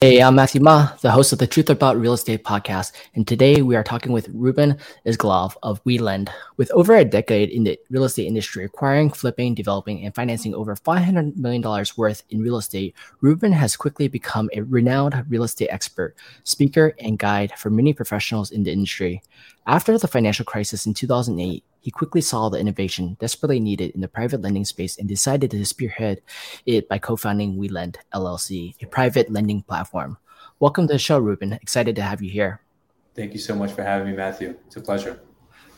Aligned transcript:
Hey, 0.00 0.22
I'm 0.22 0.36
Matthew 0.36 0.60
Ma, 0.60 0.92
the 1.00 1.10
host 1.10 1.32
of 1.32 1.40
the 1.40 1.46
Truth 1.48 1.70
About 1.70 1.98
Real 1.98 2.12
Estate 2.12 2.44
podcast, 2.44 2.92
and 3.16 3.26
today 3.26 3.62
we 3.62 3.74
are 3.74 3.82
talking 3.82 4.12
with 4.12 4.28
Ruben 4.28 4.78
Izgelov 5.04 5.56
of 5.64 5.82
WeLend. 5.82 6.28
With 6.56 6.70
over 6.70 6.94
a 6.94 7.04
decade 7.04 7.50
in 7.50 7.64
the 7.64 7.76
real 7.90 8.04
estate 8.04 8.28
industry, 8.28 8.64
acquiring, 8.64 9.10
flipping, 9.10 9.56
developing, 9.56 10.04
and 10.04 10.14
financing 10.14 10.54
over 10.54 10.76
$500 10.76 11.36
million 11.36 11.84
worth 11.96 12.22
in 12.30 12.42
real 12.42 12.58
estate, 12.58 12.94
Ruben 13.22 13.50
has 13.50 13.76
quickly 13.76 14.06
become 14.06 14.48
a 14.52 14.60
renowned 14.60 15.20
real 15.28 15.42
estate 15.42 15.70
expert, 15.72 16.14
speaker, 16.44 16.94
and 17.00 17.18
guide 17.18 17.58
for 17.58 17.68
many 17.68 17.92
professionals 17.92 18.52
in 18.52 18.62
the 18.62 18.70
industry. 18.70 19.20
After 19.66 19.98
the 19.98 20.06
financial 20.06 20.44
crisis 20.44 20.86
in 20.86 20.94
2008, 20.94 21.64
he 21.80 21.90
quickly 21.90 22.20
saw 22.20 22.48
the 22.48 22.58
innovation 22.58 23.16
desperately 23.20 23.60
needed 23.60 23.92
in 23.94 24.00
the 24.00 24.08
private 24.08 24.40
lending 24.40 24.64
space 24.64 24.98
and 24.98 25.08
decided 25.08 25.50
to 25.50 25.64
spearhead 25.64 26.22
it 26.66 26.88
by 26.88 26.98
co-founding 26.98 27.56
WeLend 27.56 27.96
LLC, 28.14 28.74
a 28.82 28.86
private 28.86 29.30
lending 29.30 29.62
platform. 29.62 30.18
Welcome 30.60 30.86
to 30.88 30.94
the 30.94 30.98
show, 30.98 31.18
Ruben. 31.18 31.52
Excited 31.52 31.94
to 31.96 32.02
have 32.02 32.20
you 32.20 32.30
here. 32.30 32.60
Thank 33.14 33.32
you 33.32 33.38
so 33.38 33.54
much 33.54 33.72
for 33.72 33.82
having 33.82 34.08
me, 34.10 34.16
Matthew. 34.16 34.56
It's 34.66 34.76
a 34.76 34.80
pleasure. 34.80 35.20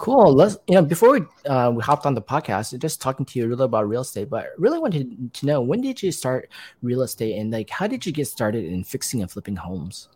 Cool. 0.00 0.32
Let's 0.32 0.56
you 0.66 0.76
know 0.76 0.82
before 0.82 1.10
we 1.10 1.20
uh, 1.46 1.70
we 1.74 1.82
hopped 1.82 2.06
on 2.06 2.14
the 2.14 2.22
podcast, 2.22 2.78
just 2.78 3.02
talking 3.02 3.26
to 3.26 3.38
you 3.38 3.46
a 3.46 3.48
little 3.48 3.66
about 3.66 3.86
real 3.86 4.00
estate, 4.00 4.30
but 4.30 4.44
I 4.44 4.48
really 4.56 4.78
wanted 4.78 5.34
to 5.34 5.46
know 5.46 5.60
when 5.60 5.82
did 5.82 6.02
you 6.02 6.10
start 6.10 6.48
real 6.80 7.02
estate 7.02 7.36
and 7.38 7.50
like 7.50 7.68
how 7.68 7.86
did 7.86 8.06
you 8.06 8.12
get 8.12 8.26
started 8.26 8.64
in 8.64 8.82
fixing 8.82 9.20
and 9.20 9.30
flipping 9.30 9.56
homes? 9.56 10.08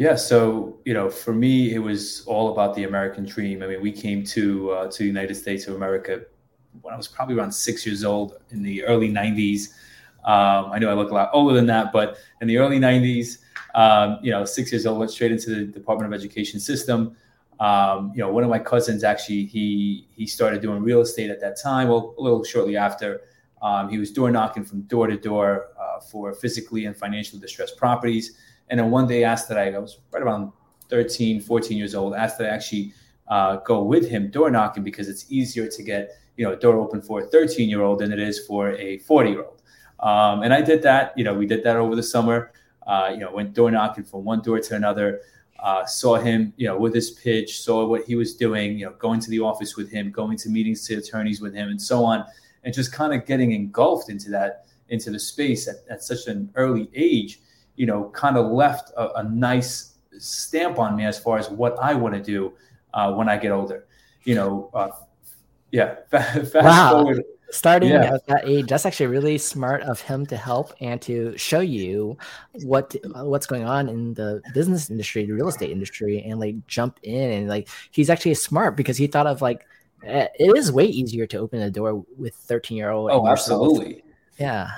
Yeah, 0.00 0.14
so 0.14 0.78
you 0.86 0.94
know, 0.94 1.10
for 1.10 1.34
me, 1.34 1.74
it 1.74 1.78
was 1.78 2.24
all 2.24 2.52
about 2.52 2.74
the 2.74 2.84
American 2.84 3.26
dream. 3.26 3.62
I 3.62 3.66
mean, 3.66 3.82
we 3.82 3.92
came 3.92 4.24
to 4.24 4.70
uh, 4.70 4.90
to 4.90 4.98
the 4.98 5.04
United 5.04 5.34
States 5.34 5.66
of 5.66 5.74
America 5.76 6.22
when 6.80 6.94
I 6.94 6.96
was 6.96 7.06
probably 7.06 7.34
around 7.34 7.52
six 7.52 7.84
years 7.84 8.02
old 8.02 8.38
in 8.48 8.62
the 8.62 8.82
early 8.84 9.10
'90s. 9.10 9.74
Um, 10.24 10.72
I 10.72 10.78
know 10.78 10.88
I 10.88 10.94
look 10.94 11.10
a 11.10 11.14
lot 11.14 11.28
older 11.34 11.54
than 11.54 11.66
that, 11.66 11.92
but 11.92 12.16
in 12.40 12.48
the 12.48 12.56
early 12.56 12.78
'90s, 12.78 13.40
um, 13.74 14.18
you 14.22 14.30
know, 14.30 14.46
six 14.46 14.72
years 14.72 14.86
old, 14.86 14.98
went 15.00 15.10
straight 15.10 15.32
into 15.32 15.50
the 15.50 15.64
Department 15.66 16.10
of 16.10 16.18
Education 16.18 16.60
system. 16.60 17.14
Um, 17.58 18.10
you 18.14 18.22
know, 18.22 18.32
one 18.32 18.42
of 18.42 18.48
my 18.48 18.58
cousins 18.58 19.04
actually 19.04 19.44
he 19.44 20.08
he 20.12 20.26
started 20.26 20.62
doing 20.62 20.82
real 20.82 21.02
estate 21.02 21.28
at 21.28 21.42
that 21.42 21.60
time. 21.60 21.88
Well, 21.88 22.14
a 22.16 22.22
little 22.22 22.42
shortly 22.42 22.78
after, 22.78 23.20
um, 23.60 23.90
he 23.90 23.98
was 23.98 24.10
door 24.12 24.30
knocking 24.30 24.64
from 24.64 24.80
door 24.84 25.08
to 25.08 25.18
door 25.18 25.66
uh, 25.78 26.00
for 26.00 26.32
physically 26.32 26.86
and 26.86 26.96
financially 26.96 27.38
distressed 27.38 27.76
properties 27.76 28.38
and 28.70 28.78
then 28.78 28.90
one 28.90 29.06
day 29.06 29.24
asked 29.24 29.48
that 29.48 29.58
I, 29.58 29.72
I 29.72 29.78
was 29.78 29.98
right 30.12 30.22
around 30.22 30.52
13, 30.88 31.40
14 31.40 31.76
years 31.76 31.94
old, 31.94 32.14
asked 32.14 32.38
that 32.38 32.50
I 32.50 32.54
actually 32.54 32.94
uh, 33.28 33.56
go 33.56 33.82
with 33.82 34.08
him 34.08 34.30
door 34.30 34.50
knocking 34.50 34.82
because 34.82 35.08
it's 35.08 35.30
easier 35.30 35.68
to 35.68 35.82
get, 35.82 36.16
you 36.36 36.44
know, 36.44 36.52
a 36.52 36.56
door 36.56 36.76
open 36.78 37.02
for 37.02 37.20
a 37.20 37.26
13 37.26 37.68
year 37.68 37.82
old 37.82 37.98
than 37.98 38.12
it 38.12 38.18
is 38.18 38.46
for 38.46 38.72
a 38.72 38.98
40 38.98 39.30
year 39.30 39.44
old. 39.44 39.62
Um, 40.00 40.42
and 40.42 40.54
I 40.54 40.62
did 40.62 40.82
that, 40.82 41.12
you 41.16 41.24
know, 41.24 41.34
we 41.34 41.46
did 41.46 41.62
that 41.64 41.76
over 41.76 41.94
the 41.94 42.02
summer, 42.02 42.52
uh, 42.86 43.10
you 43.12 43.18
know, 43.18 43.30
went 43.32 43.54
door 43.54 43.70
knocking 43.70 44.04
from 44.04 44.24
one 44.24 44.40
door 44.40 44.58
to 44.58 44.74
another. 44.74 45.20
Uh, 45.58 45.84
saw 45.84 46.16
him, 46.16 46.54
you 46.56 46.66
know, 46.66 46.78
with 46.78 46.94
his 46.94 47.10
pitch, 47.10 47.60
saw 47.60 47.86
what 47.86 48.02
he 48.04 48.14
was 48.14 48.34
doing, 48.34 48.78
you 48.78 48.86
know, 48.86 48.92
going 48.92 49.20
to 49.20 49.28
the 49.28 49.38
office 49.38 49.76
with 49.76 49.90
him, 49.90 50.10
going 50.10 50.34
to 50.34 50.48
meetings 50.48 50.86
to 50.86 50.94
attorneys 50.94 51.42
with 51.42 51.54
him, 51.54 51.68
and 51.68 51.80
so 51.80 52.02
on, 52.02 52.24
and 52.64 52.72
just 52.72 52.92
kind 52.92 53.12
of 53.12 53.26
getting 53.26 53.52
engulfed 53.52 54.08
into 54.08 54.30
that, 54.30 54.64
into 54.88 55.10
the 55.10 55.18
space 55.18 55.68
at, 55.68 55.76
at 55.90 56.02
such 56.02 56.28
an 56.28 56.50
early 56.54 56.88
age 56.94 57.40
you 57.80 57.86
know, 57.86 58.10
kind 58.10 58.36
of 58.36 58.52
left 58.52 58.90
a, 58.98 59.10
a, 59.20 59.24
nice 59.24 59.94
stamp 60.18 60.78
on 60.78 60.94
me 60.94 61.06
as 61.06 61.18
far 61.18 61.38
as 61.38 61.48
what 61.48 61.78
I 61.80 61.94
want 61.94 62.14
to 62.14 62.20
do 62.20 62.52
uh, 62.92 63.10
when 63.14 63.26
I 63.26 63.38
get 63.38 63.52
older. 63.52 63.86
You 64.24 64.34
know, 64.34 64.70
uh, 64.74 64.90
yeah. 65.70 65.94
Fast 66.10 66.54
wow. 66.54 66.90
forward. 66.90 67.24
Starting 67.50 67.88
yeah. 67.88 68.16
at 68.16 68.26
that 68.26 68.42
age, 68.46 68.66
that's 68.66 68.84
actually 68.84 69.06
really 69.06 69.38
smart 69.38 69.80
of 69.84 69.98
him 69.98 70.26
to 70.26 70.36
help 70.36 70.74
and 70.82 71.00
to 71.00 71.34
show 71.38 71.60
you 71.60 72.18
what 72.64 72.94
what's 73.14 73.46
going 73.46 73.64
on 73.64 73.88
in 73.88 74.12
the 74.12 74.42
business 74.52 74.90
industry, 74.90 75.24
the 75.24 75.32
real 75.32 75.48
estate 75.48 75.70
industry, 75.70 76.22
and 76.22 76.38
like 76.38 76.54
jump 76.66 77.00
in 77.02 77.32
and 77.32 77.48
like 77.48 77.66
he's 77.92 78.10
actually 78.10 78.34
smart 78.34 78.76
because 78.76 78.98
he 78.98 79.06
thought 79.06 79.26
of 79.26 79.40
like 79.40 79.66
eh, 80.04 80.28
it 80.38 80.54
is 80.54 80.70
way 80.70 80.84
easier 80.84 81.26
to 81.26 81.38
open 81.38 81.62
a 81.62 81.70
door 81.70 82.04
with 82.18 82.34
13 82.34 82.76
year 82.76 82.90
old. 82.90 83.10
Oh, 83.10 83.26
absolutely. 83.26 84.04
Yeah. 84.38 84.68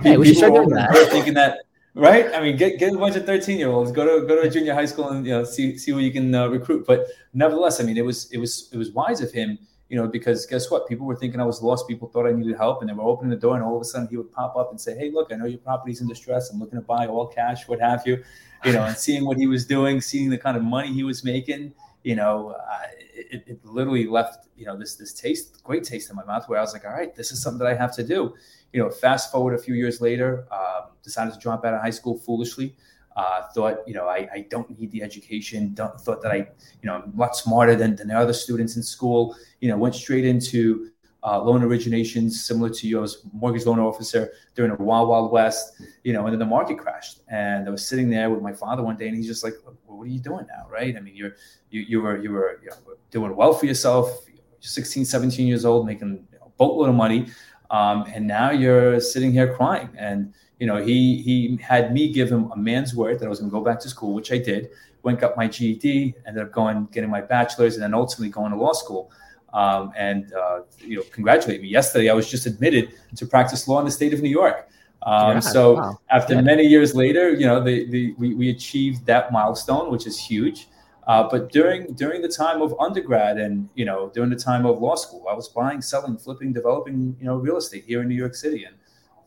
Hey, 0.00 0.16
we 0.16 0.28
should 0.28 0.36
start 0.36 0.54
doing 0.54 0.70
that. 0.70 0.94
Thinking 1.10 1.34
that 1.34 1.58
right? 2.00 2.26
I 2.34 2.40
mean, 2.40 2.56
get 2.56 2.78
get 2.78 2.92
a 2.94 2.98
bunch 2.98 3.16
of 3.16 3.26
thirteen 3.26 3.58
year 3.58 3.68
olds, 3.68 3.92
go 3.92 4.04
to 4.04 4.26
go 4.26 4.34
to 4.40 4.48
a 4.48 4.50
junior 4.50 4.74
high 4.74 4.86
school, 4.86 5.08
and 5.10 5.24
you 5.26 5.32
know 5.32 5.44
see 5.44 5.76
see 5.78 5.92
what 5.92 6.02
you 6.02 6.12
can 6.12 6.34
uh, 6.34 6.48
recruit. 6.48 6.86
But 6.86 7.06
nevertheless, 7.32 7.80
I 7.80 7.84
mean, 7.84 7.96
it 7.96 8.04
was 8.04 8.30
it 8.32 8.38
was 8.38 8.68
it 8.72 8.76
was 8.76 8.90
wise 8.90 9.20
of 9.20 9.32
him, 9.32 9.58
you 9.88 9.96
know, 9.96 10.06
because 10.08 10.46
guess 10.46 10.70
what? 10.70 10.88
People 10.88 11.06
were 11.06 11.16
thinking 11.16 11.40
I 11.40 11.44
was 11.44 11.62
lost. 11.62 11.88
People 11.88 12.08
thought 12.08 12.26
I 12.26 12.32
needed 12.32 12.56
help, 12.56 12.80
and 12.80 12.88
they 12.88 12.94
were 12.94 13.02
opening 13.04 13.30
the 13.30 13.36
door, 13.36 13.54
and 13.54 13.64
all 13.64 13.76
of 13.76 13.82
a 13.82 13.84
sudden 13.84 14.08
he 14.08 14.16
would 14.16 14.32
pop 14.32 14.56
up 14.56 14.70
and 14.70 14.80
say, 14.80 14.96
"Hey, 14.96 15.10
look, 15.10 15.32
I 15.32 15.36
know 15.36 15.46
your 15.46 15.58
property's 15.58 16.00
in 16.00 16.08
distress. 16.08 16.50
I'm 16.50 16.58
looking 16.60 16.78
to 16.78 16.84
buy 16.84 17.06
all 17.06 17.26
cash, 17.26 17.68
what 17.68 17.80
have 17.80 18.02
you." 18.06 18.22
You 18.64 18.72
know, 18.72 18.84
and 18.84 18.96
seeing 18.96 19.24
what 19.24 19.38
he 19.38 19.46
was 19.46 19.66
doing, 19.66 20.00
seeing 20.00 20.30
the 20.30 20.38
kind 20.38 20.56
of 20.56 20.62
money 20.62 20.92
he 20.92 21.02
was 21.02 21.24
making, 21.24 21.72
you 22.04 22.14
know, 22.14 22.50
uh, 22.50 22.78
it, 23.14 23.42
it 23.46 23.64
literally 23.64 24.06
left 24.06 24.48
you 24.56 24.66
know 24.66 24.76
this 24.76 24.96
this 24.96 25.12
taste, 25.12 25.62
great 25.64 25.84
taste 25.84 26.10
in 26.10 26.16
my 26.16 26.24
mouth, 26.24 26.48
where 26.48 26.58
I 26.58 26.62
was 26.62 26.72
like, 26.72 26.84
"All 26.84 26.92
right, 26.92 27.14
this 27.14 27.32
is 27.32 27.42
something 27.42 27.58
that 27.58 27.68
I 27.68 27.74
have 27.74 27.94
to 27.96 28.04
do." 28.04 28.34
You 28.72 28.82
know, 28.82 28.90
fast 28.90 29.32
forward 29.32 29.54
a 29.54 29.58
few 29.58 29.74
years 29.74 30.00
later. 30.00 30.46
Um, 30.52 30.90
decided 31.02 31.32
to 31.34 31.40
drop 31.40 31.64
out 31.64 31.74
of 31.74 31.80
high 31.80 31.90
school 31.90 32.18
foolishly. 32.18 32.76
Uh, 33.16 33.42
thought, 33.54 33.78
you 33.86 33.94
know, 33.94 34.06
I, 34.06 34.28
I 34.32 34.46
don't 34.48 34.78
need 34.78 34.90
the 34.92 35.02
education. 35.02 35.74
Thought 35.74 36.22
that 36.22 36.30
I, 36.30 36.36
you 36.36 36.84
know, 36.84 36.94
I'm 36.94 37.12
a 37.12 37.16
lot 37.16 37.36
smarter 37.36 37.74
than, 37.74 37.96
than 37.96 38.08
the 38.08 38.16
other 38.16 38.32
students 38.32 38.76
in 38.76 38.82
school. 38.82 39.36
You 39.60 39.68
know, 39.68 39.76
went 39.76 39.94
straight 39.94 40.24
into 40.24 40.90
uh, 41.22 41.42
loan 41.42 41.60
originations, 41.60 42.32
similar 42.32 42.70
to 42.70 42.86
you. 42.86 42.98
I 42.98 43.00
was 43.02 43.22
mortgage 43.32 43.66
loan 43.66 43.78
officer 43.78 44.32
during 44.54 44.74
the 44.74 44.82
wild, 44.82 45.08
wild 45.08 45.32
west, 45.32 45.82
you 46.04 46.12
know, 46.12 46.24
and 46.24 46.32
then 46.32 46.38
the 46.38 46.46
market 46.46 46.78
crashed. 46.78 47.20
And 47.28 47.68
I 47.68 47.70
was 47.70 47.86
sitting 47.86 48.08
there 48.08 48.30
with 48.30 48.42
my 48.42 48.52
father 48.52 48.82
one 48.82 48.96
day, 48.96 49.08
and 49.08 49.16
he's 49.16 49.26
just 49.26 49.44
like, 49.44 49.54
well, 49.64 49.76
"What 49.86 50.04
are 50.04 50.06
you 50.06 50.20
doing 50.20 50.46
now, 50.46 50.66
right? 50.70 50.96
I 50.96 51.00
mean, 51.00 51.14
you're 51.14 51.34
you, 51.70 51.80
you 51.82 52.00
were 52.00 52.16
you 52.18 52.30
were 52.30 52.60
you 52.62 52.70
know, 52.70 52.94
doing 53.10 53.34
well 53.36 53.52
for 53.52 53.66
yourself. 53.66 54.26
16, 54.62 55.06
17 55.06 55.46
years 55.46 55.64
old, 55.64 55.86
making 55.86 56.22
a 56.44 56.48
boatload 56.58 56.90
of 56.90 56.94
money, 56.94 57.28
um, 57.70 58.04
and 58.12 58.26
now 58.26 58.50
you're 58.50 59.00
sitting 59.00 59.32
here 59.32 59.54
crying." 59.54 59.90
And 59.96 60.32
you 60.58 60.66
know, 60.66 60.76
he 60.76 61.22
he 61.22 61.58
had 61.62 61.92
me 61.92 62.12
give 62.12 62.30
him 62.30 62.50
a 62.52 62.56
man's 62.56 62.94
word 62.94 63.18
that 63.18 63.26
I 63.26 63.28
was 63.28 63.40
going 63.40 63.50
to 63.50 63.54
go 63.54 63.64
back 63.64 63.80
to 63.80 63.88
school, 63.88 64.14
which 64.14 64.32
I 64.32 64.38
did. 64.38 64.70
Went 65.02 65.18
got 65.18 65.36
my 65.36 65.48
GED, 65.48 66.14
ended 66.26 66.42
up 66.42 66.52
going 66.52 66.86
getting 66.92 67.10
my 67.10 67.22
bachelor's, 67.22 67.74
and 67.74 67.82
then 67.82 67.94
ultimately 67.94 68.28
going 68.28 68.52
to 68.52 68.58
law 68.58 68.72
school. 68.72 69.10
Um, 69.52 69.92
and 69.96 70.32
uh, 70.32 70.60
you 70.78 70.98
know, 70.98 71.02
congratulate 71.10 71.62
me. 71.62 71.68
Yesterday, 71.68 72.10
I 72.10 72.14
was 72.14 72.30
just 72.30 72.46
admitted 72.46 72.92
to 73.16 73.26
practice 73.26 73.66
law 73.66 73.78
in 73.80 73.84
the 73.84 73.90
state 73.90 74.12
of 74.12 74.20
New 74.20 74.28
York. 74.28 74.68
Um, 75.02 75.36
yeah, 75.36 75.40
so 75.40 75.74
wow. 75.74 75.98
after 76.10 76.34
yeah. 76.34 76.42
many 76.42 76.64
years 76.64 76.94
later, 76.94 77.30
you 77.30 77.46
know, 77.46 77.62
the, 77.62 77.88
the, 77.90 78.14
we, 78.18 78.34
we 78.34 78.50
achieved 78.50 79.06
that 79.06 79.32
milestone, 79.32 79.90
which 79.90 80.06
is 80.06 80.18
huge. 80.18 80.68
Uh, 81.10 81.28
but 81.28 81.50
during 81.50 81.92
during 81.94 82.22
the 82.22 82.28
time 82.28 82.62
of 82.62 82.72
undergrad 82.78 83.36
and 83.36 83.68
you 83.74 83.84
know 83.84 84.12
during 84.14 84.30
the 84.30 84.36
time 84.36 84.64
of 84.64 84.78
law 84.78 84.94
school, 84.94 85.26
I 85.28 85.34
was 85.34 85.48
buying, 85.48 85.82
selling, 85.82 86.16
flipping, 86.16 86.52
developing 86.52 87.16
you 87.18 87.26
know 87.26 87.34
real 87.34 87.56
estate 87.56 87.84
here 87.84 88.00
in 88.02 88.06
New 88.06 88.14
York 88.14 88.36
City, 88.36 88.62
and 88.62 88.76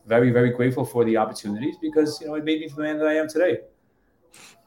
very, 0.06 0.30
very 0.30 0.48
grateful 0.48 0.86
for 0.86 1.04
the 1.04 1.18
opportunities 1.18 1.76
because 1.82 2.18
you 2.22 2.26
know 2.26 2.36
it 2.36 2.44
made 2.44 2.60
me 2.60 2.68
the 2.68 2.80
man 2.80 2.96
that 3.00 3.06
I 3.06 3.16
am 3.16 3.28
today. 3.28 3.58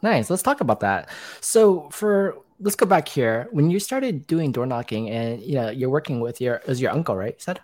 Nice. 0.03 0.29
Let's 0.29 0.43
talk 0.43 0.61
about 0.61 0.79
that. 0.81 1.09
So 1.41 1.89
for 1.89 2.37
let's 2.59 2.75
go 2.75 2.85
back 2.85 3.07
here. 3.07 3.47
When 3.49 3.71
you 3.71 3.79
started 3.79 4.27
doing 4.27 4.51
door 4.51 4.67
knocking 4.67 5.09
and 5.09 5.41
you 5.41 5.55
know 5.55 5.71
you're 5.71 5.89
working 5.89 6.19
with 6.19 6.39
your 6.39 6.61
is 6.67 6.79
your 6.79 6.91
uncle, 6.91 7.15
right? 7.15 7.33
You 7.33 7.39
said? 7.39 7.61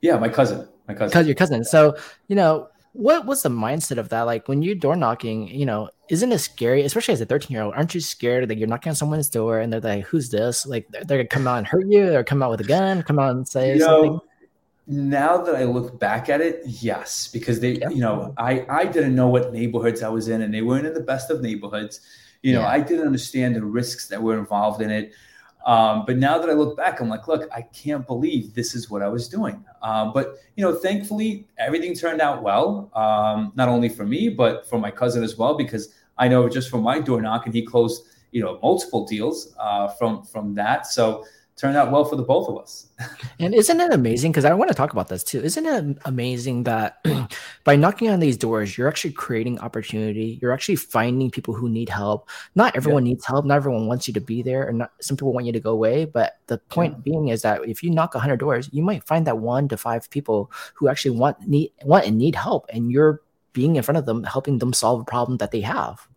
Yeah, 0.00 0.18
my 0.18 0.28
cousin. 0.28 0.66
My 0.88 0.94
cousin. 0.94 1.10
Because 1.10 1.26
your 1.28 1.36
cousin. 1.36 1.62
So, 1.62 1.94
you 2.26 2.34
know, 2.34 2.68
what 2.92 3.24
was 3.24 3.42
the 3.42 3.48
mindset 3.48 3.98
of 3.98 4.10
that? 4.10 4.22
Like 4.22 4.48
when 4.48 4.62
you're 4.62 4.74
door 4.74 4.96
knocking, 4.96 5.48
you 5.48 5.64
know, 5.64 5.90
isn't 6.08 6.30
it 6.30 6.38
scary, 6.38 6.82
especially 6.82 7.14
as 7.14 7.20
a 7.20 7.26
13 7.26 7.54
year 7.54 7.62
old? 7.62 7.74
Aren't 7.74 7.94
you 7.94 8.00
scared 8.00 8.48
that 8.48 8.58
you're 8.58 8.68
knocking 8.68 8.90
on 8.90 8.96
someone's 8.96 9.30
door 9.30 9.60
and 9.60 9.72
they're 9.72 9.80
like, 9.80 10.04
who's 10.04 10.30
this? 10.30 10.66
Like 10.66 10.86
they're, 10.88 11.04
they're 11.04 11.18
gonna 11.18 11.28
come 11.28 11.48
out 11.48 11.58
and 11.58 11.66
hurt 11.66 11.86
you 11.86 12.14
or 12.14 12.22
come 12.22 12.42
out 12.42 12.50
with 12.50 12.60
a 12.60 12.64
gun, 12.64 13.02
come 13.02 13.18
out 13.18 13.34
and 13.34 13.48
say 13.48 13.74
you 13.74 13.80
something? 13.80 14.12
Know, 14.12 14.24
now 14.86 15.38
that 15.38 15.54
I 15.54 15.64
look 15.64 15.98
back 15.98 16.28
at 16.28 16.40
it, 16.40 16.62
yes, 16.66 17.28
because 17.28 17.60
they, 17.60 17.78
you 17.90 18.00
know, 18.00 18.34
I 18.36 18.66
I 18.68 18.84
didn't 18.84 19.14
know 19.14 19.28
what 19.28 19.52
neighborhoods 19.52 20.02
I 20.02 20.08
was 20.08 20.28
in, 20.28 20.42
and 20.42 20.52
they 20.52 20.62
weren't 20.62 20.86
in 20.86 20.92
the 20.92 21.00
best 21.00 21.30
of 21.30 21.40
neighborhoods. 21.40 22.00
You 22.42 22.54
know, 22.54 22.62
yeah. 22.62 22.68
I 22.68 22.80
didn't 22.80 23.06
understand 23.06 23.54
the 23.54 23.64
risks 23.64 24.08
that 24.08 24.20
were 24.20 24.36
involved 24.36 24.82
in 24.82 24.90
it. 24.90 25.12
Um, 25.64 26.04
but 26.06 26.16
now 26.16 26.38
that 26.38 26.50
I 26.50 26.54
look 26.54 26.76
back, 26.76 27.00
I'm 27.00 27.08
like, 27.08 27.28
look, 27.28 27.48
I 27.54 27.62
can't 27.62 28.06
believe 28.06 28.54
this 28.54 28.74
is 28.74 28.90
what 28.90 29.02
I 29.02 29.08
was 29.08 29.28
doing. 29.28 29.64
Um, 29.82 30.12
but 30.12 30.36
you 30.56 30.64
know, 30.64 30.74
thankfully, 30.74 31.46
everything 31.58 31.94
turned 31.94 32.20
out 32.20 32.42
well. 32.42 32.90
Um, 32.94 33.52
not 33.54 33.68
only 33.68 33.88
for 33.88 34.04
me, 34.04 34.28
but 34.28 34.66
for 34.68 34.78
my 34.78 34.90
cousin 34.90 35.22
as 35.22 35.36
well, 35.36 35.54
because 35.54 35.94
I 36.18 36.28
know 36.28 36.48
just 36.48 36.68
from 36.70 36.82
my 36.82 37.00
door 37.00 37.20
knock, 37.20 37.46
and 37.46 37.54
he 37.54 37.62
closed, 37.62 38.04
you 38.32 38.42
know, 38.42 38.58
multiple 38.62 39.06
deals 39.06 39.54
uh, 39.58 39.88
from 39.88 40.24
from 40.24 40.54
that. 40.54 40.86
So 40.86 41.24
turned 41.56 41.76
out 41.76 41.92
well 41.92 42.04
for 42.04 42.16
the 42.16 42.22
both 42.22 42.48
of 42.48 42.58
us. 42.58 42.88
and 43.38 43.54
isn't 43.54 43.80
it 43.80 43.92
amazing? 43.92 44.32
Because 44.32 44.44
I 44.44 44.54
want 44.54 44.68
to 44.68 44.74
talk 44.74 44.92
about 44.92 45.08
this 45.08 45.22
too. 45.22 45.40
Isn't 45.40 45.66
it 45.66 45.98
amazing 46.04 46.64
that 46.64 47.04
by 47.64 47.76
knocking 47.76 48.10
on 48.10 48.20
these 48.20 48.36
doors, 48.36 48.76
you're 48.76 48.88
actually 48.88 49.12
creating 49.12 49.58
opportunity? 49.60 50.38
You're 50.40 50.52
actually 50.52 50.76
finding 50.76 51.30
people 51.30 51.54
who 51.54 51.68
need 51.68 51.88
help. 51.88 52.28
Not 52.54 52.74
everyone 52.76 53.04
yeah. 53.04 53.12
needs 53.12 53.26
help. 53.26 53.44
Not 53.44 53.56
everyone 53.56 53.86
wants 53.86 54.08
you 54.08 54.14
to 54.14 54.20
be 54.20 54.42
there, 54.42 54.66
and 54.66 54.78
not, 54.78 54.92
some 55.00 55.16
people 55.16 55.32
want 55.32 55.46
you 55.46 55.52
to 55.52 55.60
go 55.60 55.72
away. 55.72 56.04
But 56.04 56.38
the 56.46 56.58
point 56.58 56.94
yeah. 56.94 57.02
being 57.04 57.28
is 57.28 57.42
that 57.42 57.66
if 57.68 57.82
you 57.82 57.90
knock 57.90 58.14
100 58.14 58.38
doors, 58.38 58.68
you 58.72 58.82
might 58.82 59.04
find 59.04 59.26
that 59.26 59.38
one 59.38 59.68
to 59.68 59.76
five 59.76 60.08
people 60.10 60.50
who 60.74 60.88
actually 60.88 61.16
want 61.16 61.46
need 61.46 61.72
want 61.84 62.06
and 62.06 62.18
need 62.18 62.34
help, 62.34 62.66
and 62.72 62.90
you're 62.90 63.20
being 63.52 63.76
in 63.76 63.82
front 63.82 63.98
of 63.98 64.06
them, 64.06 64.24
helping 64.24 64.58
them 64.58 64.72
solve 64.72 65.00
a 65.00 65.04
problem 65.04 65.38
that 65.38 65.50
they 65.50 65.60
have. 65.60 66.08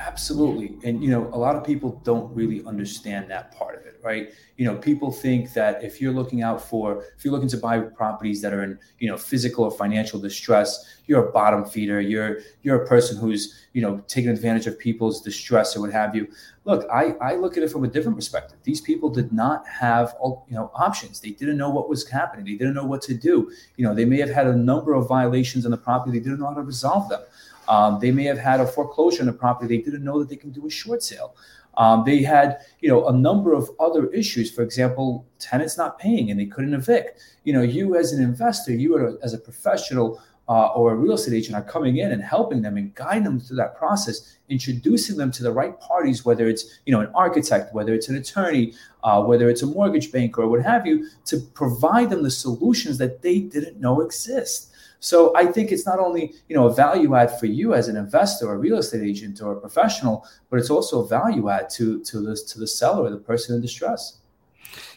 Absolutely. 0.00 0.78
And, 0.84 1.02
you 1.02 1.10
know, 1.10 1.28
a 1.32 1.38
lot 1.38 1.56
of 1.56 1.64
people 1.64 2.00
don't 2.04 2.32
really 2.32 2.64
understand 2.64 3.28
that 3.32 3.50
part 3.52 3.74
of 3.74 3.84
it, 3.84 3.98
right? 4.00 4.32
You 4.56 4.64
know, 4.64 4.76
people 4.76 5.10
think 5.10 5.52
that 5.54 5.82
if 5.82 6.00
you're 6.00 6.12
looking 6.12 6.40
out 6.40 6.62
for, 6.62 7.02
if 7.16 7.24
you're 7.24 7.32
looking 7.32 7.48
to 7.48 7.56
buy 7.56 7.80
properties 7.80 8.40
that 8.42 8.52
are 8.52 8.62
in, 8.62 8.78
you 9.00 9.08
know, 9.08 9.16
physical 9.16 9.64
or 9.64 9.72
financial 9.72 10.20
distress, 10.20 11.00
you're 11.06 11.28
a 11.28 11.32
bottom 11.32 11.64
feeder. 11.64 12.00
You're, 12.00 12.38
you're 12.62 12.84
a 12.84 12.86
person 12.86 13.16
who's, 13.16 13.66
you 13.72 13.82
know, 13.82 13.98
taking 14.06 14.30
advantage 14.30 14.68
of 14.68 14.78
people's 14.78 15.20
distress 15.20 15.76
or 15.76 15.80
what 15.80 15.92
have 15.92 16.14
you. 16.14 16.28
Look, 16.64 16.88
I, 16.92 17.14
I 17.20 17.34
look 17.34 17.56
at 17.56 17.64
it 17.64 17.70
from 17.72 17.82
a 17.82 17.88
different 17.88 18.16
perspective. 18.16 18.58
These 18.62 18.80
people 18.80 19.10
did 19.10 19.32
not 19.32 19.66
have, 19.66 20.14
you 20.22 20.54
know, 20.54 20.70
options. 20.76 21.18
They 21.18 21.30
didn't 21.30 21.56
know 21.56 21.70
what 21.70 21.88
was 21.88 22.08
happening. 22.08 22.44
They 22.44 22.52
didn't 22.52 22.74
know 22.74 22.86
what 22.86 23.02
to 23.02 23.14
do. 23.14 23.50
You 23.76 23.84
know, 23.84 23.94
they 23.96 24.04
may 24.04 24.20
have 24.20 24.30
had 24.30 24.46
a 24.46 24.54
number 24.54 24.94
of 24.94 25.08
violations 25.08 25.64
on 25.64 25.72
the 25.72 25.76
property. 25.76 26.16
They 26.16 26.22
didn't 26.22 26.38
know 26.38 26.46
how 26.46 26.54
to 26.54 26.62
resolve 26.62 27.08
them. 27.08 27.22
Um, 27.68 27.98
they 28.00 28.10
may 28.10 28.24
have 28.24 28.38
had 28.38 28.60
a 28.60 28.66
foreclosure 28.66 29.22
on 29.22 29.28
a 29.28 29.32
property. 29.32 29.76
They 29.76 29.82
didn't 29.82 30.04
know 30.04 30.18
that 30.18 30.28
they 30.28 30.36
can 30.36 30.50
do 30.50 30.66
a 30.66 30.70
short 30.70 31.02
sale. 31.02 31.36
Um, 31.76 32.02
they 32.04 32.22
had, 32.22 32.58
you 32.80 32.88
know, 32.88 33.06
a 33.06 33.12
number 33.12 33.54
of 33.54 33.70
other 33.78 34.08
issues. 34.08 34.50
For 34.50 34.62
example, 34.62 35.26
tenants 35.38 35.78
not 35.78 35.98
paying 35.98 36.30
and 36.30 36.40
they 36.40 36.46
couldn't 36.46 36.74
evict. 36.74 37.20
You 37.44 37.52
know, 37.52 37.62
you 37.62 37.94
as 37.94 38.12
an 38.12 38.22
investor, 38.22 38.72
you 38.72 39.18
as 39.22 39.32
a 39.32 39.38
professional 39.38 40.20
uh, 40.48 40.68
or 40.68 40.92
a 40.92 40.96
real 40.96 41.12
estate 41.12 41.34
agent 41.34 41.54
are 41.54 41.62
coming 41.62 41.98
in 41.98 42.10
and 42.10 42.22
helping 42.22 42.62
them 42.62 42.76
and 42.78 42.94
guiding 42.94 43.24
them 43.24 43.38
through 43.38 43.56
that 43.56 43.76
process, 43.76 44.38
introducing 44.48 45.16
them 45.16 45.30
to 45.30 45.42
the 45.42 45.52
right 45.52 45.78
parties, 45.78 46.24
whether 46.24 46.48
it's 46.48 46.80
you 46.86 46.92
know 46.92 47.00
an 47.00 47.10
architect, 47.14 47.74
whether 47.74 47.92
it's 47.92 48.08
an 48.08 48.16
attorney, 48.16 48.72
uh, 49.04 49.22
whether 49.22 49.50
it's 49.50 49.62
a 49.62 49.66
mortgage 49.66 50.10
banker 50.10 50.42
or 50.42 50.48
what 50.48 50.62
have 50.62 50.86
you, 50.86 51.06
to 51.26 51.38
provide 51.52 52.08
them 52.08 52.22
the 52.22 52.30
solutions 52.30 52.96
that 52.96 53.20
they 53.20 53.40
didn't 53.40 53.78
know 53.78 54.00
exist. 54.00 54.67
So 55.00 55.34
I 55.36 55.46
think 55.46 55.70
it's 55.70 55.86
not 55.86 55.98
only 55.98 56.34
you 56.48 56.56
know 56.56 56.66
a 56.66 56.74
value 56.74 57.14
add 57.14 57.38
for 57.38 57.46
you 57.46 57.74
as 57.74 57.88
an 57.88 57.96
investor, 57.96 58.52
a 58.52 58.56
real 58.56 58.78
estate 58.78 59.02
agent, 59.02 59.40
or 59.40 59.52
a 59.52 59.60
professional, 59.60 60.26
but 60.50 60.58
it's 60.58 60.70
also 60.70 61.04
a 61.04 61.08
value 61.08 61.48
add 61.48 61.70
to 61.70 62.02
to 62.04 62.20
the 62.20 62.36
to 62.36 62.58
the 62.58 62.66
seller, 62.66 63.10
the 63.10 63.16
person 63.16 63.54
in 63.54 63.62
distress. 63.62 64.18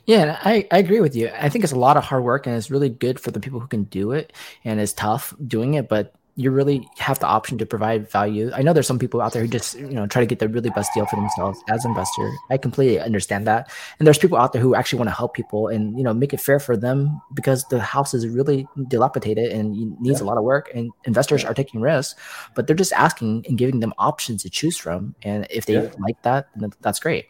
Yeah, 0.05 0.39
I, 0.43 0.67
I 0.71 0.79
agree 0.79 0.99
with 0.99 1.15
you. 1.15 1.29
I 1.33 1.47
think 1.49 1.63
it's 1.63 1.73
a 1.73 1.79
lot 1.79 1.95
of 1.95 2.03
hard 2.03 2.23
work 2.23 2.47
and 2.47 2.55
it's 2.55 2.71
really 2.71 2.89
good 2.89 3.19
for 3.19 3.31
the 3.31 3.39
people 3.39 3.59
who 3.59 3.67
can 3.67 3.83
do 3.83 4.11
it 4.11 4.33
and 4.65 4.79
it's 4.79 4.93
tough 4.93 5.33
doing 5.47 5.75
it, 5.75 5.87
but 5.87 6.15
you 6.41 6.49
really 6.51 6.89
have 6.97 7.19
the 7.19 7.27
option 7.27 7.57
to 7.59 7.65
provide 7.65 8.09
value. 8.09 8.51
I 8.53 8.61
know 8.61 8.73
there's 8.73 8.87
some 8.87 8.99
people 8.99 9.21
out 9.21 9.33
there 9.33 9.43
who 9.43 9.47
just 9.47 9.77
you 9.77 9.93
know 9.93 10.07
try 10.07 10.21
to 10.21 10.25
get 10.25 10.39
the 10.39 10.49
really 10.49 10.71
best 10.71 10.91
deal 10.93 11.05
for 11.05 11.15
themselves 11.15 11.59
as 11.69 11.85
an 11.85 11.91
investor. 11.91 12.31
I 12.49 12.57
completely 12.57 12.99
understand 12.99 13.45
that. 13.47 13.69
And 13.99 14.07
there's 14.07 14.17
people 14.17 14.37
out 14.37 14.53
there 14.53 14.61
who 14.61 14.73
actually 14.73 14.99
want 14.99 15.09
to 15.09 15.15
help 15.15 15.33
people 15.33 15.67
and 15.67 15.97
you 15.97 16.03
know 16.03 16.13
make 16.13 16.33
it 16.33 16.41
fair 16.41 16.59
for 16.59 16.75
them 16.75 17.21
because 17.33 17.63
the 17.65 17.79
house 17.79 18.13
is 18.13 18.27
really 18.27 18.67
dilapidated 18.87 19.51
and 19.51 19.99
needs 20.01 20.19
yeah. 20.19 20.25
a 20.25 20.27
lot 20.27 20.37
of 20.37 20.43
work 20.43 20.71
and 20.73 20.91
investors 21.05 21.43
yeah. 21.43 21.49
are 21.49 21.53
taking 21.53 21.81
risks, 21.81 22.19
but 22.55 22.65
they're 22.65 22.75
just 22.75 22.93
asking 22.93 23.45
and 23.47 23.57
giving 23.57 23.79
them 23.79 23.93
options 23.99 24.41
to 24.43 24.49
choose 24.49 24.77
from. 24.77 25.15
And 25.21 25.45
if 25.49 25.65
they 25.65 25.73
yeah. 25.73 25.91
like 25.99 26.21
that, 26.23 26.47
then 26.55 26.71
that's 26.81 26.99
great. 26.99 27.27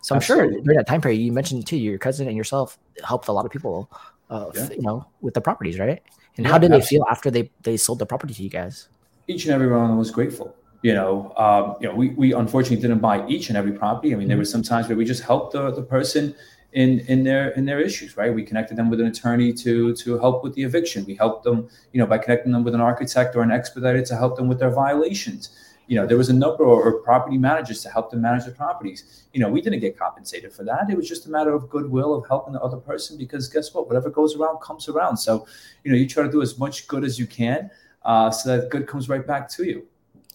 So 0.00 0.14
I'm 0.14 0.18
Absolutely. 0.18 0.54
sure 0.54 0.62
during 0.62 0.76
that 0.78 0.86
time 0.86 1.00
period 1.00 1.18
you 1.18 1.32
mentioned 1.32 1.66
too, 1.66 1.76
your 1.76 1.98
cousin 1.98 2.28
and 2.28 2.36
yourself 2.36 2.78
helped 3.02 3.28
a 3.28 3.32
lot 3.32 3.44
of 3.44 3.50
people, 3.50 3.90
uh, 4.30 4.50
you 4.70 4.82
know, 4.82 5.06
with 5.20 5.34
the 5.34 5.40
properties, 5.40 5.78
right? 5.78 6.02
And 6.36 6.46
yeah, 6.46 6.52
how 6.52 6.58
did 6.58 6.72
absolutely. 6.72 6.80
they 6.80 6.86
feel 6.86 7.04
after 7.10 7.30
they 7.30 7.50
they 7.62 7.76
sold 7.76 7.98
the 7.98 8.06
property 8.06 8.34
to 8.34 8.42
you 8.42 8.50
guys? 8.50 8.88
Each 9.28 9.44
and 9.44 9.54
every 9.54 9.68
one 9.68 9.96
was 9.96 10.10
grateful. 10.10 10.54
You 10.82 10.92
know, 10.92 11.32
um, 11.38 11.76
you 11.80 11.88
know, 11.88 11.94
we, 11.94 12.10
we 12.10 12.34
unfortunately 12.34 12.82
didn't 12.82 12.98
buy 12.98 13.26
each 13.26 13.48
and 13.48 13.56
every 13.56 13.72
property. 13.72 14.08
I 14.08 14.10
mean, 14.10 14.24
mm-hmm. 14.24 14.28
there 14.28 14.36
were 14.36 14.44
some 14.44 14.62
times 14.62 14.86
where 14.86 14.98
we 14.98 15.06
just 15.06 15.22
helped 15.22 15.54
the, 15.54 15.70
the 15.70 15.82
person 15.82 16.34
in 16.74 17.00
in 17.00 17.22
their 17.24 17.50
in 17.50 17.64
their 17.64 17.80
issues, 17.80 18.16
right? 18.16 18.34
We 18.34 18.42
connected 18.42 18.76
them 18.76 18.90
with 18.90 19.00
an 19.00 19.06
attorney 19.06 19.52
to 19.54 19.94
to 19.94 20.18
help 20.18 20.44
with 20.44 20.54
the 20.54 20.62
eviction. 20.64 21.04
We 21.06 21.14
helped 21.14 21.44
them, 21.44 21.68
you 21.92 22.00
know, 22.00 22.06
by 22.06 22.18
connecting 22.18 22.52
them 22.52 22.64
with 22.64 22.74
an 22.74 22.80
architect 22.80 23.34
or 23.36 23.42
an 23.42 23.50
expediter 23.50 24.02
to 24.02 24.16
help 24.16 24.36
them 24.36 24.48
with 24.48 24.58
their 24.58 24.70
violations 24.70 25.50
you 25.86 25.96
know 25.96 26.06
there 26.06 26.16
was 26.16 26.28
a 26.28 26.32
number 26.32 26.64
of 26.64 27.04
property 27.04 27.38
managers 27.38 27.82
to 27.82 27.90
help 27.90 28.10
them 28.10 28.20
manage 28.20 28.44
their 28.44 28.54
properties 28.54 29.24
you 29.32 29.40
know 29.40 29.48
we 29.48 29.60
didn't 29.60 29.80
get 29.80 29.98
compensated 29.98 30.52
for 30.52 30.64
that 30.64 30.88
it 30.90 30.96
was 30.96 31.08
just 31.08 31.26
a 31.26 31.30
matter 31.30 31.54
of 31.54 31.68
goodwill 31.68 32.14
of 32.14 32.26
helping 32.26 32.52
the 32.52 32.60
other 32.60 32.76
person 32.76 33.16
because 33.18 33.48
guess 33.48 33.74
what 33.74 33.86
whatever 33.86 34.10
goes 34.10 34.36
around 34.36 34.58
comes 34.60 34.88
around 34.88 35.16
so 35.16 35.46
you 35.84 35.90
know 35.90 35.96
you 35.96 36.08
try 36.08 36.22
to 36.22 36.30
do 36.30 36.42
as 36.42 36.58
much 36.58 36.86
good 36.86 37.04
as 37.04 37.18
you 37.18 37.26
can 37.26 37.70
uh, 38.04 38.30
so 38.30 38.56
that 38.56 38.70
good 38.70 38.86
comes 38.86 39.08
right 39.08 39.26
back 39.26 39.48
to 39.48 39.64
you 39.64 39.86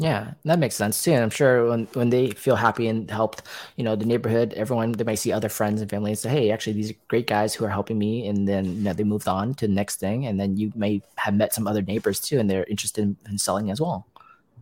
yeah, 0.02 0.36
that 0.46 0.60
makes 0.60 0.76
sense 0.76 1.04
too. 1.04 1.12
And 1.12 1.22
I'm 1.22 1.30
sure 1.30 1.68
when, 1.70 1.86
when 1.88 2.10
they 2.10 2.32
feel 2.32 2.56
happy 2.56 2.88
and 2.88 3.12
helped, 3.12 3.42
you 3.76 3.84
know, 3.84 3.98
the 3.98 4.06
neighborhood, 4.06 4.54
everyone, 4.54 4.94
they 4.94 5.04
might 5.04 5.16
see 5.16 5.34
other 5.34 5.50
friends 5.50 5.82
and 5.82 5.90
family 5.90 6.12
and 6.12 6.18
say, 6.18 6.30
Hey, 6.30 6.52
actually, 6.52 6.72
these 6.72 6.92
are 6.92 6.96
great 7.10 7.28
guys 7.28 7.54
who 7.54 7.66
are 7.66 7.70
helping 7.70 8.00
me. 8.00 8.26
And 8.26 8.48
then, 8.48 8.64
you 8.78 8.84
know, 8.84 8.94
they 8.94 9.04
moved 9.04 9.28
on 9.28 9.56
to 9.56 9.68
the 9.68 9.74
next 9.74 9.98
thing. 9.98 10.26
And 10.26 10.40
then 10.40 10.56
you 10.56 10.72
may 10.74 11.02
have 11.18 11.34
met 11.34 11.54
some 11.54 11.68
other 11.68 11.82
neighbors 11.82 12.22
too, 12.22 12.40
and 12.40 12.50
they're 12.50 12.64
interested 12.70 13.04
in, 13.04 13.18
in 13.30 13.38
selling 13.38 13.72
as 13.72 13.82
well. 13.82 14.08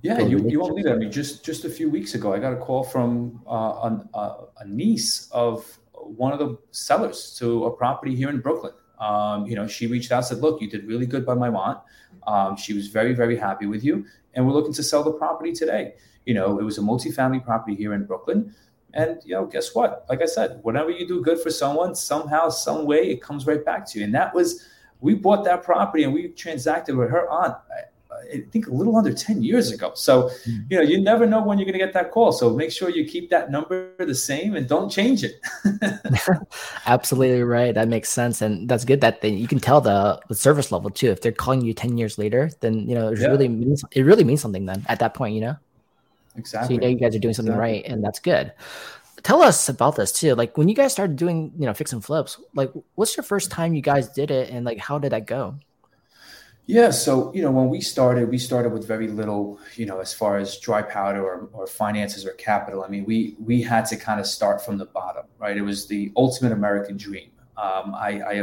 Yeah, 0.02 0.20
you, 0.20 0.48
you 0.48 0.60
won't 0.60 0.72
believe 0.72 0.86
that. 0.86 0.94
I 0.94 0.98
mean, 0.98 1.12
just 1.12 1.44
just 1.44 1.66
a 1.66 1.70
few 1.70 1.90
weeks 1.90 2.14
ago, 2.14 2.34
I 2.34 2.40
got 2.40 2.54
a 2.54 2.58
call 2.58 2.84
from 2.84 3.42
uh, 3.48 3.80
an, 3.84 4.10
uh, 4.14 4.46
a 4.60 4.66
niece 4.66 5.30
of 5.32 5.80
one 5.94 6.32
of 6.32 6.40
the 6.40 6.58
sellers 6.72 7.36
to 7.40 7.66
a 7.66 7.72
property 7.72 8.16
here 8.16 8.30
in 8.30 8.40
Brooklyn. 8.40 8.74
Um, 9.00 9.46
you 9.48 9.56
know, 9.56 9.68
she 9.68 9.88
reached 9.88 10.12
out, 10.12 10.18
and 10.20 10.26
said, 10.26 10.40
"Look, 10.40 10.62
you 10.62 10.70
did 10.70 10.88
really 10.88 11.06
good 11.06 11.26
by 11.26 11.34
my 11.34 11.50
aunt. 11.50 11.80
Um, 12.28 12.56
she 12.56 12.74
was 12.74 12.88
very, 12.88 13.14
very 13.14 13.36
happy 13.36 13.66
with 13.66 13.84
you, 13.84 14.06
and 14.34 14.46
we're 14.46 14.54
looking 14.54 14.74
to 14.74 14.84
sell 14.84 15.04
the 15.04 15.14
property 15.14 15.52
today." 15.52 15.96
You 16.26 16.34
know, 16.34 16.60
it 16.60 16.64
was 16.64 16.78
a 16.78 16.82
multifamily 16.82 17.44
property 17.44 17.76
here 17.76 17.94
in 17.94 18.06
Brooklyn, 18.06 18.54
and 18.94 19.20
you 19.24 19.34
know, 19.36 19.46
guess 19.46 19.76
what? 19.76 20.06
Like 20.10 20.22
I 20.22 20.26
said, 20.26 20.60
whenever 20.64 20.90
you 20.90 21.08
do 21.08 21.22
good 21.22 21.40
for 21.40 21.52
someone, 21.52 21.96
somehow, 21.96 22.50
some 22.50 22.86
way, 22.86 23.10
it 23.12 23.22
comes 23.22 23.46
right 23.46 23.64
back 23.64 23.86
to 23.90 24.00
you. 24.00 24.06
And 24.06 24.14
that 24.16 24.34
was, 24.34 24.66
we 25.02 25.14
bought 25.14 25.44
that 25.46 25.64
property 25.64 26.04
and 26.04 26.14
we 26.14 26.30
transacted 26.30 26.96
with 26.96 27.10
her 27.10 27.30
aunt. 27.30 27.56
I 28.34 28.44
think 28.52 28.68
a 28.68 28.72
little 28.72 28.96
under 28.96 29.14
10 29.14 29.44
years 29.44 29.72
ago. 29.72 29.92
So, 29.96 30.30
hmm. 30.46 30.60
you 30.70 30.78
know, 30.78 30.84
you 30.84 31.00
never 31.00 31.26
know 31.26 31.42
when 31.44 31.58
you're 31.58 31.66
going 31.66 31.80
to 31.80 31.86
get 31.86 31.94
that 31.94 32.12
call. 32.12 32.32
So 32.32 32.50
make 32.56 32.72
sure 32.72 32.90
you 32.90 33.06
keep 33.06 33.30
that 33.30 33.52
number 33.52 33.94
the 33.98 34.16
same 34.16 34.56
and 34.56 34.68
don't 34.68 34.90
change 34.90 35.24
it. 35.24 35.40
Absolutely 36.86 37.44
right. 37.44 37.74
That 37.74 37.88
makes 37.88 38.10
sense. 38.10 38.42
And 38.42 38.68
that's 38.68 38.86
good 38.86 39.02
that 39.02 39.22
they, 39.22 39.30
you 39.30 39.48
can 39.48 39.60
tell 39.60 39.82
the, 39.82 40.20
the 40.28 40.36
service 40.36 40.72
level 40.72 40.90
too. 40.90 41.10
If 41.10 41.22
they're 41.22 41.32
calling 41.32 41.62
you 41.62 41.74
10 41.74 41.98
years 41.98 42.18
later, 42.18 42.50
then, 42.60 42.88
you 42.88 42.96
know, 42.96 43.10
it 43.10 43.20
yeah. 43.20 43.28
really 43.28 43.48
means, 43.48 43.84
it 43.92 44.04
really 44.04 44.24
means 44.24 44.42
something 44.42 44.66
then 44.66 44.86
at 44.88 45.00
that 45.00 45.14
point, 45.14 45.36
you 45.36 45.42
know? 45.42 45.56
Exactly. 46.38 46.68
So 46.68 46.74
you 46.74 46.80
know 46.80 46.88
you 46.88 47.00
guys 47.00 47.16
are 47.16 47.20
doing 47.20 47.34
something 47.34 47.54
exactly. 47.54 47.74
right 47.74 47.86
and 47.86 48.04
that's 48.04 48.20
good. 48.20 48.54
Tell 49.24 49.42
us 49.42 49.68
about 49.68 49.96
this 49.96 50.12
too. 50.12 50.36
Like 50.36 50.58
when 50.58 50.70
you 50.70 50.76
guys 50.76 50.94
started 50.94 51.16
doing, 51.16 51.52
you 51.58 51.66
know, 51.66 51.74
fix 51.74 51.92
and 51.92 52.04
flips, 52.04 52.40
like 52.54 52.72
what's 52.96 53.18
your 53.18 53.24
first 53.24 53.52
time 53.52 53.74
you 53.74 53.82
guys 53.82 54.10
did 54.10 54.32
it 54.32 54.50
and 54.50 54.66
like 54.66 54.78
how 54.78 55.00
did 55.00 55.12
that 55.12 55.26
go? 55.26 55.56
Yeah, 56.68 56.90
so 56.90 57.34
you 57.34 57.42
know, 57.42 57.52
when 57.52 57.70
we 57.70 57.80
started, 57.80 58.30
we 58.30 58.38
started 58.38 58.74
with 58.74 58.86
very 58.86 59.08
little, 59.08 59.58
you 59.76 59.86
know, 59.86 60.02
as 60.02 60.14
far 60.14 60.38
as 60.38 60.60
dry 60.60 60.82
powder 60.82 61.24
or, 61.24 61.50
or 61.54 61.66
finances 61.66 62.26
or 62.26 62.32
capital. 62.32 62.84
I 62.84 62.90
mean, 62.90 63.06
we 63.06 63.38
we 63.40 63.62
had 63.62 63.86
to 63.86 63.96
kind 63.96 64.20
of 64.20 64.28
start 64.28 64.64
from 64.64 64.78
the 64.78 64.86
bottom, 64.86 65.24
right? 65.40 65.56
It 65.56 65.62
was 65.62 65.88
the 65.88 66.12
ultimate 66.18 66.52
American 66.52 66.98
dream. 66.98 67.32
Um, 67.56 67.96
I, 67.96 68.20
I, 68.20 68.34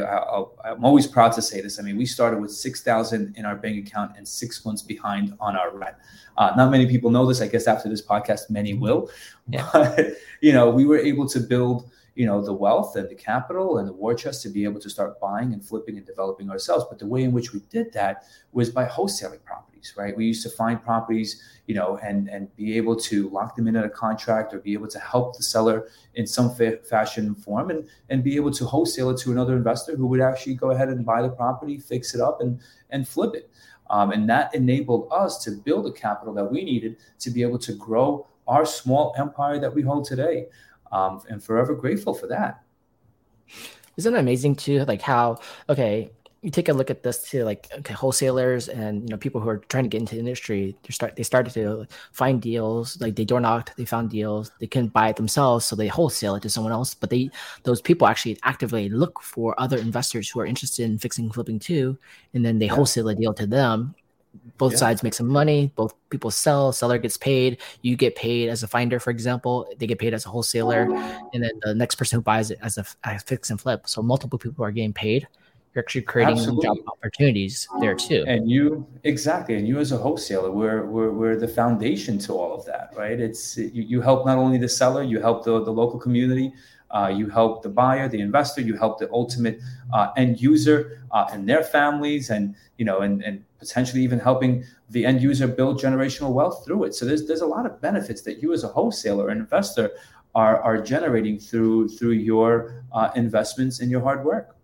I 0.64 0.70
am 0.72 0.84
always 0.84 1.06
proud 1.06 1.32
to 1.34 1.42
say 1.42 1.60
this. 1.60 1.78
I 1.78 1.82
mean, 1.82 1.98
we 1.98 2.06
started 2.06 2.40
with 2.40 2.50
six 2.50 2.82
thousand 2.82 3.36
in 3.36 3.44
our 3.44 3.56
bank 3.56 3.86
account 3.86 4.12
and 4.16 4.26
six 4.26 4.64
months 4.64 4.80
behind 4.80 5.36
on 5.38 5.54
our 5.54 5.76
rent. 5.76 5.94
Uh, 6.38 6.50
not 6.56 6.70
many 6.70 6.86
people 6.86 7.10
know 7.10 7.26
this. 7.26 7.42
I 7.42 7.46
guess 7.46 7.66
after 7.66 7.90
this 7.90 8.00
podcast, 8.00 8.48
many 8.48 8.72
will. 8.72 9.10
Yeah. 9.48 9.68
But 9.74 10.14
you 10.40 10.54
know, 10.54 10.70
we 10.70 10.86
were 10.86 10.98
able 10.98 11.28
to 11.28 11.40
build 11.40 11.90
you 12.14 12.26
know 12.26 12.40
the 12.40 12.52
wealth 12.52 12.96
and 12.96 13.08
the 13.08 13.14
capital 13.14 13.78
and 13.78 13.88
the 13.88 13.92
war 13.92 14.14
chest 14.14 14.42
to 14.42 14.48
be 14.48 14.64
able 14.64 14.80
to 14.80 14.90
start 14.90 15.20
buying 15.20 15.52
and 15.52 15.64
flipping 15.64 15.96
and 15.96 16.06
developing 16.06 16.50
ourselves. 16.50 16.84
But 16.88 16.98
the 16.98 17.06
way 17.06 17.22
in 17.22 17.32
which 17.32 17.52
we 17.52 17.60
did 17.70 17.92
that 17.92 18.24
was 18.52 18.70
by 18.70 18.86
wholesaling 18.86 19.42
properties 19.44 19.74
right? 19.96 20.16
We 20.16 20.26
used 20.26 20.42
to 20.44 20.50
find 20.50 20.82
properties 20.82 21.42
you 21.66 21.74
know 21.74 21.98
and 22.02 22.28
and 22.28 22.54
be 22.56 22.76
able 22.76 22.96
to 22.96 23.28
lock 23.28 23.56
them 23.56 23.68
in 23.68 23.76
at 23.76 23.84
a 23.84 23.90
contract 23.90 24.54
or 24.54 24.60
be 24.60 24.72
able 24.72 24.88
to 24.88 24.98
help 24.98 25.36
the 25.36 25.42
seller 25.42 25.88
in 26.14 26.26
some 26.26 26.54
fa- 26.54 26.78
fashion 26.78 27.34
form 27.34 27.70
and 27.70 27.88
and 28.08 28.24
be 28.24 28.36
able 28.36 28.52
to 28.52 28.64
wholesale 28.64 29.10
it 29.10 29.18
to 29.18 29.32
another 29.32 29.56
investor 29.56 29.96
who 29.96 30.06
would 30.06 30.20
actually 30.20 30.54
go 30.54 30.70
ahead 30.70 30.88
and 30.88 31.04
buy 31.04 31.20
the 31.20 31.28
property 31.28 31.78
fix 31.78 32.14
it 32.14 32.20
up 32.20 32.40
and 32.40 32.60
and 32.90 33.06
flip 33.06 33.34
it. 33.34 33.50
Um, 33.90 34.12
and 34.12 34.28
that 34.30 34.54
enabled 34.54 35.08
us 35.10 35.44
to 35.44 35.50
build 35.50 35.86
a 35.86 35.92
capital 35.92 36.32
that 36.34 36.50
we 36.50 36.64
needed 36.64 36.96
to 37.18 37.30
be 37.30 37.42
able 37.42 37.58
to 37.58 37.74
grow 37.74 38.26
our 38.46 38.64
small 38.64 39.14
empire 39.18 39.58
that 39.58 39.74
we 39.74 39.82
hold 39.82 40.06
today 40.06 40.46
um, 40.92 41.22
and 41.28 41.42
forever 41.42 41.74
grateful 41.74 42.14
for 42.14 42.26
that. 42.28 42.62
Isn't 43.96 44.14
it 44.14 44.18
amazing 44.18 44.56
too? 44.56 44.84
Like 44.84 45.02
how 45.02 45.38
okay, 45.68 46.10
you 46.44 46.50
take 46.50 46.68
a 46.68 46.72
look 46.72 46.90
at 46.90 47.02
this 47.02 47.30
to 47.30 47.42
like 47.44 47.68
okay, 47.78 47.94
wholesalers 47.94 48.68
and 48.68 49.02
you 49.02 49.08
know 49.08 49.16
people 49.16 49.40
who 49.40 49.48
are 49.48 49.58
trying 49.58 49.84
to 49.84 49.88
get 49.88 50.00
into 50.00 50.14
the 50.14 50.20
industry. 50.20 50.76
They 50.82 50.92
start 50.92 51.16
they 51.16 51.22
started 51.22 51.54
to 51.54 51.86
find 52.12 52.42
deals, 52.42 53.00
like 53.00 53.16
they 53.16 53.24
door 53.24 53.40
knocked, 53.40 53.76
they 53.76 53.84
found 53.84 54.10
deals. 54.10 54.50
They 54.60 54.66
couldn't 54.66 54.92
buy 54.92 55.08
it 55.08 55.16
themselves, 55.16 55.64
so 55.64 55.74
they 55.74 55.88
wholesale 55.88 56.34
it 56.34 56.42
to 56.42 56.50
someone 56.50 56.72
else. 56.72 56.94
But 56.94 57.10
they 57.10 57.30
those 57.62 57.80
people 57.80 58.06
actually 58.06 58.38
actively 58.42 58.88
look 58.88 59.22
for 59.22 59.58
other 59.58 59.78
investors 59.78 60.28
who 60.28 60.40
are 60.40 60.46
interested 60.46 60.84
in 60.84 60.98
fixing 60.98 61.30
flipping 61.30 61.58
too, 61.58 61.96
and 62.34 62.44
then 62.44 62.58
they 62.58 62.66
yeah. 62.66 62.74
wholesale 62.74 63.08
a 63.08 63.14
deal 63.14 63.34
to 63.34 63.46
them 63.46 63.94
both 64.56 64.72
yeah. 64.72 64.78
sides 64.78 65.02
make 65.02 65.14
some 65.14 65.28
money 65.28 65.72
both 65.74 65.94
people 66.10 66.30
sell 66.30 66.72
seller 66.72 66.98
gets 66.98 67.16
paid 67.16 67.60
you 67.82 67.96
get 67.96 68.14
paid 68.14 68.48
as 68.48 68.62
a 68.62 68.68
finder 68.68 69.00
for 69.00 69.10
example 69.10 69.68
they 69.78 69.86
get 69.86 69.98
paid 69.98 70.14
as 70.14 70.26
a 70.26 70.28
wholesaler 70.28 70.82
and 71.32 71.42
then 71.42 71.50
the 71.62 71.74
next 71.74 71.96
person 71.96 72.16
who 72.16 72.22
buys 72.22 72.50
it 72.50 72.58
as 72.62 72.78
a, 72.78 72.84
a 73.04 73.18
fix 73.18 73.50
and 73.50 73.60
flip 73.60 73.88
so 73.88 74.02
multiple 74.02 74.38
people 74.38 74.64
are 74.64 74.70
getting 74.70 74.92
paid 74.92 75.26
you're 75.74 75.82
actually 75.82 76.02
creating 76.02 76.36
Absolutely. 76.36 76.66
job 76.66 76.76
opportunities 76.86 77.68
there 77.80 77.96
too. 77.96 78.24
And 78.28 78.48
you 78.48 78.86
exactly, 79.02 79.56
and 79.56 79.66
you 79.66 79.80
as 79.80 79.90
a 79.90 79.96
wholesaler, 79.96 80.52
we're, 80.52 80.86
we're, 80.86 81.10
we're 81.10 81.36
the 81.36 81.48
foundation 81.48 82.16
to 82.20 82.32
all 82.32 82.54
of 82.54 82.64
that, 82.66 82.92
right? 82.96 83.18
It's 83.18 83.56
you, 83.56 83.82
you 83.82 84.00
help 84.00 84.24
not 84.24 84.38
only 84.38 84.56
the 84.56 84.68
seller, 84.68 85.02
you 85.02 85.20
help 85.20 85.44
the, 85.44 85.64
the 85.64 85.72
local 85.72 85.98
community, 85.98 86.52
uh, 86.94 87.08
you 87.08 87.28
help 87.28 87.62
the 87.62 87.68
buyer, 87.68 88.08
the 88.08 88.20
investor, 88.20 88.60
you 88.60 88.76
help 88.76 88.98
the 88.98 89.10
ultimate 89.12 89.60
uh, 89.92 90.12
end 90.16 90.40
user 90.40 91.02
uh, 91.10 91.26
and 91.32 91.48
their 91.48 91.62
families, 91.62 92.30
and 92.30 92.54
you 92.78 92.84
know, 92.84 93.00
and, 93.00 93.22
and 93.22 93.44
potentially 93.58 94.02
even 94.02 94.18
helping 94.18 94.64
the 94.90 95.04
end 95.04 95.20
user 95.20 95.46
build 95.46 95.80
generational 95.80 96.32
wealth 96.32 96.64
through 96.64 96.84
it. 96.84 96.94
So 96.94 97.04
there's 97.04 97.26
there's 97.26 97.40
a 97.40 97.46
lot 97.46 97.66
of 97.66 97.80
benefits 97.80 98.22
that 98.22 98.40
you 98.40 98.52
as 98.52 98.62
a 98.64 98.68
wholesaler 98.68 99.28
and 99.28 99.40
investor 99.40 99.90
are 100.34 100.60
are 100.62 100.80
generating 100.80 101.38
through 101.38 101.88
through 101.88 102.12
your 102.12 102.84
uh, 102.92 103.10
investments 103.16 103.80
and 103.80 103.90
your 103.90 104.00
hard 104.00 104.24
work. 104.24 104.56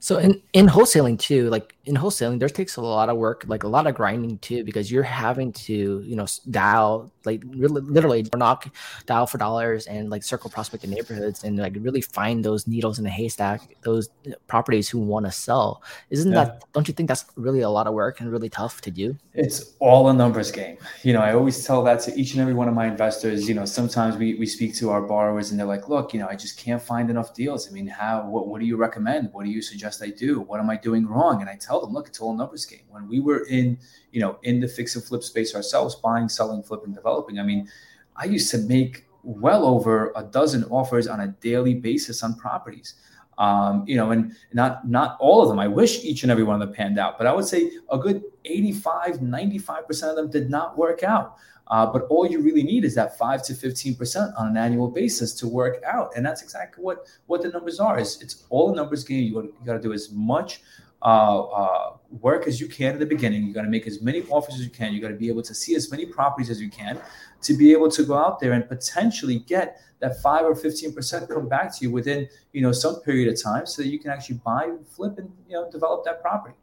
So 0.00 0.18
in, 0.18 0.42
in 0.52 0.66
wholesaling 0.66 1.18
too, 1.18 1.48
like 1.50 1.74
in 1.86 1.94
wholesaling, 1.94 2.38
there 2.38 2.48
takes 2.48 2.76
a 2.76 2.82
lot 2.82 3.08
of 3.08 3.16
work, 3.16 3.44
like 3.46 3.62
a 3.62 3.68
lot 3.68 3.86
of 3.86 3.94
grinding 3.94 4.38
too, 4.38 4.64
because 4.64 4.90
you're 4.90 5.02
having 5.02 5.52
to, 5.52 6.02
you 6.04 6.16
know, 6.16 6.26
dial 6.50 7.10
like 7.26 7.42
really, 7.46 7.80
literally 7.80 8.26
knock, 8.36 8.68
dial 9.06 9.26
for 9.26 9.38
dollars, 9.38 9.86
and 9.86 10.10
like 10.10 10.22
circle 10.22 10.50
prospect 10.50 10.84
in 10.84 10.90
neighborhoods, 10.90 11.44
and 11.44 11.56
like 11.58 11.74
really 11.80 12.00
find 12.00 12.44
those 12.44 12.66
needles 12.66 12.98
in 12.98 13.04
the 13.04 13.10
haystack, 13.10 13.76
those 13.82 14.08
uh, 14.26 14.32
properties 14.46 14.88
who 14.88 14.98
want 14.98 15.26
to 15.26 15.32
sell. 15.32 15.82
Isn't 16.10 16.32
yeah. 16.32 16.44
that? 16.44 16.64
Don't 16.72 16.88
you 16.88 16.94
think 16.94 17.08
that's 17.08 17.24
really 17.36 17.60
a 17.60 17.70
lot 17.70 17.86
of 17.86 17.94
work 17.94 18.20
and 18.20 18.30
really 18.30 18.48
tough 18.48 18.80
to 18.82 18.90
do? 18.90 19.16
It's 19.32 19.74
all 19.78 20.08
a 20.08 20.12
numbers 20.12 20.50
game. 20.50 20.78
You 21.02 21.12
know, 21.12 21.20
I 21.20 21.34
always 21.34 21.64
tell 21.64 21.82
that 21.84 22.00
to 22.00 22.14
each 22.14 22.32
and 22.32 22.40
every 22.40 22.54
one 22.54 22.68
of 22.68 22.74
my 22.74 22.86
investors. 22.86 23.48
You 23.48 23.54
know, 23.54 23.64
sometimes 23.64 24.16
we 24.16 24.34
we 24.34 24.46
speak 24.46 24.74
to 24.76 24.90
our 24.90 25.02
borrowers, 25.02 25.50
and 25.50 25.58
they're 25.58 25.66
like, 25.66 25.88
"Look, 25.88 26.14
you 26.14 26.20
know, 26.20 26.28
I 26.28 26.36
just 26.36 26.58
can't 26.58 26.82
find 26.82 27.10
enough 27.10 27.34
deals. 27.34 27.68
I 27.68 27.72
mean, 27.72 27.86
how? 27.86 28.28
What, 28.28 28.48
what 28.48 28.60
do 28.60 28.66
you 28.66 28.76
recommend? 28.76 29.32
What 29.32 29.43
do 29.44 29.50
you 29.50 29.62
suggest 29.62 30.02
I 30.02 30.08
do? 30.08 30.40
What 30.40 30.60
am 30.60 30.70
I 30.70 30.76
doing 30.76 31.06
wrong?" 31.06 31.40
And 31.40 31.48
I 31.48 31.56
tell 31.56 31.80
them, 31.80 31.92
"Look, 31.92 32.08
it's 32.08 32.20
all 32.20 32.34
numbers 32.34 32.66
game." 32.66 32.86
When 32.88 33.08
we 33.08 33.20
were 33.20 33.44
in 33.46 33.78
you 34.14 34.20
know, 34.20 34.38
in 34.44 34.60
the 34.60 34.68
fix 34.68 34.94
and 34.94 35.04
flip 35.04 35.24
space 35.24 35.56
ourselves, 35.56 35.96
buying, 35.96 36.28
selling, 36.28 36.62
flipping, 36.62 36.94
developing. 36.94 37.40
I 37.40 37.42
mean, 37.42 37.68
I 38.14 38.26
used 38.26 38.48
to 38.52 38.58
make 38.58 39.06
well 39.24 39.66
over 39.66 40.12
a 40.14 40.22
dozen 40.22 40.62
offers 40.64 41.08
on 41.08 41.20
a 41.20 41.28
daily 41.28 41.74
basis 41.74 42.22
on 42.22 42.36
properties. 42.36 42.94
Um, 43.38 43.82
you 43.88 43.96
know, 43.96 44.12
and 44.12 44.36
not 44.52 44.88
not 44.88 45.16
all 45.18 45.42
of 45.42 45.48
them. 45.48 45.58
I 45.58 45.66
wish 45.66 46.04
each 46.04 46.22
and 46.22 46.30
every 46.30 46.44
one 46.44 46.54
of 46.54 46.60
them 46.60 46.72
panned 46.72 46.96
out, 46.96 47.18
but 47.18 47.26
I 47.26 47.34
would 47.34 47.44
say 47.44 47.72
a 47.90 47.98
good 47.98 48.22
85, 48.44 49.16
95% 49.16 50.10
of 50.10 50.16
them 50.16 50.30
did 50.30 50.48
not 50.48 50.78
work 50.78 51.02
out. 51.02 51.38
Uh, 51.68 51.86
but 51.86 52.02
all 52.10 52.26
you 52.26 52.40
really 52.40 52.62
need 52.62 52.84
is 52.84 52.94
that 52.94 53.16
five 53.16 53.42
to 53.42 53.54
15% 53.54 54.38
on 54.38 54.48
an 54.48 54.56
annual 54.56 54.88
basis 54.88 55.32
to 55.32 55.48
work 55.48 55.82
out. 55.84 56.12
And 56.14 56.24
that's 56.24 56.42
exactly 56.42 56.84
what, 56.84 57.06
what 57.26 57.42
the 57.42 57.48
numbers 57.48 57.80
are. 57.80 57.98
It's, 57.98 58.20
it's 58.20 58.44
all 58.50 58.72
a 58.72 58.76
numbers 58.76 59.02
game. 59.02 59.24
You, 59.24 59.42
you 59.42 59.54
got 59.64 59.74
to 59.74 59.80
do 59.80 59.92
as 59.92 60.10
much 60.12 60.60
uh, 61.04 61.42
uh, 61.42 61.96
work 62.20 62.46
as 62.46 62.60
you 62.60 62.66
can 62.68 62.94
in 62.94 62.98
the 62.98 63.06
beginning. 63.06 63.46
You 63.46 63.52
got 63.52 63.62
to 63.62 63.68
make 63.68 63.86
as 63.86 64.00
many 64.00 64.22
offers 64.30 64.54
as 64.54 64.64
you 64.64 64.70
can. 64.70 64.92
You 64.92 65.00
got 65.00 65.08
to 65.08 65.14
be 65.14 65.28
able 65.28 65.42
to 65.42 65.54
see 65.54 65.74
as 65.74 65.90
many 65.90 66.06
properties 66.06 66.50
as 66.50 66.60
you 66.60 66.70
can 66.70 67.00
to 67.42 67.54
be 67.54 67.72
able 67.72 67.90
to 67.90 68.04
go 68.04 68.16
out 68.16 68.40
there 68.40 68.52
and 68.52 68.66
potentially 68.66 69.40
get 69.40 69.80
that 70.00 70.20
five 70.22 70.44
or 70.44 70.54
fifteen 70.54 70.92
percent 70.92 71.28
come 71.28 71.48
back 71.48 71.76
to 71.76 71.84
you 71.84 71.90
within 71.90 72.28
you 72.52 72.62
know 72.62 72.72
some 72.72 73.00
period 73.02 73.32
of 73.32 73.40
time, 73.40 73.66
so 73.66 73.82
that 73.82 73.88
you 73.88 73.98
can 73.98 74.10
actually 74.10 74.36
buy, 74.36 74.70
flip, 74.96 75.18
and 75.18 75.30
you 75.48 75.54
know 75.54 75.70
develop 75.70 76.04
that 76.04 76.22
property. 76.22 76.54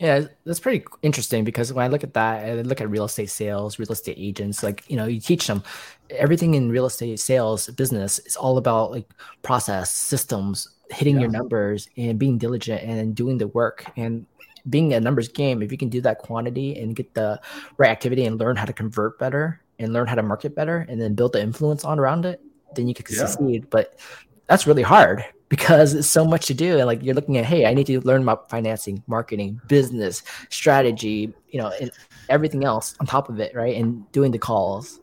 Yeah, 0.00 0.24
that's 0.46 0.60
pretty 0.60 0.86
interesting 1.02 1.44
because 1.44 1.74
when 1.74 1.84
I 1.84 1.88
look 1.88 2.02
at 2.02 2.14
that, 2.14 2.46
I 2.46 2.54
look 2.62 2.80
at 2.80 2.88
real 2.88 3.04
estate 3.04 3.28
sales, 3.28 3.78
real 3.78 3.92
estate 3.92 4.16
agents, 4.18 4.62
like, 4.62 4.82
you 4.88 4.96
know, 4.96 5.04
you 5.04 5.20
teach 5.20 5.46
them 5.46 5.62
everything 6.08 6.54
in 6.54 6.70
real 6.70 6.86
estate 6.86 7.20
sales 7.20 7.68
business 7.68 8.18
is 8.20 8.34
all 8.34 8.56
about 8.56 8.92
like 8.92 9.06
process, 9.42 9.90
systems, 9.90 10.68
hitting 10.90 11.16
yeah. 11.16 11.22
your 11.22 11.30
numbers 11.30 11.86
and 11.98 12.18
being 12.18 12.38
diligent 12.38 12.82
and 12.82 13.14
doing 13.14 13.36
the 13.36 13.48
work 13.48 13.84
and 13.96 14.24
being 14.68 14.92
a 14.92 15.00
numbers 15.00 15.28
game 15.28 15.62
if 15.62 15.70
you 15.70 15.78
can 15.78 15.88
do 15.88 16.00
that 16.00 16.18
quantity 16.18 16.78
and 16.78 16.96
get 16.96 17.12
the 17.14 17.40
right 17.76 17.90
activity 17.90 18.24
and 18.24 18.38
learn 18.38 18.56
how 18.56 18.64
to 18.64 18.72
convert 18.72 19.18
better 19.18 19.60
and 19.78 19.92
learn 19.92 20.06
how 20.06 20.14
to 20.14 20.22
market 20.22 20.54
better 20.54 20.86
and 20.88 21.00
then 21.00 21.14
build 21.14 21.32
the 21.32 21.40
influence 21.40 21.84
on 21.84 21.98
around 21.98 22.26
it 22.26 22.40
then 22.74 22.86
you 22.86 22.92
can 22.92 23.06
yeah. 23.08 23.26
succeed 23.26 23.68
but 23.70 23.98
that's 24.46 24.66
really 24.66 24.82
hard 24.82 25.24
because 25.50 25.92
it's 25.92 26.08
so 26.08 26.24
much 26.24 26.46
to 26.46 26.54
do 26.54 26.78
and 26.78 26.86
like 26.86 27.02
you're 27.02 27.14
looking 27.14 27.36
at 27.36 27.44
hey 27.44 27.66
i 27.66 27.74
need 27.74 27.86
to 27.86 28.00
learn 28.00 28.22
about 28.22 28.48
financing 28.48 29.02
marketing 29.06 29.60
business 29.68 30.22
strategy 30.48 31.32
you 31.50 31.60
know 31.60 31.70
and 31.80 31.90
everything 32.30 32.64
else 32.64 32.94
on 33.00 33.06
top 33.06 33.28
of 33.28 33.38
it 33.38 33.54
right 33.54 33.76
and 33.76 34.10
doing 34.12 34.30
the 34.30 34.38
calls 34.38 35.00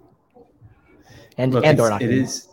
and 1.38 1.54
Look, 1.54 1.63
and 1.66 1.77
door 1.77 1.89
knocking. 1.92 2.08
it 2.08 2.18
is 2.18 2.48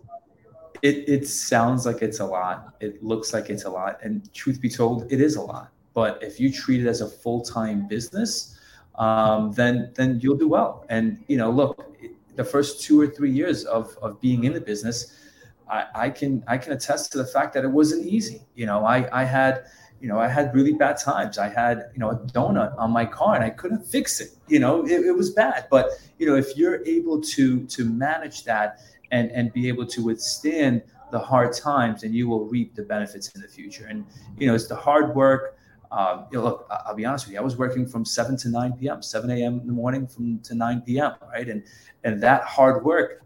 it 0.84 1.08
it 1.08 1.26
sounds 1.26 1.86
like 1.86 2.02
it's 2.02 2.20
a 2.20 2.26
lot. 2.26 2.74
It 2.78 3.02
looks 3.02 3.32
like 3.32 3.48
it's 3.48 3.64
a 3.64 3.70
lot, 3.70 3.98
and 4.02 4.32
truth 4.34 4.60
be 4.60 4.68
told, 4.68 5.10
it 5.10 5.18
is 5.18 5.36
a 5.36 5.40
lot. 5.40 5.72
But 5.94 6.22
if 6.22 6.38
you 6.38 6.52
treat 6.52 6.82
it 6.82 6.86
as 6.86 7.00
a 7.00 7.08
full 7.08 7.40
time 7.40 7.88
business, 7.88 8.58
um, 8.96 9.52
then 9.52 9.92
then 9.94 10.20
you'll 10.20 10.36
do 10.36 10.46
well. 10.46 10.84
And 10.90 11.24
you 11.26 11.38
know, 11.38 11.50
look, 11.50 11.96
the 12.36 12.44
first 12.44 12.82
two 12.82 13.00
or 13.00 13.06
three 13.06 13.30
years 13.30 13.64
of 13.64 13.96
of 14.02 14.20
being 14.20 14.44
in 14.44 14.52
the 14.52 14.60
business, 14.60 15.18
I, 15.68 15.86
I 15.94 16.10
can 16.10 16.44
I 16.46 16.58
can 16.58 16.72
attest 16.72 17.12
to 17.12 17.18
the 17.18 17.26
fact 17.26 17.54
that 17.54 17.64
it 17.64 17.70
wasn't 17.70 18.06
easy. 18.06 18.42
You 18.54 18.66
know, 18.66 18.84
I 18.84 19.08
I 19.12 19.24
had 19.24 19.64
you 20.00 20.08
know, 20.08 20.18
I 20.18 20.28
had 20.28 20.54
really 20.54 20.74
bad 20.74 20.98
times. 20.98 21.38
I 21.38 21.48
had, 21.48 21.88
you 21.94 21.98
know, 21.98 22.10
a 22.10 22.16
donut 22.16 22.76
on 22.78 22.90
my 22.90 23.06
car 23.06 23.36
and 23.36 23.42
I 23.42 23.48
couldn't 23.48 23.86
fix 23.86 24.20
it. 24.20 24.36
You 24.48 24.58
know, 24.58 24.84
it, 24.84 25.06
it 25.06 25.16
was 25.16 25.30
bad. 25.30 25.66
But, 25.70 25.92
you 26.18 26.26
know, 26.26 26.34
if 26.34 26.58
you're 26.58 26.84
able 26.84 27.22
to 27.22 27.64
to 27.64 27.84
manage 27.86 28.44
that 28.44 28.80
and 29.12 29.30
and 29.30 29.50
be 29.54 29.66
able 29.66 29.86
to 29.86 30.04
withstand 30.04 30.82
the 31.10 31.18
hard 31.18 31.54
times, 31.54 32.02
and 32.02 32.14
you 32.14 32.28
will 32.28 32.44
reap 32.46 32.74
the 32.74 32.82
benefits 32.82 33.28
in 33.34 33.40
the 33.40 33.48
future. 33.48 33.86
And 33.86 34.04
you 34.36 34.46
know, 34.46 34.54
it's 34.54 34.66
the 34.66 34.76
hard 34.76 35.14
work. 35.14 35.56
Um, 35.90 36.26
you 36.30 36.38
know, 36.38 36.44
look, 36.44 36.66
I'll 36.86 36.94
be 36.94 37.06
honest 37.06 37.26
with 37.26 37.34
you. 37.34 37.40
I 37.40 37.42
was 37.42 37.56
working 37.56 37.86
from 37.86 38.04
seven 38.04 38.36
to 38.38 38.48
nine 38.48 38.72
p.m., 38.72 39.00
seven 39.00 39.30
a.m. 39.30 39.60
in 39.60 39.66
the 39.66 39.72
morning 39.72 40.06
from 40.06 40.40
to 40.40 40.54
nine 40.54 40.82
p.m. 40.82 41.14
Right, 41.32 41.48
and 41.48 41.62
and 42.02 42.22
that 42.22 42.42
hard 42.42 42.84
work, 42.84 43.22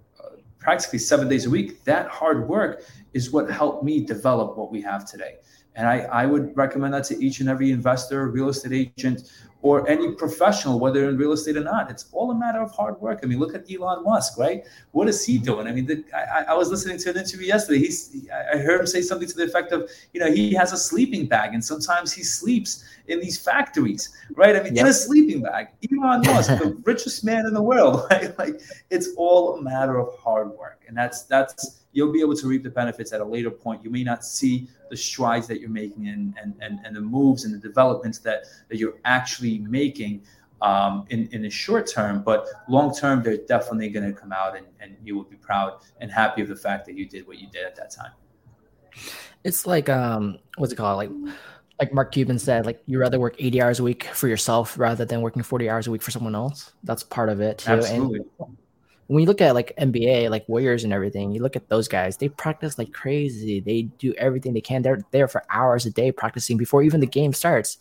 practically 0.69 0.99
seven 0.99 1.29
days 1.29 1.47
a 1.47 1.51
week. 1.51 1.83
That 1.85 2.09
hard 2.09 2.47
work 2.47 2.85
is 3.15 3.31
what 3.31 3.51
helped 3.51 3.83
me 3.83 4.05
develop 4.05 4.59
what 4.59 4.71
we 4.71 4.83
have 4.83 5.11
today. 5.11 5.37
And 5.77 5.89
I, 5.89 6.01
I 6.01 6.27
would 6.27 6.55
recommend 6.59 6.93
that 6.93 7.05
to 7.05 7.25
each 7.25 7.41
and 7.41 7.49
every 7.49 7.71
investor, 7.71 8.29
real 8.29 8.51
estate 8.51 8.93
agent, 8.99 9.33
or 9.61 9.89
any 9.89 10.13
professional, 10.13 10.79
whether 10.79 11.09
in 11.09 11.17
real 11.17 11.33
estate 11.33 11.57
or 11.57 11.65
not. 11.65 11.91
It's 11.91 12.07
all 12.13 12.31
a 12.31 12.35
matter 12.35 12.61
of 12.61 12.71
hard 12.71 13.01
work. 13.01 13.21
I 13.23 13.27
mean, 13.27 13.41
look 13.41 13.55
at 13.55 13.71
Elon 13.71 14.05
Musk, 14.05 14.39
right? 14.39 14.65
What 14.93 15.09
is 15.09 15.25
he 15.25 15.37
doing? 15.37 15.67
I 15.67 15.73
mean, 15.73 15.87
the, 15.87 16.05
I, 16.15 16.53
I, 16.53 16.55
was 16.55 16.71
listening 16.71 16.97
to 16.99 17.11
an 17.11 17.17
interview 17.17 17.49
yesterday. 17.49 17.81
He's, 17.81 18.29
I 18.53 18.59
heard 18.59 18.81
him 18.81 18.87
say 18.87 19.03
something 19.03 19.27
to 19.27 19.35
the 19.35 19.45
effect 19.45 19.73
of, 19.73 19.91
you 20.13 20.21
know, 20.21 20.31
he 20.31 20.55
has 20.55 20.73
a 20.73 20.77
sleeping 20.77 21.27
bag, 21.27 21.55
and 21.55 21.65
sometimes 21.65 22.13
he 22.13 22.23
sleeps 22.23 22.85
in 23.09 23.19
these 23.21 23.37
factories, 23.37 24.11
right? 24.37 24.55
I 24.55 24.63
mean, 24.63 24.77
yep. 24.77 24.85
in 24.85 24.91
a 24.91 24.95
sleeping 24.95 25.43
bag. 25.43 25.69
Elon 25.91 26.23
Musk, 26.23 26.51
the 26.51 26.81
richest 26.85 27.25
man 27.25 27.45
in 27.45 27.53
the 27.53 27.63
world, 27.63 28.07
right? 28.11 28.39
Like, 28.39 28.61
it's 28.91 29.09
all 29.17 29.57
a 29.57 29.63
matter 29.63 29.99
of 29.99 30.17
hard 30.19 30.51
work, 30.51 30.78
and 30.89 30.97
that's 30.97 31.23
that's 31.25 31.85
you'll 31.93 32.13
be 32.13 32.21
able 32.21 32.35
to 32.35 32.49
reap 32.49 32.63
the 32.63 32.71
benefits 32.71 33.13
at 33.13 33.21
a 33.21 33.25
later 33.25 33.51
point. 33.51 33.85
You 33.85 33.91
may 33.91 34.03
not 34.03 34.25
see 34.25 34.69
the 34.91 34.97
strides 34.97 35.47
that 35.47 35.61
you're 35.61 35.71
making 35.71 36.09
and 36.09 36.35
and 36.41 36.55
and, 36.61 36.81
and 36.85 36.97
the 36.97 37.01
moves 37.01 37.45
and 37.45 37.55
the 37.55 37.59
developments 37.59 38.19
that 38.21 38.45
that 38.69 38.79
you're 38.79 38.99
actually 39.05 39.59
making 39.59 40.23
um, 40.63 41.05
in 41.11 41.29
in 41.33 41.43
the 41.43 41.51
short 41.51 41.87
term, 41.87 42.23
but 42.23 42.47
long 42.69 42.93
term, 42.95 43.23
they're 43.23 43.37
definitely 43.37 43.91
going 43.91 44.13
to 44.13 44.19
come 44.19 44.33
out 44.33 44.57
and, 44.57 44.67
and 44.81 44.97
you 45.05 45.15
will 45.15 45.25
be 45.25 45.37
proud 45.37 45.81
and 46.01 46.11
happy 46.11 46.43
of 46.43 46.49
the 46.49 46.57
fact 46.57 46.87
that 46.87 46.97
you 46.97 47.07
did 47.07 47.27
what 47.27 47.39
you 47.39 47.49
did 47.49 47.65
at 47.65 47.77
that 47.77 47.91
time. 47.91 48.11
It's 49.45 49.67
like 49.67 49.89
um, 49.89 50.39
what's 50.57 50.73
it 50.73 50.77
called? 50.77 50.97
Like 50.97 51.11
like 51.79 51.93
Mark 51.93 52.11
Cuban 52.11 52.39
said, 52.39 52.67
like 52.67 52.83
you 52.87 52.99
rather 52.99 53.21
work 53.21 53.37
80 53.39 53.63
hours 53.63 53.79
a 53.79 53.85
week 53.85 54.05
for 54.05 54.27
yourself 54.27 54.77
rather 54.79 55.05
than 55.05 55.21
working 55.21 55.43
40 55.43 55.71
hours 55.71 55.87
a 55.87 55.93
week 55.93 56.03
for 56.03 56.11
someone 56.11 56.35
else. 56.35 56.73
That's 56.83 57.05
part 57.05 57.29
of 57.29 57.41
it 57.41 57.59
too. 57.59 57.71
Absolutely. 57.71 58.21
And 58.41 58.57
when 59.09 59.23
you 59.23 59.27
look 59.27 59.41
at 59.41 59.55
like 59.55 59.75
NBA, 59.79 60.31
like 60.31 60.47
Warriors 60.49 60.85
and 60.85 60.93
everything, 60.93 61.33
you 61.33 61.43
look 61.43 61.57
at 61.57 61.69
those 61.69 61.89
guys, 61.89 62.19
they 62.19 62.29
practice 62.29 62.79
like 62.79 62.93
crazy. 62.93 63.59
They 63.59 63.83
do 63.83 64.13
everything 64.15 64.53
they 64.53 64.61
can. 64.61 64.83
They're 64.83 65.03
there 65.13 65.27
for 65.27 65.43
hours 65.51 65.87
a 65.87 65.91
day 65.91 66.13
practicing 66.13 66.59
before 66.59 66.83
even 66.83 67.01
the 67.01 67.07
game 67.07 67.33
starts. 67.33 67.79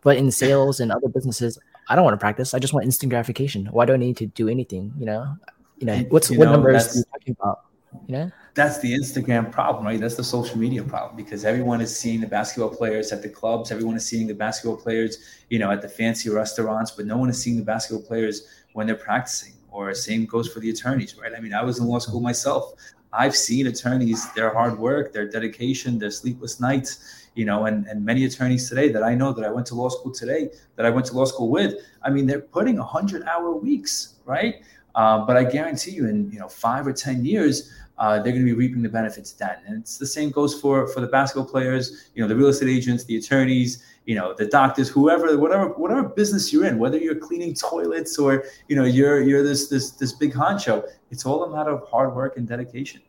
But 0.00 0.16
in 0.16 0.30
sales 0.30 0.80
and 0.80 0.90
other 0.90 1.08
businesses, 1.08 1.58
I 1.88 1.96
don't 1.96 2.04
want 2.04 2.14
to 2.14 2.18
practice. 2.18 2.54
I 2.54 2.58
just 2.58 2.72
want 2.72 2.86
instant 2.86 3.10
gratification. 3.10 3.66
Why 3.66 3.84
do 3.84 3.92
I 3.92 3.98
need 3.98 4.16
to 4.18 4.26
do 4.26 4.48
anything? 4.48 4.92
You 4.98 5.04
know, 5.04 5.36
you 5.78 5.86
know, 5.86 5.98
what's 6.08 6.30
you 6.30 6.38
what 6.38 6.46
know, 6.46 6.52
numbers 6.52 6.94
are 6.94 6.98
you 6.98 7.04
talking 7.12 7.36
about? 7.38 7.60
You 8.06 8.12
know? 8.14 8.30
That's 8.54 8.78
the 8.78 8.94
Instagram 8.94 9.52
problem, 9.52 9.84
right? 9.84 10.00
That's 10.00 10.14
the 10.14 10.24
social 10.24 10.56
media 10.56 10.82
problem 10.82 11.14
because 11.14 11.44
everyone 11.44 11.82
is 11.82 11.94
seeing 11.94 12.20
the 12.20 12.26
basketball 12.26 12.74
players 12.74 13.12
at 13.12 13.20
the 13.20 13.28
clubs, 13.28 13.70
everyone 13.70 13.96
is 13.96 14.06
seeing 14.06 14.26
the 14.26 14.34
basketball 14.34 14.78
players, 14.78 15.18
you 15.50 15.58
know, 15.58 15.70
at 15.70 15.82
the 15.82 15.88
fancy 15.88 16.30
restaurants, 16.30 16.90
but 16.90 17.04
no 17.04 17.18
one 17.18 17.28
is 17.28 17.40
seeing 17.40 17.58
the 17.58 17.64
basketball 17.64 18.06
players 18.06 18.46
when 18.72 18.86
they're 18.86 18.96
practicing 18.96 19.52
or 19.70 19.94
same 19.94 20.26
goes 20.26 20.48
for 20.48 20.60
the 20.60 20.70
attorneys, 20.70 21.16
right? 21.16 21.32
I 21.36 21.40
mean, 21.40 21.54
I 21.54 21.62
was 21.62 21.78
in 21.78 21.86
law 21.86 21.98
school 21.98 22.20
myself. 22.20 22.74
I've 23.12 23.34
seen 23.34 23.66
attorneys, 23.66 24.32
their 24.34 24.52
hard 24.52 24.78
work, 24.78 25.12
their 25.12 25.28
dedication, 25.28 25.98
their 25.98 26.10
sleepless 26.10 26.60
nights, 26.60 27.28
you 27.34 27.44
know, 27.44 27.66
and, 27.66 27.86
and 27.86 28.04
many 28.04 28.24
attorneys 28.24 28.68
today 28.68 28.90
that 28.90 29.02
I 29.02 29.14
know 29.14 29.32
that 29.32 29.44
I 29.44 29.50
went 29.50 29.66
to 29.68 29.74
law 29.74 29.88
school 29.88 30.12
today, 30.12 30.50
that 30.76 30.86
I 30.86 30.90
went 30.90 31.06
to 31.06 31.14
law 31.14 31.24
school 31.24 31.48
with, 31.48 31.74
I 32.02 32.10
mean, 32.10 32.26
they're 32.26 32.40
putting 32.40 32.76
100 32.76 33.24
hour 33.24 33.52
weeks, 33.52 34.14
right? 34.24 34.62
Uh, 34.94 35.24
but 35.24 35.36
I 35.36 35.44
guarantee 35.44 35.92
you, 35.92 36.08
in 36.08 36.30
you 36.32 36.38
know 36.38 36.48
five 36.48 36.86
or 36.86 36.92
ten 36.92 37.24
years, 37.24 37.72
uh, 37.98 38.14
they're 38.14 38.32
going 38.32 38.44
to 38.44 38.52
be 38.52 38.52
reaping 38.52 38.82
the 38.82 38.88
benefits 38.88 39.32
then. 39.32 39.56
And 39.66 39.82
it's 39.82 39.98
the 39.98 40.06
same 40.06 40.30
goes 40.30 40.58
for 40.60 40.88
for 40.88 41.00
the 41.00 41.06
basketball 41.06 41.50
players, 41.50 42.10
you 42.14 42.22
know, 42.22 42.28
the 42.28 42.36
real 42.36 42.48
estate 42.48 42.68
agents, 42.68 43.04
the 43.04 43.16
attorneys, 43.16 43.84
you 44.06 44.14
know, 44.14 44.34
the 44.34 44.46
doctors, 44.46 44.88
whoever, 44.88 45.36
whatever, 45.38 45.68
whatever 45.68 46.02
business 46.02 46.52
you're 46.52 46.66
in, 46.66 46.78
whether 46.78 46.98
you're 46.98 47.14
cleaning 47.14 47.54
toilets 47.54 48.18
or 48.18 48.44
you 48.68 48.76
know 48.76 48.84
you're 48.84 49.22
you're 49.22 49.42
this 49.42 49.68
this 49.68 49.92
this 49.92 50.12
big 50.12 50.32
honcho. 50.32 50.84
It's 51.10 51.26
all 51.26 51.44
a 51.44 51.56
matter 51.56 51.70
of 51.70 51.88
hard 51.88 52.14
work 52.14 52.36
and 52.36 52.48
dedication. 52.48 53.02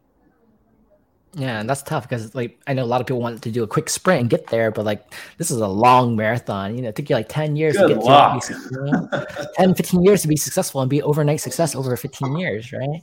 Yeah, 1.33 1.61
and 1.61 1.69
that's 1.69 1.81
tough 1.81 2.09
because 2.09 2.35
like 2.35 2.59
I 2.67 2.73
know 2.73 2.83
a 2.83 2.85
lot 2.85 2.99
of 2.99 3.07
people 3.07 3.21
want 3.21 3.41
to 3.41 3.51
do 3.51 3.63
a 3.63 3.67
quick 3.67 3.89
sprint 3.89 4.21
and 4.21 4.29
get 4.29 4.47
there, 4.47 4.69
but 4.69 4.83
like 4.83 5.13
this 5.37 5.49
is 5.49 5.57
a 5.57 5.67
long 5.67 6.15
marathon. 6.15 6.75
You 6.75 6.81
know, 6.81 6.89
it 6.89 6.95
took 6.95 7.09
you 7.09 7.15
like 7.15 7.29
10 7.29 7.55
years 7.55 7.77
Good 7.77 7.87
to 7.87 7.93
get 7.95 8.03
luck. 8.03 8.43
to 8.45 8.53
you 8.53 9.45
10, 9.55 9.75
15 9.75 10.03
years 10.03 10.21
to 10.23 10.27
be 10.27 10.35
successful 10.35 10.81
and 10.81 10.89
be 10.89 11.01
overnight 11.01 11.39
success 11.39 11.73
over 11.73 11.95
15 11.95 12.35
years, 12.37 12.73
right? 12.73 13.01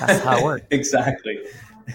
That's 0.00 0.24
how 0.24 0.38
it 0.38 0.44
works. 0.44 0.66
exactly. 0.70 1.40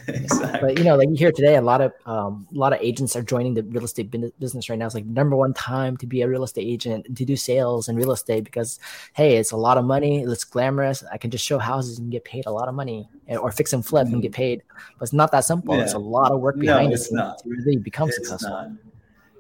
Exactly. 0.08 0.60
But 0.62 0.78
you 0.78 0.84
know, 0.84 0.96
like 0.96 1.10
you 1.10 1.16
hear 1.16 1.32
today, 1.32 1.56
a 1.56 1.62
lot 1.62 1.82
of 1.82 1.94
um, 2.06 2.48
a 2.54 2.58
lot 2.58 2.74
of 2.74 2.80
agents 2.82 3.16
are 3.16 3.22
joining 3.24 3.54
the 3.54 3.64
real 3.64 3.84
estate 3.84 4.10
business 4.40 4.70
right 4.70 4.78
now. 4.80 4.86
It's 4.86 4.96
like 4.96 5.06
number 5.06 5.36
one 5.36 5.54
time 5.54 5.98
to 5.98 6.06
be 6.08 6.22
a 6.22 6.28
real 6.28 6.44
estate 6.44 6.68
agent 6.68 7.06
and 7.08 7.18
to 7.18 7.26
do 7.26 7.36
sales 7.36 7.88
and 7.88 7.98
real 7.98 8.12
estate 8.12 8.44
because 8.44 8.80
hey, 9.14 9.38
it's 9.38 9.52
a 9.52 9.58
lot 9.58 9.78
of 9.78 9.86
money. 9.86 10.24
It's 10.24 10.44
glamorous. 10.44 11.04
I 11.12 11.18
can 11.18 11.32
just 11.32 11.46
show 11.46 11.60
houses 11.60 12.00
and 12.00 12.12
get 12.12 12.24
paid 12.26 12.46
a 12.46 12.52
lot 12.52 12.68
of 12.68 12.76
money, 12.76 13.10
or 13.28 13.52
fix 13.52 13.74
and 13.74 13.86
flip 13.86 14.08
and 14.08 14.22
get 14.22 14.32
paid. 14.32 14.64
But 14.98 15.04
it's 15.04 15.14
not 15.14 15.32
that 15.32 15.46
simple. 15.46 15.80
It's 15.80 15.94
a 15.94 16.00
lot 16.00 16.32
of 16.32 16.40
work 16.42 16.56
No, 16.58 16.62
behind 16.62 16.92
scenes 17.00 17.12
not. 17.12 17.40
to 17.40 17.50
really 17.50 17.78
become 17.78 18.08
It's 18.10 18.18
successful. 18.18 18.50
not. 18.50 18.70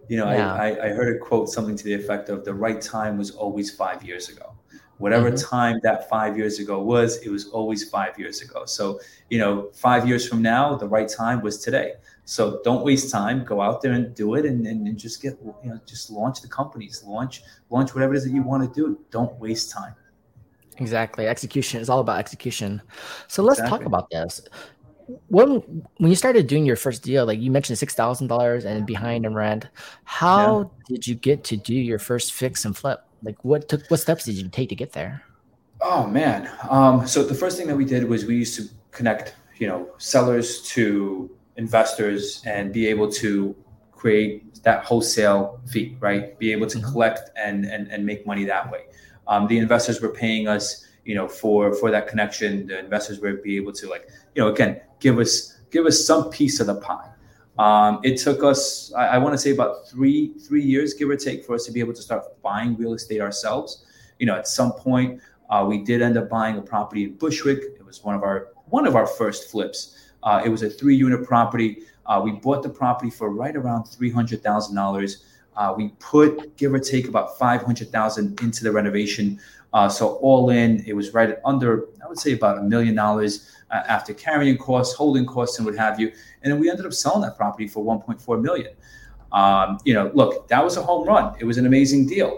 You 0.09 0.17
know, 0.17 0.31
Yeah. 0.31 0.53
I, 0.53 0.85
I 0.85 0.89
heard 0.89 1.15
a 1.15 1.19
quote 1.19 1.49
something 1.49 1.75
to 1.75 1.83
the 1.83 1.93
effect 1.93 2.29
of 2.29 2.45
the 2.45 2.53
right 2.53 2.79
time 2.81 3.17
was 3.17 3.31
always 3.31 3.69
five 3.71 4.03
years 4.03 4.29
ago. 4.29 4.53
Whatever 4.97 5.31
Mhm. 5.31 5.49
time 5.49 5.79
that 5.83 6.09
five 6.09 6.37
years 6.37 6.59
ago 6.59 6.81
was, 6.81 7.17
it 7.17 7.29
was 7.29 7.49
always 7.49 7.87
five 7.89 8.17
years 8.17 8.41
ago. 8.41 8.65
So, 8.65 8.99
you 9.29 9.37
know, 9.37 9.69
five 9.73 10.07
years 10.07 10.27
from 10.27 10.41
now, 10.41 10.75
the 10.75 10.87
right 10.87 11.07
time 11.07 11.41
was 11.41 11.59
today. 11.59 11.93
So 12.25 12.59
don't 12.63 12.83
waste 12.83 13.11
time. 13.11 13.45
Go 13.45 13.61
out 13.61 13.81
there 13.81 13.93
and 13.93 14.13
do 14.15 14.35
it 14.35 14.45
and, 14.45 14.65
and, 14.65 14.87
and 14.87 14.97
just 14.97 15.21
get, 15.21 15.37
you 15.63 15.69
know, 15.69 15.79
just 15.85 16.09
launch 16.09 16.41
the 16.41 16.47
companies, 16.47 17.03
launch, 17.05 17.43
launch 17.69 17.93
whatever 17.93 18.13
it 18.13 18.17
is 18.17 18.23
that 18.25 18.31
you 18.31 18.41
want 18.41 18.63
to 18.63 18.81
do. 18.81 18.99
Don't 19.11 19.33
waste 19.39 19.71
time. 19.71 19.93
Exactly. 20.77 21.27
Execution 21.27 21.79
is 21.79 21.89
all 21.89 21.99
about 21.99 22.19
execution. 22.19 22.81
So 23.27 23.43
let's 23.43 23.61
talk 23.61 23.83
about 23.85 24.09
this. 24.09 24.41
When 25.29 25.83
when 25.97 26.09
you 26.09 26.15
started 26.17 26.47
doing 26.47 26.65
your 26.65 26.75
first 26.75 27.01
deal, 27.01 27.25
like 27.25 27.39
you 27.39 27.49
mentioned 27.49 27.79
six 27.79 27.93
thousand 27.95 28.27
dollars 28.27 28.65
and 28.65 28.85
behind 28.85 29.25
in 29.25 29.33
rent, 29.33 29.67
how 30.03 30.69
did 30.89 31.07
you 31.07 31.15
get 31.15 31.45
to 31.45 31.55
do 31.55 31.73
your 31.73 31.97
first 31.97 32.33
fix 32.33 32.65
and 32.65 32.75
flip? 32.75 33.06
Like 33.23 33.43
what 33.43 33.67
took 33.69 33.85
what 33.87 33.99
steps 33.99 34.25
did 34.25 34.35
you 34.35 34.47
take 34.49 34.69
to 34.69 34.75
get 34.75 34.93
there? 34.93 35.23
Oh 35.81 36.07
man. 36.07 36.49
Um, 36.69 37.07
so 37.07 37.23
the 37.23 37.35
first 37.35 37.57
thing 37.57 37.67
that 37.67 37.75
we 37.77 37.85
did 37.85 38.07
was 38.07 38.25
we 38.25 38.35
used 38.35 38.55
to 38.57 38.63
connect, 38.91 39.35
you 39.57 39.67
know, 39.67 39.89
sellers 39.97 40.61
to 40.69 41.29
investors 41.55 42.41
and 42.45 42.71
be 42.73 42.87
able 42.87 43.11
to 43.11 43.55
create 43.91 44.61
that 44.63 44.85
wholesale 44.85 45.59
fee, 45.67 45.97
right? 45.99 46.37
Be 46.39 46.51
able 46.51 46.67
to 46.67 46.77
Mhm. 46.77 46.91
collect 46.91 47.31
and 47.37 47.65
and, 47.65 47.87
and 47.91 48.05
make 48.05 48.25
money 48.25 48.45
that 48.45 48.71
way. 48.71 48.81
Um, 49.27 49.47
the 49.47 49.57
investors 49.57 50.01
were 50.01 50.09
paying 50.13 50.47
us, 50.47 50.85
you 51.03 51.15
know, 51.15 51.27
for 51.27 51.73
for 51.73 51.91
that 51.91 52.07
connection. 52.07 52.67
The 52.67 52.79
investors 52.79 53.19
were 53.19 53.33
be 53.33 53.57
able 53.57 53.73
to 53.73 53.89
like, 53.89 54.07
you 54.35 54.41
know, 54.41 54.49
again, 54.49 54.81
give 54.99 55.19
us 55.19 55.57
give 55.71 55.85
us 55.85 56.05
some 56.05 56.29
piece 56.29 56.59
of 56.59 56.67
the 56.67 56.75
pie. 56.75 57.09
Um, 57.59 57.99
it 58.03 58.17
took 58.17 58.43
us, 58.43 58.93
I, 58.93 59.07
I 59.07 59.17
want 59.17 59.33
to 59.33 59.37
say, 59.37 59.51
about 59.51 59.87
three 59.87 60.33
three 60.33 60.63
years, 60.63 60.93
give 60.93 61.09
or 61.09 61.15
take, 61.15 61.45
for 61.45 61.55
us 61.55 61.65
to 61.65 61.71
be 61.71 61.79
able 61.79 61.93
to 61.93 62.01
start 62.01 62.41
buying 62.41 62.75
real 62.77 62.93
estate 62.93 63.21
ourselves. 63.21 63.85
You 64.19 64.25
know, 64.27 64.35
at 64.35 64.47
some 64.47 64.71
point, 64.73 65.21
uh, 65.49 65.65
we 65.67 65.83
did 65.83 66.01
end 66.01 66.17
up 66.17 66.29
buying 66.29 66.57
a 66.57 66.61
property 66.61 67.03
in 67.05 67.15
Bushwick. 67.15 67.59
It 67.59 67.85
was 67.85 68.03
one 68.03 68.15
of 68.15 68.23
our 68.23 68.49
one 68.65 68.85
of 68.85 68.95
our 68.95 69.07
first 69.07 69.49
flips. 69.49 70.11
Uh, 70.23 70.41
it 70.43 70.49
was 70.49 70.61
a 70.61 70.69
three 70.69 70.95
unit 70.95 71.25
property. 71.25 71.83
Uh, 72.05 72.21
we 72.23 72.31
bought 72.31 72.63
the 72.63 72.69
property 72.69 73.09
for 73.09 73.29
right 73.29 73.55
around 73.55 73.85
three 73.85 74.11
hundred 74.11 74.43
thousand 74.43 74.75
dollars. 74.75 75.23
Uh, 75.55 75.73
we 75.75 75.89
put 75.99 76.55
give 76.57 76.73
or 76.73 76.79
take 76.79 77.07
about 77.07 77.37
five 77.39 77.63
hundred 77.63 77.91
thousand 77.91 78.39
into 78.41 78.63
the 78.63 78.71
renovation. 78.71 79.39
Uh, 79.77 79.89
so 79.97 80.03
all 80.27 80.49
in, 80.49 80.83
it 80.87 80.95
was 80.99 81.13
right 81.13 81.37
under 81.45 81.69
I 82.03 82.07
would 82.09 82.21
say 82.25 82.31
about 82.33 82.55
a 82.57 82.63
million 82.73 82.95
dollars 82.95 83.31
uh, 83.73 83.95
after 83.95 84.11
carrying 84.13 84.57
costs, 84.57 84.95
holding 85.01 85.25
costs, 85.35 85.53
and 85.57 85.65
what 85.67 85.75
have 85.75 85.99
you. 86.01 86.07
And 86.41 86.47
then 86.51 86.59
we 86.59 86.69
ended 86.71 86.85
up 86.89 86.93
selling 86.93 87.21
that 87.25 87.35
property 87.37 87.67
for 87.73 87.83
one 87.91 87.99
point 88.05 88.19
four 88.25 88.37
million. 88.47 88.73
Um, 89.41 89.77
you 89.87 89.93
know, 89.93 90.05
look, 90.19 90.47
that 90.47 90.63
was 90.67 90.77
a 90.77 90.83
home 90.89 91.03
run. 91.07 91.25
It 91.41 91.45
was 91.45 91.57
an 91.57 91.65
amazing 91.71 92.07
deal 92.07 92.31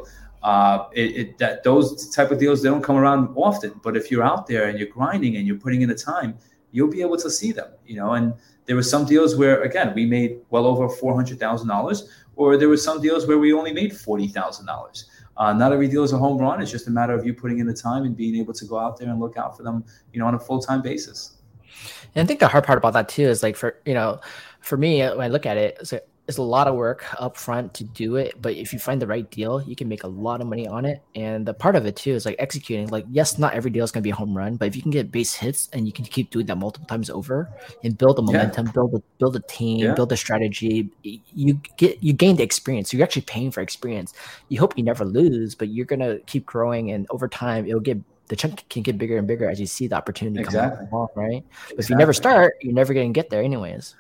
uh, 0.44 0.86
it, 0.94 1.18
it 1.18 1.38
that 1.38 1.64
those 1.64 2.10
type 2.10 2.32
of 2.32 2.40
deals 2.40 2.62
they 2.62 2.70
don't 2.70 2.84
come 2.84 2.96
around 2.96 3.34
often. 3.36 3.80
But 3.84 3.98
if 3.98 4.10
you're 4.10 4.24
out 4.24 4.48
there 4.48 4.68
and 4.70 4.80
you're 4.80 4.88
grinding 4.88 5.36
and 5.38 5.46
you're 5.46 5.58
putting 5.58 5.82
in 5.82 5.90
the 5.90 5.96
time, 5.96 6.38
you'll 6.72 6.92
be 6.92 7.02
able 7.02 7.18
to 7.18 7.30
see 7.30 7.52
them. 7.52 7.70
You 7.86 7.98
know, 7.98 8.14
and 8.14 8.34
there 8.66 8.76
were 8.76 8.84
some 8.84 9.06
deals 9.06 9.36
where 9.36 9.64
again 9.64 9.94
we 9.94 10.06
made 10.06 10.40
well 10.50 10.66
over 10.66 10.88
four 10.90 11.14
hundred 11.16 11.40
thousand 11.40 11.68
dollars, 11.68 12.10
or 12.36 12.58
there 12.58 12.70
were 12.70 12.78
some 12.78 13.02
deals 13.02 13.28
where 13.28 13.38
we 13.38 13.54
only 13.54 13.74
made 13.74 13.96
forty 13.96 14.28
thousand 14.28 14.66
dollars. 14.66 15.10
Uh, 15.40 15.54
not 15.54 15.72
every 15.72 15.88
deal 15.88 16.04
is 16.04 16.12
a 16.12 16.18
home 16.18 16.38
run. 16.38 16.62
It's 16.62 16.70
just 16.70 16.88
a 16.88 16.92
matter 16.92 17.14
of 17.14 17.26
you 17.26 17.34
putting 17.34 17.60
in 17.60 17.66
the 17.66 17.74
time 17.74 18.04
and 18.04 18.16
being 18.16 18.36
able 18.36 18.54
to 18.54 18.66
go 18.66 18.78
out 18.78 18.98
there 18.98 19.10
and 19.10 19.20
look 19.20 19.38
out 19.38 19.56
for 19.56 19.64
them, 19.64 19.86
you 20.14 20.20
know, 20.20 20.28
on 20.28 20.36
a 20.36 20.40
full 20.40 20.60
time 20.60 20.82
basis. 20.82 21.38
And 22.14 22.24
I 22.24 22.28
think 22.28 22.42
the 22.42 22.48
hard 22.48 22.66
part 22.66 22.78
about 22.78 22.94
that 22.94 23.08
too 23.08 23.24
is 23.24 23.42
like 23.42 23.56
for 23.56 23.80
you 23.86 23.94
know, 23.94 24.20
for 24.60 24.78
me 24.78 25.02
when 25.02 25.22
I 25.22 25.28
look 25.30 25.46
at 25.46 25.56
it, 25.58 25.94
a, 25.94 26.02
it's 26.30 26.38
a 26.38 26.44
lot 26.44 26.68
of 26.68 26.76
work 26.76 27.04
up 27.20 27.36
front 27.36 27.74
to 27.74 27.84
do 27.84 28.16
it. 28.18 28.40
But 28.40 28.54
if 28.54 28.72
you 28.72 28.78
find 28.78 29.02
the 29.02 29.08
right 29.08 29.30
deal, 29.32 29.64
you 29.64 29.76
can 29.76 29.90
make 29.90 30.04
a 30.04 30.08
lot 30.08 30.42
of 30.42 30.48
money 30.48 30.68
on 30.68 30.86
it. 30.86 31.02
And 31.16 31.44
the 31.44 31.56
part 31.56 31.76
of 31.76 31.88
it 31.88 31.96
too 31.96 32.12
is 32.12 32.24
like 32.24 32.36
executing. 32.38 32.88
Like 32.90 33.06
yes, 33.10 33.40
not 33.40 33.54
every 33.56 33.72
deal 33.72 33.84
is 33.84 33.92
gonna 33.92 34.04
be 34.04 34.12
a 34.12 34.16
home 34.16 34.38
run, 34.38 34.56
but 34.56 34.68
if 34.68 34.76
you 34.76 34.84
can 34.84 34.92
get 34.92 35.12
base 35.12 35.34
hits 35.34 35.70
and 35.74 35.88
you 35.88 35.92
can 35.92 36.06
keep 36.06 36.30
doing 36.30 36.46
that 36.46 36.58
multiple 36.58 36.86
times 36.86 37.10
over 37.10 37.50
and 37.84 37.98
build 37.98 38.20
a 38.20 38.22
Yeah. 38.22 38.26
momentum, 38.28 38.68
build 38.76 38.94
a 38.94 39.02
build 39.18 39.36
a 39.38 39.40
team, 39.42 39.80
Yeah. 39.80 39.94
build 39.96 40.12
a 40.12 40.18
strategy, 40.18 40.88
you 41.02 41.60
get 41.78 42.02
you 42.04 42.14
gain 42.14 42.36
the 42.36 42.44
experience. 42.44 42.92
So 42.92 42.98
you're 42.98 43.06
actually 43.06 43.24
paying 43.24 43.50
for 43.50 43.62
experience. 43.62 44.14
You 44.50 44.60
hope 44.60 44.78
you 44.78 44.84
never 44.84 45.06
lose, 45.06 45.56
but 45.56 45.70
you're 45.70 45.88
gonna 45.88 46.20
keep 46.28 46.46
growing, 46.46 46.92
and 46.92 47.08
over 47.10 47.28
time 47.28 47.66
it'll 47.66 47.80
get 47.80 47.98
the 48.28 48.36
chunk 48.36 48.64
can 48.70 48.84
get 48.84 49.00
bigger 49.00 49.18
and 49.18 49.28
bigger 49.28 49.50
as 49.50 49.60
you 49.60 49.66
see 49.66 49.88
the 49.88 49.96
opportunity 49.96 50.40
Exactly. 50.40 50.86
come 50.86 50.94
along, 50.94 51.08
right? 51.16 51.44
But 51.76 51.80
if 51.86 51.90
you 51.90 51.96
never 51.96 52.14
start, 52.14 52.54
you're 52.62 52.76
never 52.76 52.94
going 52.94 53.12
to 53.12 53.18
get 53.20 53.32
there, 53.32 53.42
anyways. 53.42 53.96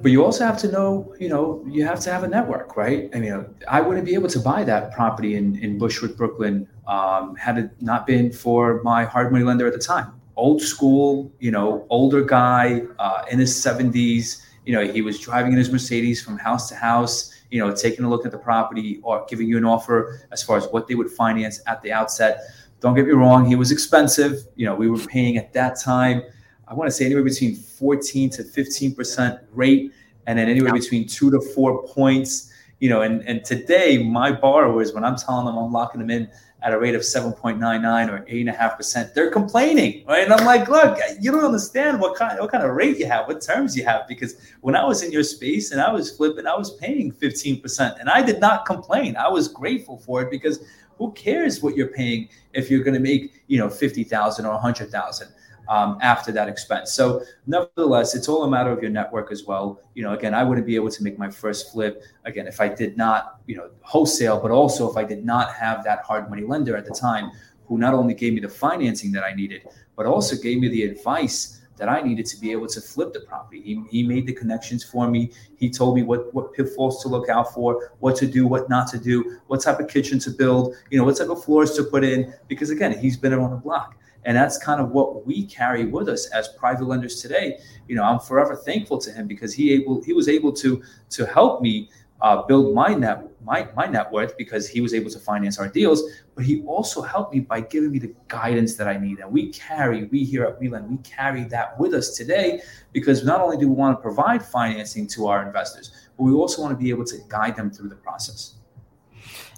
But 0.00 0.10
you 0.10 0.24
also 0.24 0.44
have 0.44 0.58
to 0.58 0.70
know, 0.70 1.14
you 1.18 1.28
know, 1.28 1.64
you 1.66 1.84
have 1.84 2.00
to 2.00 2.12
have 2.12 2.24
a 2.24 2.28
network, 2.28 2.76
right? 2.76 3.10
I 3.14 3.20
mean, 3.20 3.46
I 3.68 3.80
wouldn't 3.80 4.04
be 4.04 4.14
able 4.14 4.28
to 4.28 4.40
buy 4.40 4.64
that 4.64 4.92
property 4.92 5.36
in, 5.36 5.58
in 5.58 5.78
Bushwick, 5.78 6.16
Brooklyn, 6.16 6.68
um, 6.86 7.34
had 7.36 7.58
it 7.58 7.70
not 7.80 8.06
been 8.06 8.32
for 8.32 8.82
my 8.82 9.04
hard 9.04 9.32
money 9.32 9.44
lender 9.44 9.66
at 9.66 9.72
the 9.72 9.78
time. 9.78 10.12
Old 10.36 10.60
school, 10.60 11.32
you 11.38 11.50
know, 11.50 11.86
older 11.90 12.22
guy 12.22 12.82
uh, 12.98 13.24
in 13.30 13.38
his 13.38 13.54
70s. 13.54 14.42
You 14.66 14.74
know, 14.74 14.86
he 14.86 15.00
was 15.02 15.18
driving 15.20 15.52
in 15.52 15.58
his 15.58 15.70
Mercedes 15.70 16.22
from 16.22 16.38
house 16.38 16.68
to 16.68 16.74
house, 16.74 17.32
you 17.50 17.60
know, 17.60 17.74
taking 17.74 18.04
a 18.04 18.08
look 18.08 18.26
at 18.26 18.32
the 18.32 18.38
property 18.38 19.00
or 19.02 19.24
giving 19.28 19.48
you 19.48 19.56
an 19.56 19.64
offer 19.64 20.26
as 20.32 20.42
far 20.42 20.56
as 20.56 20.66
what 20.68 20.88
they 20.88 20.94
would 20.94 21.10
finance 21.10 21.60
at 21.66 21.80
the 21.82 21.92
outset. 21.92 22.42
Don't 22.80 22.94
get 22.94 23.06
me 23.06 23.12
wrong, 23.12 23.46
he 23.46 23.54
was 23.54 23.70
expensive. 23.70 24.46
You 24.56 24.66
know, 24.66 24.74
we 24.74 24.90
were 24.90 24.98
paying 24.98 25.38
at 25.38 25.52
that 25.52 25.80
time 25.80 26.22
I 26.68 26.74
want 26.74 26.88
to 26.88 26.92
say 26.92 27.04
anywhere 27.04 27.24
between 27.24 27.54
14 27.56 28.30
to 28.30 28.42
15% 28.42 29.40
rate, 29.52 29.92
and 30.26 30.38
then 30.38 30.48
anywhere 30.48 30.74
Yeah. 30.74 30.80
between 30.80 31.06
two 31.06 31.30
to 31.30 31.40
four 31.40 31.86
points. 31.86 32.50
You 32.80 32.90
know, 32.90 33.02
and, 33.02 33.26
and 33.26 33.44
today 33.44 33.98
my 33.98 34.32
borrowers, 34.32 34.92
when 34.92 35.04
I'm 35.04 35.16
telling 35.16 35.46
them 35.46 35.56
I'm 35.56 35.72
locking 35.72 36.00
them 36.00 36.10
in 36.10 36.28
at 36.62 36.72
a 36.72 36.78
rate 36.78 36.94
of 36.94 37.02
7.99 37.02 38.08
or 38.10 38.24
8.5%, 38.26 39.14
they're 39.14 39.30
complaining, 39.30 40.04
right? 40.06 40.24
And 40.24 40.32
I'm 40.32 40.44
like, 40.46 40.68
look, 40.68 40.98
you 41.20 41.30
don't 41.30 41.44
understand 41.44 42.00
what 42.00 42.16
kind, 42.16 42.38
what 42.40 42.50
kind 42.50 42.64
of 42.64 42.70
rate 42.74 42.98
you 42.98 43.06
have, 43.06 43.28
what 43.28 43.40
terms 43.42 43.76
you 43.76 43.84
have. 43.84 44.08
Because 44.08 44.36
when 44.62 44.74
I 44.74 44.84
was 44.84 45.02
in 45.02 45.12
your 45.12 45.22
space 45.22 45.72
and 45.72 45.80
I 45.80 45.92
was 45.92 46.16
flipping, 46.16 46.46
I 46.46 46.56
was 46.56 46.74
paying 46.76 47.12
15%. 47.12 48.00
And 48.00 48.08
I 48.08 48.22
did 48.22 48.40
not 48.40 48.64
complain. 48.66 49.14
I 49.16 49.28
was 49.28 49.46
grateful 49.48 49.98
for 49.98 50.22
it 50.22 50.30
because 50.30 50.64
who 50.98 51.12
cares 51.12 51.62
what 51.62 51.76
you're 51.76 51.88
paying 51.88 52.28
if 52.54 52.70
you're 52.70 52.82
going 52.82 52.94
to 52.94 53.00
make, 53.00 53.42
you 53.46 53.58
know, 53.58 53.68
50,000 53.68 54.46
or 54.46 54.52
100,000 54.52 55.28
um, 55.68 55.98
after 56.00 56.32
that 56.32 56.48
expense. 56.48 56.92
So 56.92 57.22
nevertheless, 57.46 58.14
it's 58.14 58.28
all 58.28 58.44
a 58.44 58.50
matter 58.50 58.70
of 58.70 58.80
your 58.82 58.90
network 58.90 59.32
as 59.32 59.44
well. 59.44 59.80
You 59.94 60.02
know, 60.02 60.12
again, 60.12 60.34
I 60.34 60.44
wouldn't 60.44 60.66
be 60.66 60.76
able 60.76 60.90
to 60.90 61.02
make 61.02 61.18
my 61.18 61.30
first 61.30 61.72
flip 61.72 62.02
again 62.24 62.46
if 62.46 62.60
I 62.60 62.68
did 62.68 62.96
not, 62.96 63.40
you 63.46 63.56
know, 63.56 63.70
wholesale, 63.82 64.40
but 64.40 64.50
also 64.50 64.90
if 64.90 64.96
I 64.96 65.04
did 65.04 65.24
not 65.24 65.52
have 65.54 65.84
that 65.84 66.00
hard 66.04 66.28
money 66.30 66.42
lender 66.42 66.76
at 66.76 66.84
the 66.84 66.94
time 66.94 67.30
who 67.66 67.78
not 67.78 67.94
only 67.94 68.14
gave 68.14 68.34
me 68.34 68.40
the 68.40 68.48
financing 68.48 69.10
that 69.12 69.24
I 69.24 69.34
needed, 69.34 69.62
but 69.96 70.06
also 70.06 70.36
gave 70.36 70.58
me 70.58 70.68
the 70.68 70.82
advice 70.84 71.60
that 71.76 71.88
I 71.88 72.02
needed 72.02 72.26
to 72.26 72.40
be 72.40 72.52
able 72.52 72.68
to 72.68 72.80
flip 72.80 73.12
the 73.12 73.20
property. 73.20 73.60
He, 73.60 73.82
he 73.90 74.02
made 74.02 74.26
the 74.26 74.32
connections 74.32 74.84
for 74.84 75.08
me. 75.08 75.32
He 75.56 75.70
told 75.70 75.96
me 75.96 76.02
what, 76.02 76.32
what 76.32 76.52
pitfalls 76.52 77.02
to 77.02 77.08
look 77.08 77.28
out 77.28 77.52
for, 77.52 77.92
what 77.98 78.16
to 78.16 78.26
do, 78.26 78.46
what 78.46 78.68
not 78.68 78.88
to 78.88 78.98
do, 78.98 79.38
what 79.48 79.60
type 79.60 79.80
of 79.80 79.88
kitchen 79.88 80.18
to 80.20 80.30
build, 80.30 80.76
you 80.90 80.98
know, 80.98 81.04
what 81.04 81.16
type 81.16 81.30
of 81.30 81.42
floors 81.42 81.72
to 81.72 81.84
put 81.84 82.04
in. 82.04 82.32
Because 82.46 82.70
again, 82.70 82.96
he's 82.96 83.16
been 83.16 83.32
around 83.32 83.50
the 83.50 83.56
block. 83.56 83.96
And 84.24 84.36
that's 84.36 84.58
kind 84.58 84.80
of 84.80 84.90
what 84.90 85.26
we 85.26 85.46
carry 85.46 85.84
with 85.84 86.08
us 86.08 86.26
as 86.30 86.48
private 86.48 86.86
lenders 86.86 87.20
today. 87.20 87.58
You 87.88 87.96
know, 87.96 88.04
I'm 88.04 88.20
forever 88.20 88.56
thankful 88.56 88.98
to 88.98 89.12
him 89.12 89.26
because 89.26 89.52
he 89.54 89.72
able 89.72 90.02
he 90.02 90.12
was 90.12 90.28
able 90.28 90.52
to 90.52 90.82
to 91.10 91.26
help 91.26 91.60
me 91.60 91.90
uh, 92.20 92.42
build 92.42 92.74
my 92.74 92.94
net 92.94 93.28
my, 93.44 93.68
my 93.76 93.86
net 93.86 94.10
worth 94.10 94.36
because 94.38 94.66
he 94.66 94.80
was 94.80 94.94
able 94.94 95.10
to 95.10 95.18
finance 95.18 95.58
our 95.58 95.68
deals, 95.68 96.02
but 96.34 96.44
he 96.44 96.62
also 96.62 97.02
helped 97.02 97.34
me 97.34 97.40
by 97.40 97.60
giving 97.60 97.92
me 97.92 97.98
the 97.98 98.14
guidance 98.28 98.74
that 98.76 98.88
I 98.88 98.96
need. 98.96 99.18
And 99.18 99.30
we 99.30 99.52
carry, 99.52 100.04
we 100.04 100.24
here 100.24 100.44
at 100.44 100.58
WeLend, 100.58 100.88
we 100.88 100.96
carry 100.98 101.44
that 101.44 101.78
with 101.78 101.92
us 101.92 102.16
today 102.16 102.62
because 102.92 103.24
not 103.24 103.40
only 103.40 103.58
do 103.58 103.68
we 103.68 103.74
want 103.74 103.98
to 103.98 104.02
provide 104.02 104.42
financing 104.42 105.06
to 105.08 105.26
our 105.26 105.46
investors, 105.46 106.08
but 106.16 106.24
we 106.24 106.32
also 106.32 106.62
want 106.62 106.72
to 106.72 106.82
be 106.82 106.90
able 106.90 107.04
to 107.04 107.18
guide 107.28 107.56
them 107.56 107.70
through 107.70 107.90
the 107.90 107.96
process. 107.96 108.54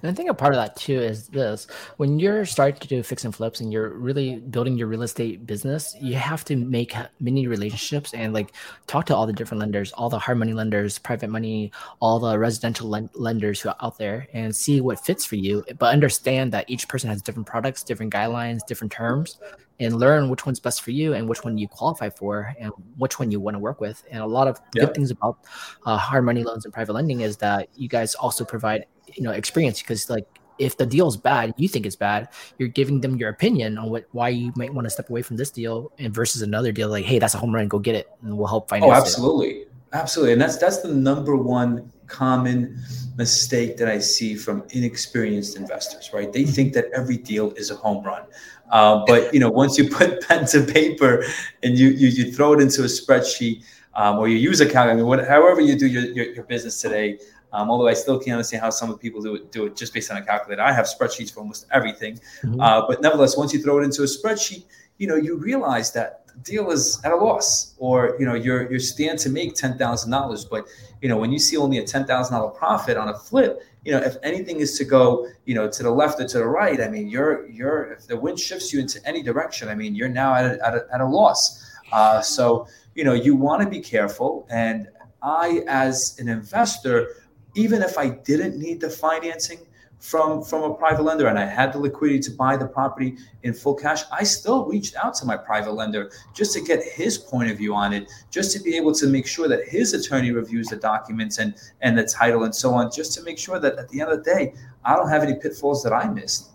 And 0.03 0.11
I 0.11 0.15
think 0.15 0.31
a 0.31 0.35
part 0.35 0.55
of 0.55 0.59
that 0.59 0.77
too 0.77 0.99
is 0.99 1.29
this 1.29 1.67
when 1.97 2.19
you're 2.19 2.45
starting 2.45 2.81
to 2.81 2.89
do 2.89 3.03
fix 3.03 3.25
and 3.25 3.35
flips 3.35 3.61
and 3.61 3.73
you're 3.73 3.91
really 3.91 4.37
building 4.37 4.77
your 4.77 4.89
real 4.89 5.03
estate 5.03 5.47
business, 5.47 5.95
you 6.01 6.15
have 6.15 6.45
to 6.47 6.57
make 6.57 6.95
many 7.21 7.47
relationships 7.47 8.15
and 8.15 8.33
like 8.33 8.53
talk 8.87 9.07
to 9.07 9.17
all 9.17 9.27
the 9.27 9.33
different 9.33 9.61
lenders, 9.61 9.93
all 9.93 10.09
the 10.09 10.19
hard 10.19 10.39
money 10.39 10.53
lenders, 10.53 10.99
private 10.99 11.31
money, 11.31 11.73
all 12.01 12.19
the 12.19 12.39
residential 12.39 12.89
lenders 13.15 13.61
who 13.61 13.69
are 13.69 13.77
out 13.81 13.99
there 13.99 14.29
and 14.33 14.55
see 14.55 14.81
what 14.81 15.05
fits 15.05 15.25
for 15.25 15.37
you. 15.37 15.65
But 15.79 15.93
understand 15.93 16.53
that 16.53 16.69
each 16.69 16.89
person 16.89 17.11
has 17.11 17.23
different 17.23 17.47
products, 17.47 17.83
different 17.83 18.13
guidelines, 18.13 18.61
different 18.67 18.93
terms 18.93 19.39
and 19.79 19.99
learn 19.99 20.29
which 20.31 20.47
one's 20.47 20.61
best 20.61 20.83
for 20.83 20.91
you 20.91 21.13
and 21.13 21.29
which 21.29 21.45
one 21.45 21.59
you 21.59 21.69
qualify 21.69 22.09
for 22.09 22.55
and 22.59 22.73
which 22.97 23.19
one 23.19 23.31
you 23.31 23.41
want 23.41 23.55
to 23.55 23.59
work 23.59 23.81
with. 23.81 24.03
And 24.11 24.23
a 24.23 24.27
lot 24.27 24.49
of 24.49 24.61
yeah. 24.75 24.85
good 24.85 24.95
things 24.95 25.11
about 25.11 25.39
uh, 25.85 25.97
hard 25.97 26.25
money 26.25 26.43
loans 26.43 26.65
and 26.65 26.73
private 26.73 26.95
lending 26.95 27.21
is 27.21 27.37
that 27.39 27.69
you 27.75 27.89
guys 27.89 28.15
also 28.15 28.45
provide 28.45 28.87
you 29.15 29.23
know 29.23 29.31
experience 29.31 29.81
because 29.81 30.09
like 30.11 30.27
if 30.59 30.77
the 30.77 30.87
deal 30.87 31.09
is 31.09 31.17
bad, 31.17 31.55
you 31.57 31.69
think 31.69 31.87
it's 31.87 31.97
bad, 31.97 32.29
you're 32.59 32.69
giving 32.69 33.01
them 33.01 33.17
your 33.17 33.29
opinion 33.31 33.79
on 33.79 33.91
what 33.91 34.07
why 34.13 34.29
you 34.29 34.53
might 34.57 34.73
want 34.73 34.87
to 34.87 34.91
step 34.91 35.11
away 35.11 35.23
from 35.23 35.37
this 35.37 35.51
deal 35.51 35.93
and 35.99 36.15
versus 36.15 36.43
another 36.43 36.73
deal 36.73 36.89
like, 36.89 37.05
hey, 37.05 37.19
that's 37.19 37.35
a 37.35 37.39
home 37.39 37.55
run, 37.55 37.69
go 37.69 37.79
get 37.79 37.95
it, 37.95 38.09
and 38.23 38.37
we'll 38.37 38.47
help 38.47 38.69
finance. 38.69 38.91
Oh, 38.91 38.95
absolutely, 38.95 39.51
it. 39.51 39.73
absolutely, 39.93 40.33
and 40.33 40.41
that's 40.41 40.57
that's 40.57 40.79
the 40.79 40.89
number 40.89 41.37
one 41.37 41.93
common 42.07 42.79
mistake 43.17 43.77
that 43.77 43.89
I 43.89 43.99
see 43.99 44.37
from 44.37 44.63
inexperienced 44.71 45.57
investors. 45.57 46.11
Right? 46.13 46.33
They 46.33 46.45
think 46.45 46.73
that 46.75 46.87
every 46.95 47.17
deal 47.17 47.53
is 47.53 47.71
a 47.71 47.77
home 47.77 48.05
run, 48.05 48.23
uh, 48.71 49.05
but 49.07 49.33
you 49.35 49.41
know, 49.41 49.51
once 49.51 49.77
you 49.79 49.89
put 49.89 50.21
pen 50.29 50.47
to 50.47 50.63
paper 50.63 51.25
and 51.63 51.79
you 51.79 51.89
you, 51.89 52.09
you 52.09 52.33
throw 52.33 52.53
it 52.55 52.61
into 52.61 52.83
a 52.83 52.87
spreadsheet. 52.87 53.65
Um, 53.99 54.19
or 54.19 54.29
you 54.29 54.37
use 54.37 54.61
a 54.61 54.69
calculator, 54.69 55.25
however 55.25 55.63
you 55.63 55.75
do 55.75 55.87
your, 55.87 56.03
your, 56.03 56.27
your 56.27 56.45
business 56.45 56.83
today, 56.83 57.19
um, 57.57 57.71
although 57.71 57.89
I 57.89 57.95
still 57.95 58.19
can't 58.19 58.35
understand 58.35 58.63
how 58.63 58.69
some 58.69 58.91
of 58.91 58.97
the 58.97 59.01
people 59.01 59.23
do 59.23 59.37
it, 59.37 59.51
do 59.51 59.65
it 59.65 59.77
just 59.77 59.95
based 59.95 60.11
on 60.11 60.19
a 60.19 60.23
calculator. 60.23 60.61
I 60.61 60.73
have 60.73 60.85
spreadsheets 60.85 61.33
for 61.33 61.41
almost 61.41 61.67
everything. 61.73 62.21
Mm-hmm. 62.43 62.61
Uh, 62.61 62.87
but 62.87 63.01
nevertheless, 63.01 63.35
once 63.35 63.55
you 63.55 63.63
throw 63.63 63.79
it 63.81 63.83
into 63.83 64.03
a 64.03 64.05
spreadsheet, 64.05 64.65
you 64.99 65.07
know, 65.07 65.17
you 65.17 65.39
realize 65.39 65.91
that 65.93 66.27
the 66.27 66.35
deal 66.41 66.71
is 66.71 67.01
at 67.03 67.13
a 67.13 67.17
loss 67.17 67.75
or, 67.79 68.15
you 68.19 68.27
know, 68.27 68.35
you're, 68.35 68.71
you're 68.71 68.79
stand 68.79 69.19
to 69.21 69.31
make 69.31 69.55
$10,000. 69.55 70.51
But, 70.51 70.67
you 71.01 71.09
know, 71.09 71.17
when 71.17 71.33
you 71.33 71.39
see 71.39 71.57
only 71.57 71.79
a 71.79 71.83
$10,000 71.83 72.55
profit 72.55 72.99
on 72.99 73.09
a 73.09 73.19
flip, 73.19 73.63
you 73.87 73.93
know, 73.93 74.01
if 74.01 74.17
anything 74.23 74.61
is 74.61 74.77
to 74.77 74.85
go, 74.85 75.27
you 75.47 75.55
know, 75.55 75.67
to 75.71 75.83
the 75.83 75.91
left 75.91 76.21
or 76.21 76.29
to 76.29 76.39
the 76.39 76.47
right, 76.47 76.79
I 76.83 76.89
mean, 76.89 77.09
you're, 77.09 77.49
you're, 77.49 77.93
if 77.93 78.07
the 78.07 78.19
wind 78.19 78.39
shifts 78.39 78.71
you 78.71 78.81
into 78.81 79.01
any 79.09 79.23
direction, 79.23 79.71
I 79.71 79.75
mean, 79.75 79.95
you're 79.95 80.11
now 80.11 80.35
at 80.35 80.45
a, 80.45 80.67
at 80.67 80.75
a, 80.75 80.87
at 80.93 81.01
a 81.01 81.07
loss. 81.07 81.65
Uh, 81.91 82.21
so, 82.21 82.69
you 82.95 83.05
know, 83.05 83.15
you 83.15 83.35
want 83.35 83.63
to 83.63 83.69
be 83.69 83.81
careful. 83.81 84.47
And 84.51 84.89
I, 85.23 85.65
as 85.69 86.19
an 86.19 86.29
investor, 86.29 87.09
even 87.57 87.83
if 87.83 87.99
I 87.99 88.11
didn't 88.11 88.59
need 88.59 88.81
the 88.81 88.91
financing 88.91 89.59
from 89.99 90.45
from 90.45 90.63
a 90.63 90.75
private 90.75 91.03
lender 91.03 91.27
and 91.27 91.39
I 91.39 91.47
had 91.47 91.73
the 91.73 91.79
liquidity 91.79 92.21
to 92.21 92.31
buy 92.31 92.57
the 92.57 92.67
property 92.67 93.17
in 93.45 93.55
full 93.55 93.75
cash, 93.75 94.03
I 94.13 94.25
still 94.25 94.67
reached 94.67 94.95
out 94.97 95.15
to 95.15 95.25
my 95.25 95.39
private 95.39 95.73
lender 95.73 96.11
just 96.35 96.53
to 96.53 96.61
get 96.61 96.83
his 96.85 97.17
point 97.17 97.51
of 97.51 97.57
view 97.57 97.75
on 97.75 97.95
it, 97.95 98.13
just 98.31 98.53
to 98.53 98.63
be 98.63 98.77
able 98.77 98.95
to 98.95 99.07
make 99.07 99.27
sure 99.27 99.49
that 99.49 99.67
his 99.67 99.95
attorney 99.95 100.33
reviews 100.33 100.69
the 100.69 100.77
documents 100.77 101.39
and 101.39 101.55
and 101.81 101.97
the 101.97 102.05
title 102.05 102.45
and 102.45 102.55
so 102.55 102.75
on, 102.75 102.91
just 102.93 103.15
to 103.15 103.23
make 103.23 103.39
sure 103.39 103.59
that 103.59 103.79
at 103.79 103.89
the 103.89 104.01
end 104.01 104.11
of 104.11 104.23
the 104.23 104.31
day, 104.35 104.55
I 104.85 104.95
don't 104.97 105.09
have 105.09 105.23
any 105.23 105.35
pitfalls 105.35 105.83
that 105.83 105.95
I 105.95 106.07
missed. 106.09 106.51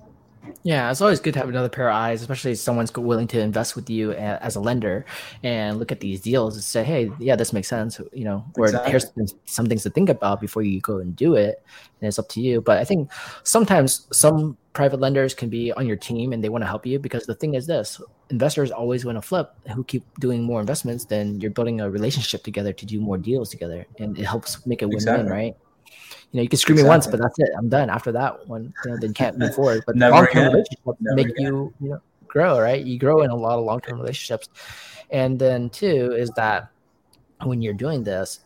Yeah, 0.64 0.92
it's 0.92 1.02
always 1.02 1.20
good 1.20 1.34
to 1.34 1.40
have 1.40 1.50
another 1.50 1.70
pair 1.70 1.90
of 1.90 1.96
eyes, 1.96 2.22
especially 2.22 2.52
if 2.52 2.60
someone's 2.60 2.94
willing 2.94 3.28
to 3.28 3.40
invest 3.40 3.76
with 3.76 3.90
you 3.90 4.14
eh, 4.14 4.38
as 4.42 4.56
a 4.56 4.60
lender 4.60 5.06
and 5.44 5.80
look 5.80 5.92
at 5.92 6.00
these 6.00 6.22
deals 6.22 6.56
and 6.56 6.64
say, 6.64 6.84
"Hey, 6.84 7.12
yeah, 7.20 7.36
this 7.36 7.54
makes 7.54 7.68
sense." 7.68 8.00
You 8.14 8.26
know, 8.26 8.46
or 8.58 8.66
exactly. 8.66 8.92
here's 8.92 9.36
some 9.46 9.66
things 9.66 9.84
to 9.84 9.90
think 9.90 10.10
about 10.10 10.42
before 10.42 10.62
you 10.64 10.80
go 10.82 10.98
and 10.98 11.16
do 11.16 11.36
it. 11.36 11.64
And 12.00 12.08
it's 12.08 12.20
up 12.20 12.30
to 12.30 12.42
you. 12.42 12.62
But 12.62 12.78
I 12.80 12.84
think 12.84 13.12
sometimes 13.44 14.08
some 14.12 14.58
private 14.74 15.00
lenders 15.00 15.34
can 15.34 15.50
be 15.50 15.72
on 15.74 15.86
your 15.86 15.98
team 15.98 16.32
and 16.34 16.44
they 16.44 16.50
want 16.50 16.64
to 16.64 16.68
help 16.68 16.86
you 16.86 16.98
because 17.00 17.26
the 17.26 17.36
thing 17.36 17.54
is 17.56 17.68
this: 17.68 18.02
investors 18.30 18.72
always 18.72 19.06
want 19.06 19.18
to 19.18 19.22
flip. 19.22 19.54
Who 19.74 19.84
keep 19.84 20.04
doing 20.20 20.44
more 20.44 20.60
investments, 20.60 21.06
then 21.06 21.40
you're 21.42 21.52
building 21.52 21.82
a 21.82 21.90
relationship 21.90 22.44
together 22.44 22.74
to 22.74 22.86
do 22.86 23.00
more 23.00 23.18
deals 23.18 23.50
together, 23.50 23.86
and 24.00 24.18
it 24.18 24.26
helps 24.26 24.66
make 24.66 24.82
a 24.82 24.88
win-win, 24.88 24.98
exactly. 24.98 25.32
right? 25.32 25.56
You 26.32 26.38
know, 26.38 26.44
you 26.44 26.50
can 26.50 26.58
screw 26.58 26.74
exactly. 26.74 26.88
me 26.88 26.89
once, 26.89 27.08
but 27.08 27.20
that's 27.20 27.39
it. 27.39 27.50
I'm 27.58 27.67
done. 27.67 27.89
After 27.89 28.12
that 28.13 28.48
one, 28.48 28.74
you 28.86 28.91
know, 28.91 28.98
then 28.98 29.13
can't 29.13 29.38
move 29.38 29.54
forward. 29.54 29.84
But 29.86 29.98
long 29.98 30.28
term 30.28 30.54
relationships 30.54 30.98
make 31.02 31.28
again. 31.28 31.46
you, 31.46 31.74
you 31.82 31.89
know, 31.89 32.02
grow, 32.28 32.60
right? 32.60 32.84
You 32.84 32.98
grow 32.98 33.22
in 33.24 33.32
a 33.32 33.36
lot 33.36 33.60
of 33.60 33.65
long 33.65 33.82
term 33.82 34.00
relationships. 34.00 34.48
And 35.10 35.38
then 35.38 35.70
two 35.70 36.13
is 36.13 36.30
that 36.32 36.70
when 37.44 37.62
you're 37.62 37.74
doing 37.74 38.04
this, 38.04 38.39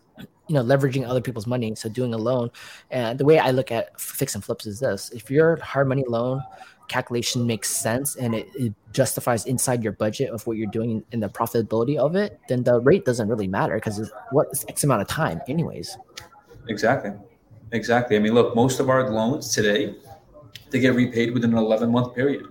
you 0.48 0.56
know, 0.56 0.64
leveraging 0.64 1.08
other 1.08 1.22
people's 1.22 1.46
money. 1.46 1.76
So 1.76 1.88
doing 1.88 2.14
a 2.16 2.18
loan. 2.18 2.50
And 2.90 3.20
the 3.20 3.26
way 3.26 3.38
I 3.38 3.52
look 3.52 3.72
at 3.72 4.00
fix 4.00 4.34
and 4.34 4.44
flips 4.44 4.66
is 4.66 4.80
this 4.80 5.12
if 5.12 5.30
your 5.30 5.58
hard 5.58 5.88
money 5.88 6.04
loan 6.08 6.42
calculation 6.88 7.46
makes 7.48 7.70
sense 7.70 8.16
and 8.16 8.36
it, 8.36 8.48
it, 8.56 8.74
justifies 8.94 9.46
inside 9.46 9.84
your 9.84 9.92
budget 9.92 10.30
of 10.30 10.48
what 10.48 10.56
you're 10.56 10.72
doing 10.72 11.04
in 11.12 11.20
the 11.20 11.28
profitability 11.28 11.98
of 11.98 12.16
it, 12.16 12.40
then 12.48 12.64
the 12.64 12.80
rate 12.80 13.04
doesn't 13.04 13.28
really 13.28 13.48
matter 13.48 13.76
because 13.76 14.10
what 14.32 14.48
is 14.54 14.64
X 14.70 14.86
amount 14.86 15.02
of 15.02 15.08
time, 15.10 15.42
anyways. 15.50 15.98
Exactly. 16.70 17.12
Exactly. 17.72 18.16
I 18.16 18.20
mean, 18.20 18.34
look, 18.34 18.56
most 18.56 18.80
of 18.80 18.90
our 18.90 19.10
loans 19.10 19.54
today, 19.54 19.96
they 20.70 20.80
get 20.80 20.96
repaid 20.96 21.34
within 21.34 21.52
an 21.52 21.58
11 21.58 21.92
month 21.92 22.16
period. 22.16 22.46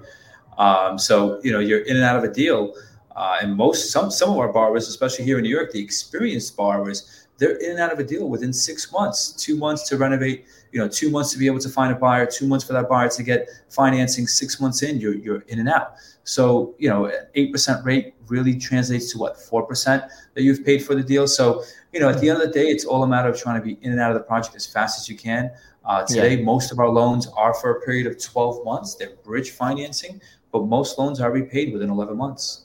Um, 0.59 0.99
so, 0.99 1.41
you 1.43 1.53
know, 1.53 1.61
you're 1.61 1.81
in 1.81 1.97
and 1.97 2.05
out 2.05 2.17
of 2.17 2.25
a 2.25 2.33
deal. 2.33 2.75
Uh, 3.15 3.39
and 3.43 3.57
most, 3.57 3.93
some, 3.93 4.11
some 4.11 4.31
of 4.31 4.39
our 4.39 4.53
borrowers, 4.53 4.89
especially 4.89 5.25
here 5.25 5.39
in 5.39 5.45
New 5.45 5.51
York, 5.51 5.71
the 5.71 5.81
experienced 5.81 6.57
borrowers, 6.57 7.27
they're 7.39 7.57
in 7.57 7.73
and 7.73 7.81
out 7.81 7.93
of 7.93 7.99
a 7.99 8.05
deal 8.05 8.29
within 8.29 8.53
six 8.53 8.93
months, 8.93 9.33
two 9.33 9.57
months 9.57 9.89
to 9.89 9.97
renovate, 9.97 10.47
you 10.73 10.79
know, 10.81 10.89
two 10.89 11.11
months 11.11 11.33
to 11.33 11.39
be 11.39 11.47
able 11.47 11.59
to 11.61 11.69
find 11.69 11.93
a 11.93 11.97
buyer, 11.97 12.27
two 12.27 12.47
months 12.47 12.65
for 12.65 12.73
that 12.73 12.89
buyer 12.89 13.09
to 13.09 13.23
get 13.23 13.49
financing, 13.71 14.27
six 14.27 14.61
months 14.61 14.83
in, 14.83 15.01
you're, 15.01 15.15
you're 15.15 15.41
in 15.49 15.59
and 15.59 15.69
out. 15.69 15.95
So, 16.25 16.75
you 16.79 16.89
know, 16.89 17.11
8% 17.37 17.85
rate 17.85 18.14
really 18.29 18.57
translates 18.59 19.13
to 19.13 19.19
what, 19.19 19.37
4% 19.37 20.09
that 20.35 20.43
you've 20.43 20.65
paid 20.65 20.85
for 20.85 20.95
the 20.95 21.03
deal. 21.03 21.27
So, 21.27 21.63
you 21.93 22.01
know, 22.01 22.09
at 22.09 22.21
the 22.21 22.29
end 22.29 22.41
of 22.41 22.47
the 22.47 22.53
day, 22.53 22.67
it's 22.67 22.85
all 22.85 23.03
a 23.03 23.07
matter 23.07 23.29
of 23.29 23.41
trying 23.41 23.61
to 23.61 23.65
be 23.65 23.79
in 23.83 23.93
and 23.93 24.01
out 24.01 24.11
of 24.11 24.17
the 24.17 24.25
project 24.25 24.57
as 24.57 24.67
fast 24.67 25.01
as 25.01 25.09
you 25.09 25.17
can. 25.17 25.51
Uh, 25.85 26.05
today, 26.05 26.37
yeah. 26.37 26.45
most 26.45 26.73
of 26.73 26.79
our 26.79 26.89
loans 26.89 27.27
are 27.37 27.55
for 27.55 27.73
a 27.73 27.81
period 27.83 28.07
of 28.07 28.21
12 28.23 28.65
months. 28.65 28.95
They're 28.95 29.17
bridge 29.23 29.51
financing, 29.51 30.21
but 30.51 30.67
most 30.67 30.99
loans 30.99 31.21
are 31.21 31.31
repaid 31.31 31.73
within 31.73 31.91
11 31.91 32.17
months. 32.17 32.64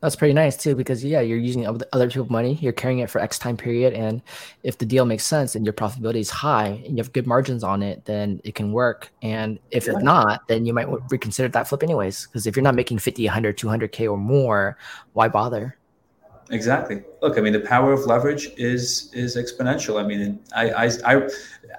That's 0.00 0.14
pretty 0.14 0.34
nice 0.34 0.56
too, 0.56 0.76
because 0.76 1.04
yeah, 1.04 1.20
you're 1.20 1.38
using 1.38 1.66
other 1.66 2.08
people's 2.08 2.30
money, 2.30 2.56
you're 2.60 2.72
carrying 2.72 3.00
it 3.00 3.10
for 3.10 3.20
X 3.20 3.36
time 3.36 3.56
period, 3.56 3.94
and 3.94 4.22
if 4.62 4.78
the 4.78 4.86
deal 4.86 5.04
makes 5.04 5.24
sense 5.24 5.56
and 5.56 5.66
your 5.66 5.72
profitability 5.72 6.20
is 6.20 6.30
high 6.30 6.82
and 6.86 6.96
you 6.96 7.02
have 7.02 7.12
good 7.12 7.26
margins 7.26 7.64
on 7.64 7.82
it, 7.82 8.04
then 8.04 8.40
it 8.44 8.54
can 8.54 8.72
work. 8.72 9.10
And 9.22 9.58
if 9.72 9.86
yeah. 9.86 9.94
it's 9.94 10.02
not, 10.02 10.46
then 10.46 10.64
you 10.66 10.72
might 10.72 10.86
reconsider 11.10 11.48
that 11.48 11.66
flip 11.66 11.82
anyways, 11.82 12.26
because 12.26 12.46
if 12.46 12.54
you're 12.54 12.62
not 12.62 12.76
making 12.76 12.98
50, 12.98 13.24
100, 13.24 13.58
200k 13.58 14.08
or 14.08 14.16
more, 14.16 14.78
why 15.14 15.26
bother? 15.26 15.76
Exactly. 16.50 17.02
Look, 17.20 17.36
I 17.36 17.40
mean, 17.40 17.52
the 17.52 17.60
power 17.60 17.92
of 17.92 18.06
leverage 18.06 18.50
is 18.56 19.10
is 19.12 19.36
exponential. 19.36 20.02
I 20.02 20.06
mean, 20.06 20.40
I, 20.54 20.70
I, 20.70 20.86
I 21.04 21.14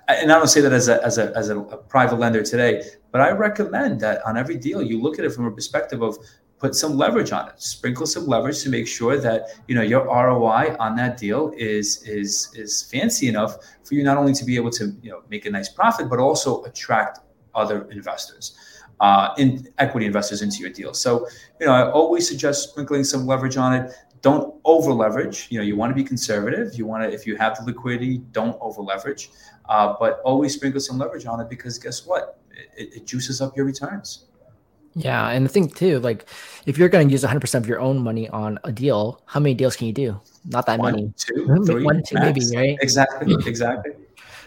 and 0.10 0.32
I 0.32 0.38
don't 0.38 0.48
say 0.48 0.62
that 0.62 0.74
as 0.74 0.90
a 0.90 1.04
as 1.04 1.18
a 1.18 1.36
as 1.36 1.50
a, 1.50 1.60
a 1.60 1.78
private 1.78 2.20
lender 2.20 2.44
today, 2.44 2.84
but 3.12 3.22
I 3.22 3.32
recommend 3.32 4.00
that 4.02 4.24
on 4.26 4.38
every 4.38 4.58
deal 4.58 4.84
you 4.84 5.02
look 5.02 5.18
at 5.18 5.26
it 5.26 5.32
from 5.32 5.46
a 5.46 5.52
perspective 5.52 6.04
of 6.04 6.18
put 6.60 6.76
some 6.76 6.98
leverage 6.98 7.32
on 7.32 7.48
it, 7.48 7.62
sprinkle 7.62 8.06
some 8.06 8.28
leverage 8.28 8.62
to 8.64 8.70
make 8.70 8.88
sure 8.88 9.18
that 9.18 9.48
you 9.68 9.76
know 9.76 9.82
your 9.82 10.06
ROI 10.06 10.76
on 10.80 10.96
that 10.98 11.18
deal 11.18 11.52
is 11.58 12.04
is 12.04 12.54
is 12.56 12.84
fancy 12.84 13.28
enough 13.28 13.58
for 13.84 13.96
you 13.96 14.04
not 14.04 14.18
only 14.18 14.34
to 14.34 14.46
be 14.46 14.56
able 14.56 14.72
to 14.72 14.94
you 15.02 15.10
know 15.10 15.24
make 15.30 15.46
a 15.46 15.50
nice 15.50 15.70
profit, 15.70 16.10
but 16.10 16.20
also 16.20 16.64
attract 16.64 17.20
other 17.56 17.90
investors. 17.92 18.58
Uh, 19.02 19.34
in 19.38 19.66
equity 19.78 20.06
investors 20.06 20.42
into 20.42 20.58
your 20.58 20.70
deal. 20.70 20.94
So, 20.94 21.26
you 21.62 21.66
know, 21.66 21.72
I 21.72 21.90
always 21.90 22.28
suggest 22.28 22.72
sprinkling 22.72 23.06
some 23.06 23.26
leverage 23.26 23.56
on 23.56 23.74
it 23.74 23.94
don't 24.22 24.56
over 24.66 24.92
leverage. 24.92 25.48
You 25.50 25.60
know, 25.60 25.64
you 25.64 25.76
want 25.76 25.92
to 25.92 25.96
be 25.96 26.04
conservative. 26.04 26.76
You 26.76 26.86
want 26.86 27.04
to, 27.04 27.14
if 27.14 27.26
you 27.26 27.36
have 27.38 27.58
the 27.58 27.64
liquidity, 27.64 28.20
don't 28.32 28.58
over 28.62 28.82
leverage, 28.82 29.32
uh, 29.68 29.96
but 30.00 30.20
always 30.24 30.54
sprinkle 30.54 30.82
some 30.82 30.98
leverage 30.98 31.26
on 31.26 31.40
it 31.40 31.50
because 31.50 31.78
guess 31.78 32.06
what? 32.06 32.40
It, 32.78 32.96
it, 32.96 33.06
juices 33.06 33.40
up 33.40 33.56
your 33.56 33.66
returns. 33.66 34.26
Yeah, 34.96 35.30
and 35.30 35.46
the 35.46 35.50
thing 35.50 35.70
too, 35.70 36.00
like 36.00 36.26
if 36.66 36.78
you're 36.78 36.90
going 36.90 37.08
to 37.08 37.12
use 37.12 37.24
100% 37.24 37.56
of 37.56 37.68
your 37.68 37.80
own 37.80 38.00
money 38.00 38.28
on 38.30 38.60
a 38.64 38.72
deal, 38.72 39.22
how 39.26 39.40
many 39.40 39.54
deals 39.54 39.76
can 39.76 39.88
you 39.88 39.94
do? 39.94 40.20
Not 40.46 40.66
that 40.66 40.80
One, 40.80 40.94
many. 40.94 41.14
Two, 41.18 41.64
three, 41.66 41.84
One, 41.84 42.04
two, 42.04 42.16
max. 42.16 42.52
maybe, 42.52 42.58
right? 42.58 42.78
Exactly, 42.82 43.34
hmm. 43.34 43.48
exactly. 43.48 43.94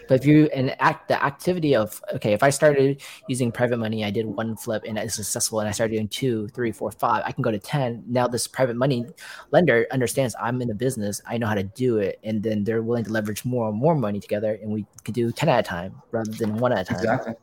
But 0.07 0.19
if 0.19 0.25
you 0.25 0.49
and 0.53 0.75
act 0.81 1.07
the 1.07 1.23
activity 1.23 1.75
of 1.75 2.01
okay, 2.15 2.33
if 2.33 2.43
I 2.43 2.49
started 2.49 3.01
using 3.27 3.51
private 3.51 3.77
money, 3.77 4.03
I 4.03 4.11
did 4.11 4.25
one 4.25 4.55
flip 4.55 4.83
and 4.85 4.97
it's 4.97 5.15
successful, 5.15 5.59
and 5.61 5.69
I 5.69 5.71
started 5.71 5.93
doing 5.93 6.07
two, 6.07 6.47
three, 6.49 6.71
four, 6.71 6.91
five, 6.91 7.23
I 7.25 7.31
can 7.31 7.41
go 7.41 7.51
to 7.51 7.59
ten. 7.59 8.03
Now 8.07 8.27
this 8.27 8.47
private 8.47 8.75
money 8.75 9.05
lender 9.51 9.87
understands 9.91 10.35
I'm 10.41 10.61
in 10.61 10.67
the 10.67 10.75
business, 10.75 11.21
I 11.25 11.37
know 11.37 11.47
how 11.47 11.55
to 11.55 11.63
do 11.63 11.97
it, 11.97 12.19
and 12.23 12.43
then 12.43 12.63
they're 12.63 12.81
willing 12.81 13.05
to 13.05 13.11
leverage 13.11 13.45
more 13.45 13.69
and 13.69 13.77
more 13.77 13.95
money 13.95 14.19
together, 14.19 14.59
and 14.61 14.71
we 14.71 14.85
could 15.05 15.15
do 15.15 15.31
ten 15.31 15.49
at 15.49 15.59
a 15.59 15.63
time 15.63 16.01
rather 16.11 16.31
than 16.31 16.57
one 16.57 16.73
at 16.73 16.81
a 16.81 16.85
time. 16.85 16.97
Exactly. 16.97 17.33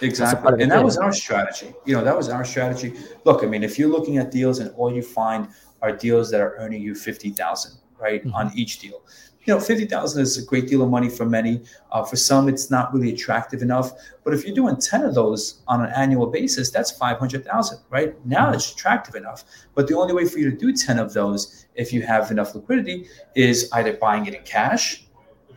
Exactly. 0.00 0.62
And 0.62 0.70
that 0.70 0.84
was 0.84 0.96
our 0.96 1.12
strategy. 1.12 1.74
You 1.84 1.94
know, 1.96 2.04
that 2.04 2.16
was 2.16 2.28
our 2.28 2.44
strategy. 2.44 2.94
Look, 3.24 3.42
I 3.42 3.46
mean, 3.46 3.62
if 3.62 3.78
you're 3.78 3.88
looking 3.88 4.18
at 4.18 4.30
deals 4.30 4.58
and 4.58 4.70
all 4.76 4.92
you 4.92 5.02
find 5.02 5.48
are 5.82 5.92
deals 5.92 6.30
that 6.30 6.40
are 6.40 6.56
earning 6.58 6.82
you 6.82 6.94
50,000, 6.94 7.78
right, 7.98 8.20
mm-hmm. 8.20 8.34
on 8.34 8.52
each 8.54 8.78
deal, 8.78 9.02
you 9.46 9.54
know, 9.54 9.60
50,000 9.60 10.20
is 10.20 10.38
a 10.38 10.44
great 10.44 10.66
deal 10.66 10.82
of 10.82 10.90
money 10.90 11.08
for 11.08 11.24
many. 11.24 11.62
Uh, 11.92 12.04
for 12.04 12.16
some, 12.16 12.48
it's 12.48 12.68
not 12.68 12.92
really 12.92 13.12
attractive 13.12 13.62
enough. 13.62 13.92
But 14.24 14.34
if 14.34 14.44
you're 14.44 14.54
doing 14.54 14.76
10 14.76 15.04
of 15.04 15.14
those 15.14 15.62
on 15.68 15.84
an 15.84 15.92
annual 15.94 16.26
basis, 16.26 16.70
that's 16.72 16.90
500,000, 16.90 17.78
right? 17.88 18.26
Now 18.26 18.50
it's 18.50 18.72
attractive 18.72 19.14
enough. 19.14 19.44
But 19.76 19.86
the 19.86 19.96
only 19.96 20.14
way 20.14 20.26
for 20.26 20.38
you 20.38 20.50
to 20.50 20.56
do 20.56 20.72
10 20.72 20.98
of 20.98 21.12
those, 21.12 21.66
if 21.76 21.92
you 21.92 22.02
have 22.02 22.32
enough 22.32 22.56
liquidity, 22.56 23.08
is 23.36 23.70
either 23.72 23.92
buying 23.92 24.26
it 24.26 24.34
in 24.34 24.42
cash, 24.42 25.05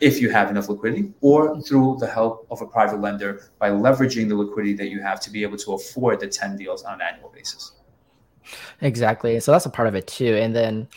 if 0.00 0.20
you 0.20 0.30
have 0.30 0.50
enough 0.50 0.68
liquidity, 0.68 1.12
or 1.20 1.60
through 1.62 1.96
the 2.00 2.06
help 2.06 2.46
of 2.50 2.62
a 2.62 2.66
private 2.66 3.00
lender 3.00 3.50
by 3.58 3.70
leveraging 3.70 4.28
the 4.28 4.34
liquidity 4.34 4.74
that 4.74 4.88
you 4.88 5.00
have 5.00 5.20
to 5.20 5.30
be 5.30 5.42
able 5.42 5.58
to 5.58 5.74
afford 5.74 6.20
the 6.20 6.26
10 6.26 6.56
deals 6.56 6.82
on 6.84 6.94
an 6.94 7.00
annual 7.02 7.30
basis. 7.34 7.72
Exactly. 8.80 9.38
So 9.40 9.52
that's 9.52 9.66
a 9.66 9.70
part 9.70 9.88
of 9.88 9.94
it 9.94 10.06
too. 10.06 10.36
And 10.36 10.56
then, 10.56 10.88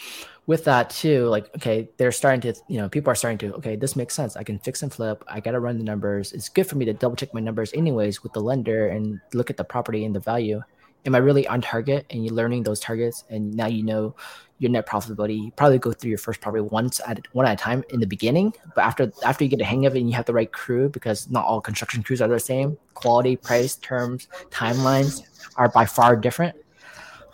with 0.46 0.66
that 0.66 0.90
too, 0.90 1.28
like, 1.28 1.54
okay, 1.56 1.90
they're 1.98 2.12
starting 2.12 2.42
to, 2.42 2.54
you 2.68 2.78
know, 2.78 2.90
people 2.90 3.10
are 3.10 3.16
starting 3.16 3.38
to, 3.38 3.56
okay, 3.56 3.76
this 3.78 3.96
makes 3.96 4.14
sense. 4.14 4.36
I 4.36 4.44
can 4.44 4.60
fix 4.60 4.84
and 4.84 4.92
flip. 4.92 5.24
I 5.28 5.40
got 5.40 5.52
to 5.52 5.60
run 5.60 5.78
the 5.78 5.86
numbers. 5.86 6.34
It's 6.34 6.50
good 6.50 6.68
for 6.68 6.76
me 6.76 6.84
to 6.86 6.94
double 6.94 7.16
check 7.16 7.34
my 7.34 7.40
numbers 7.40 7.72
anyways 7.74 8.24
with 8.24 8.34
the 8.34 8.42
lender 8.42 8.88
and 8.88 9.22
look 9.34 9.50
at 9.50 9.56
the 9.56 9.64
property 9.64 10.04
and 10.04 10.14
the 10.14 10.20
value. 10.20 10.62
Am 11.06 11.16
I 11.16 11.18
really 11.18 11.48
on 11.48 11.62
target? 11.62 12.06
And 12.10 12.26
you're 12.26 12.34
learning 12.34 12.64
those 12.64 12.80
targets. 12.80 13.24
And 13.30 13.54
now 13.54 13.68
you 13.68 13.84
know 13.84 14.16
your 14.60 14.72
net 14.72 14.88
profitability. 14.88 15.46
You 15.46 15.52
probably 15.52 15.80
go 15.80 15.92
through 15.92 16.10
your 16.10 16.18
first 16.18 16.40
property 16.40 16.62
once 16.62 17.02
at 17.06 17.28
one 17.34 17.46
at 17.46 17.54
a 17.54 17.56
time 17.58 17.84
in 17.90 18.00
the 18.00 18.08
beginning. 18.08 18.54
But 18.76 18.86
after, 18.86 19.12
after 19.26 19.44
you 19.44 19.50
get 19.50 19.60
a 19.62 19.66
hang 19.66 19.86
of 19.86 19.96
it 19.96 20.00
and 20.00 20.10
you 20.10 20.16
have 20.16 20.26
the 20.26 20.34
right 20.34 20.52
crew, 20.52 20.90
because 20.90 21.30
not 21.30 21.46
all 21.46 21.60
construction 21.60 22.04
crews 22.04 22.22
are 22.22 22.28
the 22.28 22.40
same, 22.40 22.78
quality, 22.94 23.36
price, 23.36 23.76
terms, 23.76 24.28
timelines 24.50 25.24
are 25.58 25.70
by 25.70 25.86
far 25.86 26.16
different. 26.16 26.56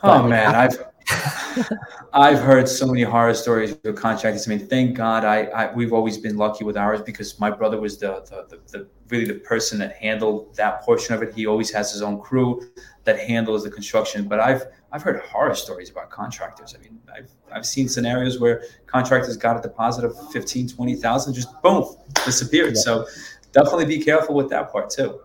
Oh 0.01 0.23
but 0.23 0.27
man, 0.29 0.55
after, 0.55 0.81
I've 0.81 0.98
I've 2.13 2.39
heard 2.39 2.67
so 2.67 2.85
many 2.87 3.03
horror 3.03 3.33
stories 3.33 3.75
with 3.83 3.95
contractors. 3.95 4.47
I 4.47 4.55
mean, 4.55 4.67
thank 4.67 4.95
God 4.95 5.25
I, 5.25 5.45
I 5.45 5.73
we've 5.73 5.93
always 5.93 6.17
been 6.17 6.37
lucky 6.37 6.63
with 6.63 6.77
ours 6.77 7.01
because 7.01 7.39
my 7.39 7.49
brother 7.49 7.79
was 7.79 7.97
the, 7.97 8.25
the, 8.29 8.57
the, 8.57 8.77
the, 8.77 8.87
really 9.09 9.25
the 9.25 9.39
person 9.39 9.79
that 9.79 9.95
handled 9.95 10.55
that 10.55 10.81
portion 10.81 11.15
of 11.15 11.23
it. 11.23 11.33
He 11.33 11.45
always 11.47 11.71
has 11.71 11.91
his 11.91 12.01
own 12.01 12.19
crew 12.19 12.61
that 13.03 13.19
handles 13.19 13.63
the 13.63 13.71
construction. 13.71 14.27
But 14.27 14.39
I've 14.39 14.63
I've 14.91 15.01
heard 15.01 15.21
horror 15.21 15.55
stories 15.55 15.89
about 15.89 16.09
contractors. 16.09 16.75
I 16.77 16.81
mean, 16.81 16.99
I've 17.15 17.31
I've 17.51 17.65
seen 17.65 17.87
scenarios 17.89 18.39
where 18.39 18.63
contractors 18.85 19.37
got 19.37 19.57
a 19.57 19.61
deposit 19.61 20.05
of 20.05 20.15
15, 20.31 20.69
20,000, 20.69 21.33
just 21.33 21.61
boom, 21.61 21.95
disappeared. 22.25 22.73
Yeah. 22.75 22.81
So 22.81 23.07
definitely 23.51 23.85
be 23.85 23.99
careful 23.99 24.35
with 24.35 24.49
that 24.49 24.71
part 24.71 24.89
too. 24.89 25.21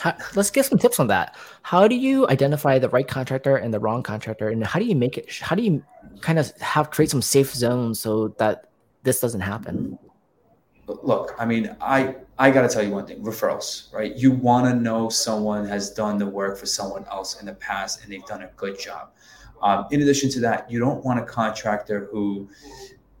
How, 0.00 0.16
let's 0.34 0.50
get 0.50 0.66
some 0.66 0.78
tips 0.78 1.00
on 1.00 1.08
that. 1.08 1.36
How 1.62 1.88
do 1.88 1.94
you 1.94 2.28
identify 2.28 2.78
the 2.78 2.88
right 2.88 3.06
contractor 3.06 3.56
and 3.56 3.72
the 3.72 3.80
wrong 3.80 4.02
contractor, 4.02 4.48
and 4.48 4.64
how 4.64 4.78
do 4.78 4.86
you 4.86 4.94
make 4.94 5.18
it? 5.18 5.30
How 5.40 5.56
do 5.56 5.62
you 5.62 5.82
kind 6.20 6.38
of 6.38 6.50
have 6.58 6.90
create 6.90 7.10
some 7.10 7.22
safe 7.22 7.52
zones 7.54 8.00
so 8.00 8.28
that 8.38 8.70
this 9.02 9.20
doesn't 9.20 9.40
happen? 9.40 9.98
Look, 10.86 11.34
I 11.38 11.44
mean, 11.44 11.76
I 11.80 12.16
I 12.38 12.50
got 12.50 12.62
to 12.62 12.68
tell 12.68 12.82
you 12.82 12.90
one 12.90 13.06
thing: 13.06 13.22
referrals, 13.22 13.92
right? 13.92 14.14
You 14.16 14.30
want 14.30 14.66
to 14.66 14.74
know 14.74 15.08
someone 15.08 15.66
has 15.66 15.90
done 15.90 16.18
the 16.18 16.26
work 16.26 16.56
for 16.56 16.66
someone 16.66 17.04
else 17.06 17.40
in 17.40 17.46
the 17.46 17.54
past, 17.54 18.02
and 18.02 18.12
they've 18.12 18.24
done 18.26 18.42
a 18.42 18.50
good 18.56 18.78
job. 18.78 19.10
Um, 19.62 19.86
in 19.90 20.00
addition 20.02 20.30
to 20.30 20.40
that, 20.40 20.70
you 20.70 20.78
don't 20.78 21.04
want 21.04 21.18
a 21.18 21.24
contractor 21.24 22.08
who 22.10 22.48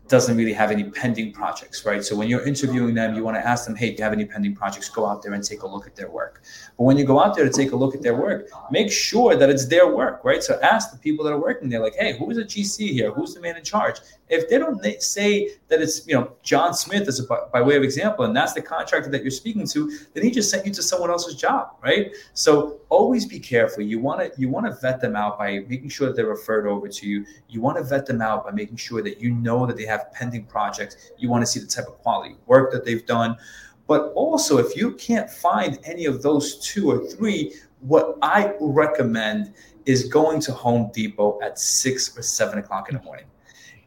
doesn't 0.08 0.36
really 0.36 0.52
have 0.52 0.70
any 0.70 0.84
pending 0.84 1.32
projects, 1.32 1.84
right? 1.84 2.02
So 2.02 2.16
when 2.16 2.28
you're 2.28 2.46
interviewing 2.46 2.94
them, 2.94 3.14
you 3.14 3.22
want 3.22 3.36
to 3.36 3.46
ask 3.46 3.66
them, 3.66 3.76
hey, 3.76 3.90
do 3.90 3.98
you 3.98 4.04
have 4.04 4.12
any 4.12 4.24
pending 4.24 4.54
projects? 4.54 4.88
Go 4.88 5.06
out 5.06 5.22
there 5.22 5.34
and 5.34 5.44
take 5.44 5.62
a 5.62 5.66
look 5.66 5.86
at 5.86 5.94
their 5.94 6.10
work. 6.10 6.42
But 6.76 6.84
when 6.84 6.96
you 6.96 7.04
go 7.04 7.20
out 7.20 7.36
there 7.36 7.44
to 7.44 7.52
take 7.52 7.72
a 7.72 7.76
look 7.76 7.94
at 7.94 8.02
their 8.02 8.14
work, 8.14 8.48
make 8.70 8.90
sure 8.90 9.36
that 9.36 9.50
it's 9.50 9.66
their 9.66 9.94
work, 9.94 10.24
right? 10.24 10.42
So 10.42 10.58
ask 10.62 10.92
the 10.92 10.98
people 10.98 11.24
that 11.24 11.32
are 11.32 11.40
working 11.40 11.68
there, 11.68 11.80
like, 11.80 11.94
hey, 11.96 12.16
who 12.16 12.30
is 12.30 12.38
a 12.38 12.44
GC 12.44 12.90
here? 12.90 13.12
Who's 13.12 13.34
the 13.34 13.40
man 13.40 13.56
in 13.56 13.64
charge? 13.64 14.00
If 14.28 14.48
they 14.48 14.58
don't 14.58 14.82
say 15.02 15.50
that 15.68 15.80
it's, 15.80 16.06
you 16.06 16.14
know, 16.14 16.32
John 16.42 16.74
Smith 16.74 17.08
as 17.08 17.20
a, 17.20 17.24
by 17.52 17.62
way 17.62 17.76
of 17.76 17.82
example, 17.82 18.24
and 18.24 18.36
that's 18.36 18.52
the 18.52 18.62
contractor 18.62 19.10
that 19.10 19.22
you're 19.22 19.30
speaking 19.30 19.66
to, 19.68 19.98
then 20.14 20.24
he 20.24 20.30
just 20.30 20.50
sent 20.50 20.66
you 20.66 20.72
to 20.72 20.82
someone 20.82 21.10
else's 21.10 21.34
job, 21.34 21.76
right? 21.82 22.12
So 22.34 22.80
always 22.88 23.26
be 23.26 23.38
careful. 23.38 23.82
You 23.82 23.98
want 23.98 24.20
to 24.20 24.40
you 24.40 24.48
want 24.48 24.66
to 24.66 24.72
vet 24.80 25.00
them 25.00 25.16
out 25.16 25.38
by 25.38 25.60
making 25.60 25.88
sure 25.88 26.06
that 26.06 26.16
they're 26.16 26.26
referred 26.26 26.66
over 26.66 26.88
to 26.88 27.06
you. 27.06 27.24
You 27.48 27.60
want 27.60 27.76
to 27.78 27.84
vet 27.84 28.06
them 28.06 28.22
out 28.22 28.44
by 28.44 28.50
making 28.50 28.76
sure 28.76 29.02
that 29.02 29.20
you 29.20 29.30
know 29.30 29.66
that 29.66 29.76
they 29.76 29.84
have 29.98 30.12
pending 30.12 30.44
projects. 30.46 31.12
You 31.18 31.28
want 31.28 31.42
to 31.42 31.46
see 31.46 31.60
the 31.60 31.66
type 31.66 31.86
of 31.86 31.98
quality 31.98 32.36
work 32.46 32.72
that 32.72 32.84
they've 32.84 33.04
done. 33.04 33.36
But 33.86 34.12
also, 34.14 34.58
if 34.58 34.76
you 34.76 34.92
can't 34.94 35.30
find 35.30 35.78
any 35.84 36.04
of 36.04 36.22
those 36.22 36.58
two 36.58 36.90
or 36.90 37.06
three, 37.06 37.54
what 37.80 38.18
I 38.22 38.54
recommend 38.60 39.54
is 39.86 40.04
going 40.08 40.40
to 40.42 40.52
Home 40.52 40.90
Depot 40.92 41.38
at 41.42 41.58
six 41.58 42.16
or 42.16 42.22
seven 42.22 42.58
o'clock 42.58 42.88
in 42.90 42.96
the 42.96 43.02
morning 43.02 43.24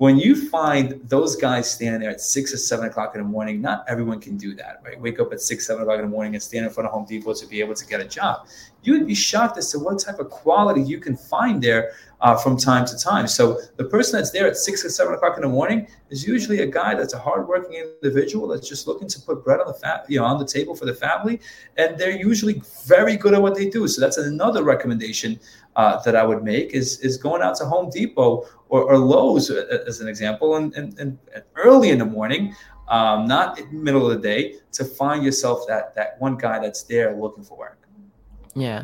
when 0.01 0.17
you 0.17 0.49
find 0.49 0.99
those 1.03 1.35
guys 1.35 1.69
standing 1.69 2.01
there 2.01 2.09
at 2.09 2.19
six 2.19 2.51
or 2.51 2.57
seven 2.57 2.87
o'clock 2.87 3.13
in 3.13 3.21
the 3.21 3.27
morning, 3.27 3.61
not 3.61 3.85
everyone 3.87 4.19
can 4.19 4.35
do 4.35 4.55
that, 4.55 4.81
right? 4.83 4.99
Wake 4.99 5.19
up 5.19 5.31
at 5.31 5.39
six, 5.39 5.67
seven 5.67 5.83
o'clock 5.83 5.99
in 5.99 6.05
the 6.05 6.09
morning 6.09 6.33
and 6.33 6.41
stand 6.41 6.65
in 6.65 6.71
front 6.71 6.87
of 6.87 6.93
Home 6.93 7.05
Depot 7.05 7.35
to 7.35 7.45
be 7.45 7.59
able 7.59 7.75
to 7.75 7.85
get 7.85 8.01
a 8.01 8.05
job. 8.05 8.47
You 8.81 8.93
would 8.93 9.05
be 9.05 9.13
shocked 9.13 9.59
as 9.59 9.71
to 9.73 9.77
what 9.77 9.99
type 9.99 10.17
of 10.17 10.31
quality 10.31 10.81
you 10.81 10.99
can 10.99 11.15
find 11.15 11.61
there 11.61 11.91
uh, 12.21 12.35
from 12.35 12.55
time 12.55 12.85
to 12.85 12.97
time. 12.97 13.27
So 13.27 13.59
the 13.77 13.83
person 13.83 14.17
that's 14.17 14.31
there 14.31 14.47
at 14.47 14.55
six 14.55 14.85
or 14.85 14.89
seven 14.89 15.13
o'clock 15.13 15.35
in 15.37 15.41
the 15.41 15.49
morning 15.49 15.87
is 16.09 16.25
usually 16.25 16.59
a 16.61 16.67
guy 16.67 16.93
that's 16.95 17.13
a 17.13 17.19
hardworking 17.19 17.73
individual 17.73 18.47
that's 18.47 18.67
just 18.67 18.87
looking 18.87 19.07
to 19.09 19.19
put 19.21 19.43
bread 19.43 19.59
on 19.59 19.67
the 19.67 19.73
fat, 19.73 20.05
you 20.07 20.19
know, 20.19 20.25
on 20.25 20.37
the 20.37 20.45
table 20.45 20.75
for 20.75 20.85
the 20.85 20.93
family, 20.93 21.39
and 21.77 21.97
they're 21.97 22.17
usually 22.17 22.61
very 22.85 23.17
good 23.17 23.33
at 23.33 23.41
what 23.41 23.55
they 23.55 23.69
do. 23.69 23.87
So 23.87 24.01
that's 24.01 24.17
another 24.17 24.63
recommendation 24.63 25.39
uh, 25.75 26.01
that 26.03 26.15
I 26.15 26.23
would 26.23 26.43
make 26.43 26.71
is 26.73 26.99
is 26.99 27.17
going 27.17 27.41
out 27.41 27.55
to 27.55 27.65
Home 27.65 27.89
Depot 27.89 28.45
or, 28.69 28.83
or 28.83 28.97
Lowe's 28.97 29.49
uh, 29.49 29.83
as 29.87 30.01
an 30.01 30.07
example, 30.07 30.55
and, 30.55 30.73
and, 30.75 30.97
and 30.99 31.17
early 31.55 31.89
in 31.89 31.97
the 31.97 32.05
morning, 32.05 32.55
um, 32.87 33.25
not 33.25 33.59
middle 33.71 34.09
of 34.09 34.13
the 34.15 34.27
day, 34.27 34.55
to 34.73 34.85
find 34.85 35.23
yourself 35.23 35.65
that 35.67 35.95
that 35.95 36.19
one 36.19 36.37
guy 36.37 36.59
that's 36.59 36.83
there 36.83 37.15
looking 37.15 37.43
for 37.43 37.57
work. 37.57 37.79
Yeah, 38.53 38.83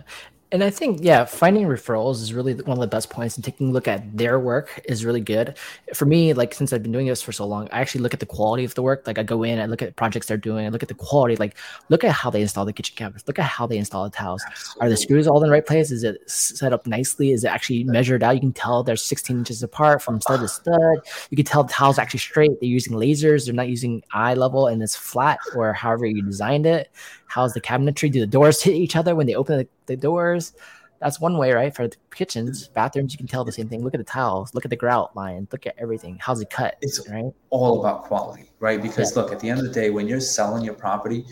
and 0.51 0.63
I 0.63 0.69
think, 0.69 0.99
yeah, 1.01 1.25
finding 1.25 1.67
referrals 1.67 2.21
is 2.21 2.33
really 2.33 2.53
one 2.53 2.77
of 2.77 2.81
the 2.81 2.87
best 2.87 3.09
points, 3.09 3.35
and 3.35 3.43
taking 3.43 3.69
a 3.69 3.71
look 3.71 3.87
at 3.87 4.17
their 4.17 4.39
work 4.39 4.81
is 4.85 5.03
really 5.03 5.19
good. 5.19 5.57
For 5.93 6.05
me, 6.05 6.33
like 6.33 6.53
since 6.53 6.71
I've 6.71 6.81
been 6.81 6.93
doing 6.93 7.07
this 7.07 7.21
for 7.21 7.33
so 7.33 7.45
long, 7.45 7.67
I 7.73 7.81
actually 7.81 8.01
look 8.01 8.13
at 8.13 8.21
the 8.21 8.25
quality 8.25 8.63
of 8.63 8.73
the 8.73 8.81
work. 8.81 9.05
Like 9.05 9.19
I 9.19 9.23
go 9.23 9.43
in, 9.43 9.59
I 9.59 9.65
look 9.65 9.81
at 9.81 9.97
projects 9.97 10.27
they're 10.27 10.37
doing, 10.37 10.65
I 10.65 10.69
look 10.69 10.83
at 10.83 10.87
the 10.87 10.95
quality. 10.95 11.35
Like 11.35 11.57
look 11.89 12.05
at 12.05 12.11
how 12.11 12.29
they 12.29 12.41
install 12.41 12.63
the 12.63 12.71
kitchen 12.71 12.95
cabinets, 12.95 13.27
look 13.27 13.39
at 13.39 13.45
how 13.45 13.67
they 13.67 13.77
install 13.77 14.05
the 14.05 14.09
towels. 14.09 14.41
Absolutely. 14.47 14.85
Are 14.85 14.89
the 14.89 14.97
screws 14.97 15.27
all 15.27 15.43
in 15.43 15.49
the 15.49 15.51
right 15.51 15.65
place? 15.65 15.91
Is 15.91 16.05
it 16.05 16.17
set 16.29 16.71
up 16.71 16.87
nicely? 16.87 17.31
Is 17.31 17.43
it 17.43 17.49
actually 17.49 17.83
measured 17.83 18.23
out? 18.23 18.35
You 18.35 18.41
can 18.41 18.53
tell 18.53 18.83
they're 18.83 18.95
16 18.95 19.37
inches 19.37 19.63
apart 19.63 20.01
from 20.01 20.21
stud 20.21 20.39
to 20.39 20.47
stud. 20.47 20.99
You 21.29 21.35
can 21.35 21.45
tell 21.45 21.65
the 21.65 21.73
towels 21.73 21.99
actually 21.99 22.21
straight. 22.21 22.51
They're 22.61 22.69
using 22.69 22.93
lasers. 22.93 23.45
They're 23.45 23.53
not 23.53 23.67
using 23.67 24.01
eye 24.13 24.33
level 24.33 24.67
and 24.67 24.81
it's 24.81 24.95
flat 24.95 25.39
or 25.55 25.73
however 25.73 26.05
you 26.05 26.21
designed 26.21 26.65
it. 26.65 26.89
How's 27.27 27.53
the 27.53 27.59
cabinetry? 27.61 28.11
Do 28.11 28.21
the 28.21 28.27
doors 28.27 28.61
hit 28.61 28.75
each 28.75 28.95
other 28.95 29.13
when 29.13 29.27
they 29.27 29.35
open 29.35 29.57
the, 29.57 29.67
the 29.87 29.95
doors? 29.95 30.53
That's 30.99 31.19
one 31.19 31.37
way, 31.37 31.51
right? 31.51 31.75
For 31.75 31.87
the 31.87 31.95
kitchens, 32.13 32.67
bathrooms, 32.69 33.13
you 33.13 33.17
can 33.17 33.27
tell 33.27 33.45
the 33.45 33.51
same 33.51 33.69
thing. 33.69 33.83
Look 33.83 33.93
at 33.93 33.99
the 33.99 34.03
tiles, 34.03 34.53
look 34.55 34.65
at 34.65 34.69
the 34.69 34.75
grout 34.75 35.15
line, 35.15 35.47
look 35.51 35.67
at 35.67 35.75
everything. 35.77 36.17
How's 36.19 36.41
it 36.41 36.49
cut? 36.49 36.77
It's 36.81 37.07
right? 37.09 37.31
all 37.49 37.79
about 37.79 38.03
quality, 38.03 38.51
right? 38.59 38.81
Because 38.81 39.15
yeah. 39.15 39.21
look, 39.21 39.31
at 39.31 39.39
the 39.39 39.49
end 39.49 39.59
of 39.59 39.65
the 39.65 39.71
day, 39.71 39.89
when 39.91 40.07
you're 40.07 40.19
selling 40.19 40.63
your 40.63 40.73
property, 40.73 41.25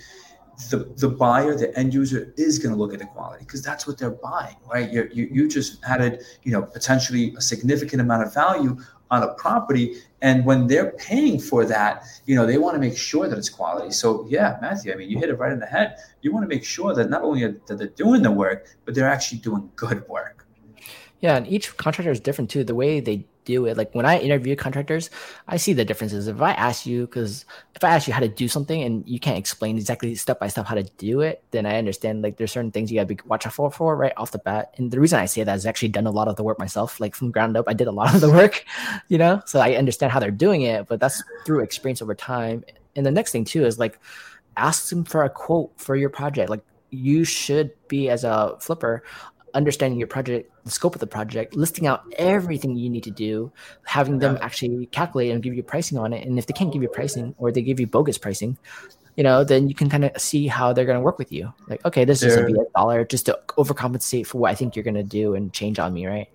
the, 0.69 0.93
the 0.97 1.09
buyer, 1.09 1.55
the 1.55 1.77
end 1.77 1.93
user 1.93 2.33
is 2.37 2.59
going 2.59 2.73
to 2.73 2.79
look 2.79 2.93
at 2.93 2.99
the 2.99 3.05
quality 3.05 3.43
because 3.43 3.61
that's 3.61 3.87
what 3.87 3.97
they're 3.97 4.11
buying, 4.11 4.55
right? 4.71 4.91
You're, 4.91 5.07
you 5.07 5.27
you 5.31 5.49
just 5.49 5.83
added, 5.83 6.23
you 6.43 6.51
know, 6.51 6.61
potentially 6.61 7.33
a 7.37 7.41
significant 7.41 8.01
amount 8.01 8.23
of 8.23 8.33
value 8.33 8.77
on 9.11 9.23
a 9.23 9.33
property 9.35 9.97
and 10.25 10.43
when 10.43 10.65
they're 10.65 10.89
paying 10.93 11.39
for 11.39 11.65
that, 11.65 12.03
you 12.25 12.35
know, 12.35 12.47
they 12.47 12.57
want 12.57 12.73
to 12.73 12.79
make 12.79 12.97
sure 12.97 13.27
that 13.29 13.37
it's 13.37 13.47
quality. 13.47 13.91
So 13.91 14.25
yeah, 14.27 14.57
Matthew, 14.59 14.91
I 14.91 14.95
mean, 14.95 15.07
you 15.07 15.19
hit 15.19 15.29
it 15.29 15.35
right 15.35 15.51
in 15.51 15.59
the 15.59 15.67
head. 15.67 15.97
You 16.23 16.33
want 16.33 16.43
to 16.45 16.47
make 16.47 16.65
sure 16.65 16.95
that 16.95 17.11
not 17.11 17.21
only 17.21 17.45
that 17.45 17.77
they're 17.77 17.87
doing 18.05 18.23
the 18.23 18.31
work, 18.31 18.65
but 18.85 18.95
they're 18.95 19.07
actually 19.07 19.37
doing 19.37 19.69
good 19.75 20.01
work. 20.09 20.47
Yeah, 21.19 21.37
and 21.37 21.45
each 21.45 21.77
contractor 21.77 22.11
is 22.11 22.19
different 22.19 22.49
too. 22.49 22.63
The 22.63 22.73
way 22.73 22.99
they 22.99 23.27
do 23.45 23.65
it. 23.65 23.77
Like 23.77 23.93
when 23.95 24.05
I 24.05 24.19
interview 24.19 24.55
contractors, 24.55 25.09
I 25.47 25.57
see 25.57 25.73
the 25.73 25.85
differences. 25.85 26.27
If 26.27 26.41
I 26.41 26.51
ask 26.51 26.85
you, 26.85 27.05
because 27.05 27.45
if 27.75 27.83
I 27.83 27.89
ask 27.89 28.07
you 28.07 28.13
how 28.13 28.19
to 28.19 28.27
do 28.27 28.47
something 28.47 28.81
and 28.81 29.07
you 29.07 29.19
can't 29.19 29.37
explain 29.37 29.77
exactly 29.77 30.15
step 30.15 30.39
by 30.39 30.47
step 30.47 30.65
how 30.65 30.75
to 30.75 30.83
do 30.83 31.21
it, 31.21 31.43
then 31.51 31.65
I 31.65 31.77
understand 31.77 32.23
like 32.23 32.37
there's 32.37 32.51
certain 32.51 32.71
things 32.71 32.91
you 32.91 32.97
gotta 32.97 33.07
be 33.07 33.19
watch 33.25 33.47
out 33.47 33.53
for, 33.53 33.71
for 33.71 33.95
right 33.95 34.13
off 34.17 34.31
the 34.31 34.39
bat. 34.39 34.73
And 34.77 34.91
the 34.91 34.99
reason 34.99 35.19
I 35.19 35.25
say 35.25 35.43
that 35.43 35.55
is 35.55 35.65
actually 35.65 35.89
done 35.89 36.07
a 36.07 36.11
lot 36.11 36.27
of 36.27 36.35
the 36.35 36.43
work 36.43 36.59
myself, 36.59 36.99
like 36.99 37.15
from 37.15 37.31
ground 37.31 37.55
up. 37.55 37.65
I 37.67 37.73
did 37.73 37.87
a 37.87 37.91
lot 37.91 38.13
of 38.13 38.21
the 38.21 38.31
work, 38.31 38.65
you 39.07 39.17
know, 39.17 39.41
so 39.45 39.59
I 39.59 39.75
understand 39.75 40.11
how 40.11 40.19
they're 40.19 40.31
doing 40.31 40.63
it, 40.63 40.87
but 40.87 40.99
that's 40.99 41.23
through 41.45 41.61
experience 41.61 42.01
over 42.01 42.15
time. 42.15 42.63
And 42.95 43.05
the 43.05 43.11
next 43.11 43.31
thing 43.31 43.45
too 43.45 43.65
is 43.65 43.79
like 43.79 43.99
ask 44.57 44.89
them 44.89 45.03
for 45.03 45.23
a 45.23 45.29
quote 45.29 45.71
for 45.77 45.95
your 45.95 46.09
project. 46.09 46.49
Like 46.49 46.63
you 46.89 47.23
should 47.23 47.71
be 47.87 48.09
as 48.09 48.23
a 48.23 48.57
flipper 48.59 49.03
understanding 49.55 49.99
your 49.99 50.07
project, 50.07 50.51
the 50.63 50.71
scope 50.71 50.93
of 50.95 50.99
the 50.99 51.07
project, 51.07 51.55
listing 51.55 51.87
out 51.87 52.03
everything 52.17 52.75
you 52.75 52.89
need 52.89 53.03
to 53.03 53.11
do, 53.11 53.51
having 53.85 54.19
them 54.19 54.37
actually 54.41 54.85
calculate 54.87 55.31
and 55.31 55.41
give 55.41 55.55
you 55.55 55.63
pricing 55.63 55.97
on 55.97 56.13
it. 56.13 56.27
And 56.27 56.37
if 56.37 56.45
they 56.45 56.53
can't 56.53 56.71
give 56.71 56.83
you 56.83 56.89
pricing 56.89 57.33
or 57.37 57.51
they 57.51 57.61
give 57.61 57.79
you 57.79 57.87
bogus 57.87 58.17
pricing, 58.17 58.57
you 59.15 59.23
know, 59.23 59.43
then 59.43 59.69
you 59.69 59.75
can 59.75 59.89
kind 59.89 60.05
of 60.05 60.19
see 60.19 60.47
how 60.47 60.73
they're 60.73 60.85
going 60.85 60.97
to 60.97 61.03
work 61.03 61.17
with 61.17 61.31
you. 61.31 61.53
Like, 61.67 61.83
okay, 61.85 62.05
this 62.05 62.21
is 62.21 62.35
going 62.35 62.47
to 62.47 62.53
be 62.53 62.59
a 62.59 62.65
dollar 62.75 63.05
just 63.05 63.25
to 63.27 63.39
overcompensate 63.57 64.27
for 64.27 64.39
what 64.39 64.51
I 64.51 64.55
think 64.55 64.75
you're 64.75 64.83
going 64.83 64.95
to 64.95 65.03
do 65.03 65.35
and 65.35 65.53
change 65.53 65.79
on 65.79 65.93
me, 65.93 66.05
right? 66.05 66.27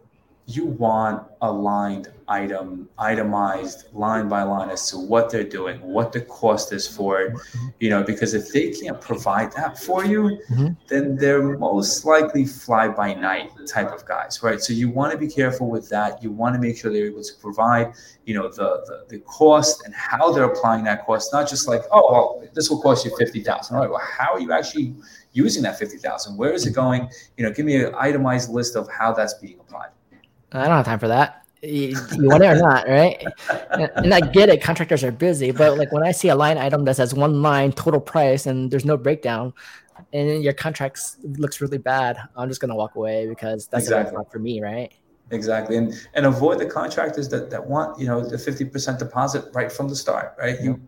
You 0.54 0.66
want 0.66 1.26
aligned 1.42 2.08
item 2.28 2.88
itemized 2.98 3.86
line 3.92 4.28
by 4.28 4.42
line 4.42 4.70
as 4.70 4.90
to 4.90 4.98
what 4.98 5.30
they're 5.30 5.42
doing 5.42 5.80
what 5.80 6.12
the 6.12 6.20
cost 6.22 6.72
is 6.72 6.86
for 6.86 7.20
it 7.22 7.34
you 7.80 7.90
know 7.90 8.02
because 8.02 8.34
if 8.34 8.52
they 8.52 8.70
can't 8.70 9.00
provide 9.00 9.50
that 9.52 9.78
for 9.78 10.04
you 10.04 10.38
mm-hmm. 10.50 10.68
then 10.86 11.16
they're 11.16 11.58
most 11.58 12.04
likely 12.04 12.44
fly 12.44 12.86
by 12.88 13.12
night 13.14 13.50
type 13.66 13.90
of 13.92 14.04
guys 14.06 14.40
right? 14.42 14.60
So 14.60 14.72
you 14.72 14.88
want 14.88 15.12
to 15.12 15.18
be 15.18 15.28
careful 15.28 15.68
with 15.68 15.88
that. 15.90 16.22
You 16.22 16.30
want 16.30 16.54
to 16.54 16.60
make 16.60 16.76
sure 16.76 16.92
they're 16.92 17.06
able 17.06 17.22
to 17.22 17.34
provide 17.40 17.92
you 18.24 18.34
know 18.34 18.48
the, 18.48 18.84
the, 18.86 19.04
the 19.08 19.18
cost 19.20 19.84
and 19.84 19.94
how 19.94 20.32
they're 20.32 20.44
applying 20.44 20.84
that 20.84 21.04
cost 21.06 21.32
not 21.32 21.48
just 21.48 21.66
like 21.68 21.82
oh 21.90 22.12
well 22.12 22.48
this 22.54 22.70
will 22.70 22.80
cost 22.80 23.04
you 23.04 23.16
50000 23.16 23.74
all 23.74 23.82
right? 23.82 23.90
Well 23.90 24.00
how 24.00 24.34
are 24.34 24.40
you 24.40 24.52
actually 24.52 24.94
using 25.32 25.62
that 25.62 25.78
50000 25.78 26.36
where 26.36 26.52
is 26.52 26.66
it 26.66 26.74
going? 26.74 27.08
You 27.36 27.44
know 27.44 27.52
give 27.52 27.66
me 27.66 27.76
an 27.76 27.94
itemized 27.98 28.50
list 28.50 28.76
of 28.76 28.88
how 28.90 29.12
that's 29.12 29.34
being 29.34 29.58
applied 29.58 29.90
I 30.52 30.64
don't 30.64 30.76
have 30.76 30.84
time 30.84 30.98
for 30.98 31.08
that. 31.08 31.44
You, 31.62 31.94
you 32.16 32.28
want 32.28 32.42
it 32.42 32.46
or 32.46 32.56
not, 32.56 32.88
right? 32.88 33.22
And, 33.72 33.90
and, 33.96 34.14
I 34.14 34.20
get 34.20 34.48
it. 34.48 34.62
Contractors 34.62 35.04
are 35.04 35.12
busy, 35.12 35.50
but 35.50 35.76
like 35.76 35.92
when 35.92 36.02
I 36.02 36.10
see 36.10 36.28
a 36.28 36.34
line 36.34 36.56
item 36.56 36.86
that 36.86 36.96
says 36.96 37.12
one 37.12 37.42
line 37.42 37.72
total 37.72 38.00
price 38.00 38.46
and 38.46 38.70
there's 38.70 38.86
no 38.86 38.96
breakdown, 38.96 39.52
and 40.14 40.42
your 40.42 40.54
contract 40.54 41.16
looks 41.22 41.60
really 41.60 41.76
bad, 41.76 42.16
I'm 42.34 42.48
just 42.48 42.62
gonna 42.62 42.74
walk 42.74 42.94
away 42.94 43.26
because 43.26 43.66
that's 43.66 43.84
exactly. 43.84 44.16
not 44.16 44.32
for 44.32 44.38
me, 44.38 44.62
right? 44.62 44.90
Exactly, 45.32 45.76
and 45.76 45.94
and 46.14 46.26
avoid 46.26 46.58
the 46.58 46.66
contractors 46.66 47.28
that, 47.28 47.50
that 47.50 47.64
want 47.64 48.00
you 48.00 48.06
know 48.06 48.26
the 48.26 48.36
fifty 48.36 48.64
percent 48.64 48.98
deposit 48.98 49.44
right 49.54 49.70
from 49.70 49.88
the 49.88 49.94
start, 49.94 50.34
right? 50.38 50.60
You 50.60 50.80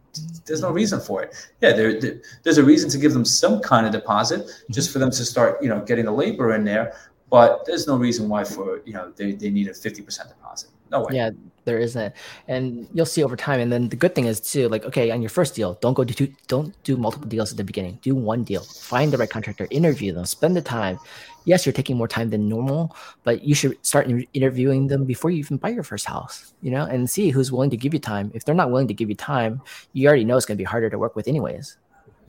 there's 0.46 0.62
no 0.62 0.72
reason 0.72 1.00
for 1.00 1.22
it. 1.22 1.34
Yeah, 1.60 1.72
there, 1.72 2.00
there, 2.00 2.20
there's 2.42 2.58
a 2.58 2.64
reason 2.64 2.90
to 2.90 2.98
give 2.98 3.12
them 3.12 3.24
some 3.24 3.60
kind 3.60 3.86
of 3.86 3.92
deposit 3.92 4.50
just 4.70 4.88
mm-hmm. 4.88 4.92
for 4.94 4.98
them 4.98 5.10
to 5.12 5.24
start 5.24 5.62
you 5.62 5.68
know 5.68 5.80
getting 5.82 6.06
the 6.06 6.12
labor 6.12 6.54
in 6.54 6.64
there, 6.64 6.96
but 7.32 7.64
there's 7.66 7.88
no 7.88 7.96
reason 7.96 8.28
why 8.28 8.44
for 8.44 8.82
you 8.84 8.92
know 8.92 9.10
they, 9.16 9.32
they 9.32 9.50
need 9.50 9.66
a 9.66 9.72
50% 9.72 10.28
deposit. 10.28 10.70
No 10.90 11.00
way. 11.00 11.16
Yeah 11.16 11.30
there 11.64 11.78
isn't. 11.78 12.14
And 12.48 12.88
you'll 12.92 13.06
see 13.06 13.22
over 13.22 13.36
time. 13.36 13.60
And 13.60 13.72
then 13.72 13.88
the 13.88 13.96
good 13.96 14.14
thing 14.14 14.26
is 14.26 14.40
too 14.40 14.68
like 14.68 14.84
okay 14.84 15.10
on 15.10 15.22
your 15.22 15.28
first 15.28 15.54
deal 15.54 15.74
don't 15.80 15.94
go 15.94 16.04
to 16.04 16.14
two 16.14 16.32
don't 16.48 16.74
do 16.84 16.96
multiple 16.96 17.28
deals 17.28 17.50
at 17.50 17.56
the 17.56 17.64
beginning. 17.64 17.98
Do 18.02 18.14
one 18.14 18.44
deal. 18.44 18.62
Find 18.62 19.12
the 19.12 19.18
right 19.18 19.30
contractor. 19.30 19.66
Interview 19.70 20.12
them. 20.12 20.26
Spend 20.26 20.56
the 20.56 20.62
time. 20.62 20.98
Yes 21.44 21.66
you're 21.66 21.72
taking 21.72 21.96
more 21.96 22.08
time 22.08 22.30
than 22.30 22.48
normal 22.48 22.96
but 23.24 23.42
you 23.42 23.54
should 23.54 23.84
start 23.84 24.08
interviewing 24.32 24.86
them 24.86 25.04
before 25.04 25.30
you 25.30 25.38
even 25.38 25.56
buy 25.56 25.70
your 25.70 25.82
first 25.82 26.06
house 26.06 26.54
you 26.62 26.70
know 26.70 26.84
and 26.84 27.08
see 27.08 27.30
who's 27.30 27.50
willing 27.50 27.70
to 27.70 27.76
give 27.76 27.92
you 27.94 28.00
time. 28.00 28.30
If 28.34 28.44
they're 28.44 28.54
not 28.54 28.70
willing 28.70 28.88
to 28.88 28.94
give 28.94 29.08
you 29.08 29.16
time 29.16 29.60
you 29.92 30.08
already 30.08 30.24
know 30.24 30.36
it's 30.36 30.46
going 30.46 30.56
to 30.56 30.62
be 30.62 30.64
harder 30.64 30.90
to 30.90 30.98
work 30.98 31.16
with 31.16 31.28
anyways 31.28 31.76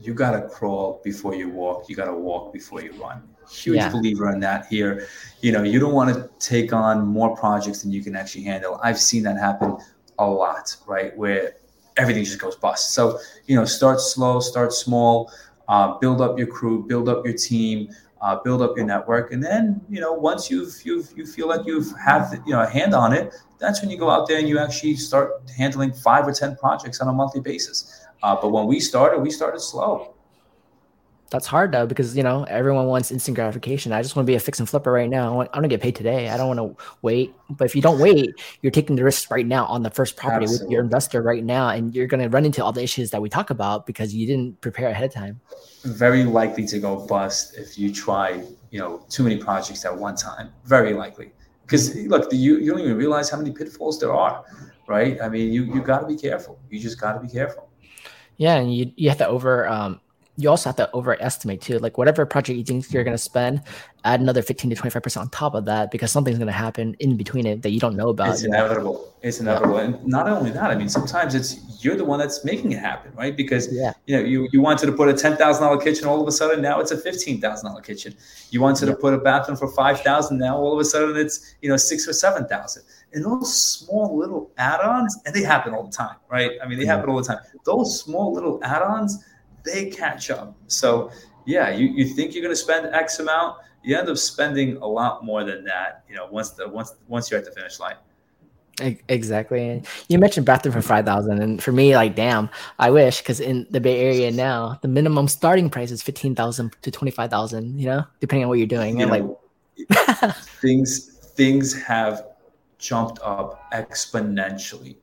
you 0.04 0.14
got 0.14 0.32
to 0.32 0.48
crawl 0.48 1.00
before 1.02 1.34
you 1.34 1.48
walk. 1.48 1.88
You 1.88 1.96
got 1.96 2.06
to 2.06 2.14
walk 2.14 2.52
before 2.52 2.82
you 2.82 2.92
run. 2.92 3.22
Huge 3.50 3.76
yeah. 3.76 3.90
believer 3.90 4.30
in 4.32 4.40
that 4.40 4.66
here. 4.66 5.06
You 5.40 5.52
know 5.52 5.62
you 5.62 5.78
don't 5.78 5.92
want 5.92 6.14
to 6.14 6.30
take 6.38 6.72
on 6.72 7.06
more 7.06 7.36
projects 7.36 7.82
than 7.82 7.90
you 7.90 8.02
can 8.02 8.16
actually 8.16 8.44
handle. 8.44 8.80
I've 8.82 8.98
seen 8.98 9.22
that 9.24 9.38
happen 9.38 9.76
a 10.18 10.26
lot 10.26 10.76
right 10.86 11.16
where 11.16 11.56
everything 11.96 12.24
just 12.24 12.38
goes 12.38 12.56
bust. 12.56 12.92
So 12.92 13.18
you 13.46 13.56
know 13.56 13.64
start 13.64 14.00
slow 14.00 14.40
start 14.40 14.72
small 14.72 15.30
uh, 15.68 15.98
build 15.98 16.20
up 16.20 16.38
your 16.38 16.46
crew 16.46 16.86
build 16.86 17.08
up 17.08 17.24
your 17.24 17.34
team 17.34 17.88
uh, 18.24 18.36
build 18.42 18.62
up 18.62 18.74
your 18.76 18.86
network 18.86 19.32
and 19.32 19.44
then 19.44 19.80
you 19.88 20.00
know 20.00 20.12
once 20.12 20.50
you've 20.50 20.74
you've 20.84 21.12
you 21.16 21.26
feel 21.26 21.46
like 21.46 21.66
you've 21.66 21.92
have 21.98 22.40
you 22.46 22.52
know 22.52 22.62
a 22.62 22.66
hand 22.66 22.94
on 22.94 23.12
it 23.12 23.34
that's 23.58 23.82
when 23.82 23.90
you 23.90 23.98
go 23.98 24.08
out 24.08 24.26
there 24.26 24.38
and 24.38 24.48
you 24.48 24.58
actually 24.58 24.94
start 24.96 25.42
handling 25.56 25.92
five 25.92 26.26
or 26.26 26.32
ten 26.32 26.56
projects 26.56 27.00
on 27.00 27.08
a 27.08 27.12
monthly 27.12 27.40
basis 27.40 28.06
uh, 28.22 28.36
but 28.40 28.48
when 28.48 28.66
we 28.66 28.80
started 28.80 29.20
we 29.20 29.30
started 29.30 29.60
slow 29.60 30.14
that's 31.34 31.48
hard 31.48 31.72
though 31.72 31.84
because 31.84 32.16
you 32.16 32.22
know 32.22 32.44
everyone 32.44 32.86
wants 32.86 33.10
instant 33.10 33.34
gratification. 33.34 33.92
I 33.92 34.02
just 34.02 34.14
want 34.14 34.24
to 34.24 34.30
be 34.30 34.36
a 34.36 34.40
fix 34.40 34.60
and 34.60 34.68
flipper 34.68 34.92
right 34.92 35.10
now. 35.10 35.32
I 35.32 35.34
want, 35.34 35.50
I 35.52 35.56
want 35.56 35.64
to 35.64 35.68
get 35.68 35.80
paid 35.80 35.96
today. 35.96 36.28
I 36.28 36.36
don't 36.36 36.54
want 36.54 36.78
to 36.78 36.84
wait. 37.02 37.34
But 37.50 37.64
if 37.64 37.74
you 37.74 37.82
don't 37.82 37.98
wait, 37.98 38.30
you're 38.62 38.70
taking 38.70 38.94
the 38.94 39.02
risk 39.02 39.32
right 39.32 39.44
now 39.44 39.66
on 39.66 39.82
the 39.82 39.90
first 39.90 40.16
property 40.16 40.44
Absolutely. 40.44 40.66
with 40.66 40.72
your 40.72 40.82
investor 40.84 41.22
right 41.22 41.42
now, 41.42 41.70
and 41.70 41.92
you're 41.92 42.06
going 42.06 42.22
to 42.22 42.28
run 42.28 42.44
into 42.44 42.62
all 42.62 42.70
the 42.70 42.84
issues 42.84 43.10
that 43.10 43.20
we 43.20 43.28
talk 43.28 43.50
about 43.50 43.84
because 43.84 44.14
you 44.14 44.28
didn't 44.28 44.60
prepare 44.60 44.90
ahead 44.90 45.06
of 45.06 45.12
time. 45.12 45.40
Very 45.82 46.22
likely 46.22 46.66
to 46.66 46.78
go 46.78 47.04
bust 47.04 47.56
if 47.56 47.76
you 47.76 47.92
try, 47.92 48.44
you 48.70 48.78
know, 48.78 49.04
too 49.08 49.24
many 49.24 49.36
projects 49.36 49.84
at 49.84 49.96
one 49.96 50.14
time. 50.14 50.52
Very 50.64 50.92
likely 50.92 51.32
because 51.66 51.96
look, 52.06 52.32
you 52.32 52.58
you 52.58 52.70
don't 52.70 52.80
even 52.80 52.96
realize 52.96 53.28
how 53.30 53.38
many 53.38 53.50
pitfalls 53.50 53.98
there 53.98 54.12
are, 54.12 54.44
right? 54.86 55.20
I 55.20 55.28
mean, 55.28 55.52
you 55.52 55.64
you 55.64 55.82
got 55.82 56.00
to 56.00 56.06
be 56.06 56.16
careful. 56.16 56.60
You 56.70 56.78
just 56.78 57.00
got 57.00 57.14
to 57.14 57.20
be 57.20 57.28
careful. 57.28 57.70
Yeah, 58.36 58.56
and 58.56 58.74
you 58.74 58.92
you 58.96 59.08
have 59.08 59.18
to 59.18 59.26
over 59.26 59.68
um 59.68 60.00
you 60.36 60.50
also 60.50 60.68
have 60.68 60.76
to 60.76 60.90
overestimate 60.94 61.60
too. 61.60 61.78
Like 61.78 61.96
whatever 61.96 62.26
project 62.26 62.56
you 62.58 62.64
think 62.64 62.92
you're 62.92 63.04
going 63.04 63.16
to 63.16 63.22
spend, 63.22 63.62
add 64.04 64.20
another 64.20 64.42
15 64.42 64.70
to 64.70 64.76
25% 64.76 65.16
on 65.16 65.28
top 65.28 65.54
of 65.54 65.64
that 65.66 65.92
because 65.92 66.10
something's 66.10 66.38
going 66.38 66.48
to 66.48 66.52
happen 66.52 66.96
in 66.98 67.16
between 67.16 67.46
it 67.46 67.62
that 67.62 67.70
you 67.70 67.78
don't 67.78 67.94
know 67.94 68.08
about. 68.08 68.30
It's 68.30 68.42
inevitable. 68.42 69.14
It's 69.22 69.38
inevitable. 69.38 69.76
Yeah. 69.76 69.84
And 69.84 70.06
not 70.06 70.28
only 70.28 70.50
that, 70.50 70.70
I 70.70 70.74
mean, 70.74 70.88
sometimes 70.88 71.36
it's 71.36 71.84
you're 71.84 71.96
the 71.96 72.04
one 72.04 72.18
that's 72.18 72.44
making 72.44 72.72
it 72.72 72.80
happen, 72.80 73.12
right? 73.14 73.36
Because 73.36 73.72
yeah. 73.72 73.92
you 74.06 74.16
know, 74.16 74.24
you, 74.24 74.48
you 74.50 74.60
wanted 74.60 74.86
to 74.86 74.92
put 74.92 75.08
a 75.08 75.12
$10,000 75.12 75.84
kitchen, 75.84 76.08
all 76.08 76.20
of 76.20 76.26
a 76.26 76.32
sudden 76.32 76.60
now 76.60 76.80
it's 76.80 76.90
a 76.90 76.96
$15,000 76.96 77.84
kitchen. 77.84 78.14
You 78.50 78.60
wanted 78.60 78.88
yeah. 78.88 78.94
to 78.94 79.00
put 79.00 79.14
a 79.14 79.18
bathroom 79.18 79.56
for 79.56 79.68
5,000, 79.68 80.36
now 80.36 80.56
all 80.56 80.72
of 80.72 80.80
a 80.80 80.84
sudden 80.84 81.16
it's, 81.16 81.54
you 81.62 81.68
know, 81.68 81.76
six 81.76 82.08
or 82.08 82.12
7,000. 82.12 82.82
And 83.14 83.24
those 83.24 83.54
small 83.54 84.18
little 84.18 84.50
add-ons, 84.58 85.18
and 85.24 85.34
they 85.34 85.42
happen 85.42 85.72
all 85.72 85.84
the 85.84 85.92
time, 85.92 86.16
right? 86.28 86.50
I 86.62 86.66
mean, 86.66 86.78
they 86.78 86.84
happen 86.84 87.08
all 87.08 87.16
the 87.16 87.24
time. 87.24 87.38
Those 87.64 88.00
small 88.00 88.34
little 88.34 88.58
add-ons, 88.62 89.24
they 89.64 89.88
catch 89.88 90.30
up. 90.30 90.54
So 90.66 91.10
yeah, 91.46 91.70
you, 91.70 91.88
you 91.88 92.06
think 92.06 92.34
you're 92.34 92.42
going 92.42 92.52
to 92.54 92.60
spend 92.60 92.92
X 92.92 93.20
amount, 93.20 93.58
you 93.82 93.96
end 93.96 94.08
up 94.08 94.18
spending 94.18 94.76
a 94.78 94.86
lot 94.86 95.24
more 95.24 95.44
than 95.44 95.64
that. 95.64 96.04
You 96.08 96.16
know, 96.16 96.26
once 96.30 96.50
the 96.50 96.68
once 96.68 96.94
once 97.06 97.30
you're 97.30 97.38
at 97.38 97.44
the 97.44 97.52
finish 97.52 97.78
line. 97.78 97.96
Exactly. 99.08 99.82
You 100.08 100.18
mentioned 100.18 100.46
bathroom 100.46 100.72
for 100.72 100.82
five 100.82 101.04
thousand, 101.04 101.40
and 101.40 101.62
for 101.62 101.70
me, 101.70 101.94
like, 101.94 102.16
damn, 102.16 102.50
I 102.80 102.90
wish 102.90 103.18
because 103.20 103.38
in 103.38 103.66
the 103.70 103.80
Bay 103.80 104.00
Area 104.00 104.32
now, 104.32 104.80
the 104.82 104.88
minimum 104.88 105.28
starting 105.28 105.70
price 105.70 105.92
is 105.92 106.02
fifteen 106.02 106.34
thousand 106.34 106.74
to 106.82 106.90
twenty 106.90 107.12
five 107.12 107.30
thousand. 107.30 107.78
You 107.78 107.86
know, 107.86 108.04
depending 108.18 108.44
on 108.44 108.48
what 108.48 108.58
you're 108.58 108.66
doing. 108.66 108.98
You 108.98 109.06
and 109.06 109.12
know, 109.12 109.38
like, 110.18 110.34
things 110.60 111.14
things 111.36 111.80
have 111.82 112.24
jumped 112.84 113.18
up 113.22 113.72
exponentially. 113.72 114.96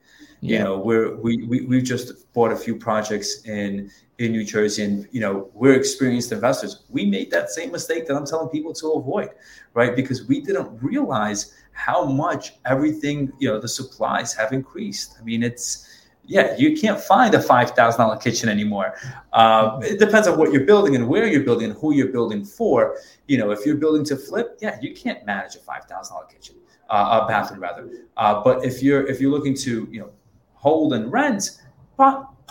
You 0.43 0.57
know, 0.57 0.79
we're 0.79 1.15
we, 1.15 1.43
we 1.43 1.61
we've 1.65 1.83
just 1.83 2.33
bought 2.33 2.51
a 2.51 2.55
few 2.55 2.75
projects 2.75 3.45
in 3.45 3.91
in 4.17 4.31
New 4.31 4.43
Jersey, 4.43 4.83
and 4.83 5.07
you 5.11 5.21
know 5.21 5.51
we're 5.53 5.75
experienced 5.75 6.31
investors. 6.31 6.83
We 6.89 7.05
made 7.05 7.29
that 7.31 7.51
same 7.51 7.71
mistake 7.71 8.07
that 8.07 8.15
I'm 8.15 8.25
telling 8.25 8.49
people 8.49 8.73
to 8.73 8.87
avoid, 8.93 9.29
right? 9.75 9.95
Because 9.95 10.27
we 10.27 10.41
didn't 10.41 10.69
realize 10.81 11.53
how 11.73 12.05
much 12.05 12.53
everything, 12.65 13.31
you 13.39 13.49
know, 13.49 13.59
the 13.59 13.67
supplies 13.67 14.33
have 14.33 14.51
increased. 14.51 15.17
I 15.19 15.23
mean, 15.23 15.43
it's 15.43 15.87
yeah, 16.25 16.55
you 16.57 16.75
can't 16.75 16.99
find 16.99 17.33
a 17.35 17.41
five 17.41 17.71
thousand 17.71 18.01
dollar 18.01 18.17
kitchen 18.17 18.49
anymore. 18.49 18.95
Um, 19.33 19.83
it 19.83 19.99
depends 19.99 20.27
on 20.27 20.39
what 20.39 20.51
you're 20.51 20.65
building 20.65 20.95
and 20.95 21.07
where 21.07 21.27
you're 21.27 21.43
building 21.43 21.69
and 21.69 21.79
who 21.79 21.93
you're 21.93 22.13
building 22.17 22.45
for. 22.45 22.97
You 23.27 23.37
know, 23.37 23.51
if 23.51 23.65
you're 23.65 23.81
building 23.85 24.03
to 24.05 24.15
flip, 24.15 24.57
yeah, 24.61 24.79
you 24.81 24.95
can't 24.95 25.23
manage 25.25 25.55
a 25.55 25.59
five 25.59 25.85
thousand 25.85 26.15
dollar 26.15 26.27
kitchen, 26.27 26.55
uh, 26.91 27.21
a 27.23 27.27
bathroom 27.27 27.61
rather. 27.61 27.89
Uh, 28.17 28.43
but 28.43 28.63
if 28.63 28.83
you're 28.83 29.07
if 29.07 29.19
you're 29.19 29.31
looking 29.31 29.55
to 29.55 29.87
you 29.89 29.99
know 29.99 30.11
hold 30.53 30.93
and 30.93 31.11
rent, 31.11 31.61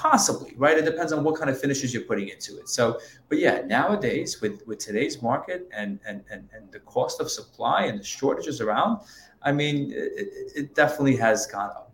possibly 0.00 0.54
right 0.56 0.78
it 0.78 0.84
depends 0.86 1.12
on 1.12 1.22
what 1.22 1.36
kind 1.36 1.50
of 1.50 1.60
finishes 1.60 1.92
you're 1.92 2.04
putting 2.04 2.28
into 2.28 2.56
it 2.58 2.68
so 2.68 2.98
but 3.28 3.36
yeah 3.38 3.60
nowadays 3.66 4.40
with 4.40 4.66
with 4.66 4.78
today's 4.78 5.20
market 5.20 5.68
and 5.76 5.98
and 6.06 6.24
and, 6.30 6.48
and 6.54 6.72
the 6.72 6.80
cost 6.80 7.20
of 7.20 7.30
supply 7.30 7.84
and 7.84 8.00
the 8.00 8.04
shortages 8.04 8.62
around 8.62 8.98
i 9.42 9.52
mean 9.52 9.92
it, 9.92 10.52
it 10.56 10.74
definitely 10.74 11.16
has 11.16 11.46
gone 11.46 11.68
up 11.70 11.92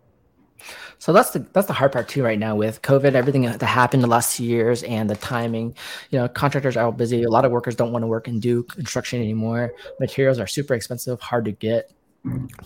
so 0.99 1.11
that's 1.11 1.31
the 1.31 1.39
that's 1.51 1.67
the 1.67 1.73
hard 1.73 1.91
part 1.91 2.07
too 2.07 2.23
right 2.23 2.39
now 2.39 2.55
with 2.55 2.81
COVID, 2.81 3.13
everything 3.13 3.43
that 3.43 3.61
happened 3.61 4.01
the 4.01 4.07
last 4.07 4.35
two 4.35 4.43
years 4.43 4.81
and 4.81 5.07
the 5.07 5.15
timing. 5.15 5.75
You 6.09 6.17
know, 6.17 6.27
contractors 6.27 6.75
are 6.75 6.85
all 6.85 6.91
busy. 6.91 7.21
A 7.21 7.29
lot 7.29 7.45
of 7.45 7.51
workers 7.51 7.75
don't 7.75 7.91
want 7.91 8.01
to 8.01 8.07
work 8.07 8.27
and 8.27 8.41
do 8.41 8.63
construction 8.63 9.21
anymore. 9.21 9.73
Materials 9.99 10.39
are 10.39 10.47
super 10.47 10.73
expensive, 10.73 11.21
hard 11.21 11.45
to 11.45 11.51
get, 11.51 11.93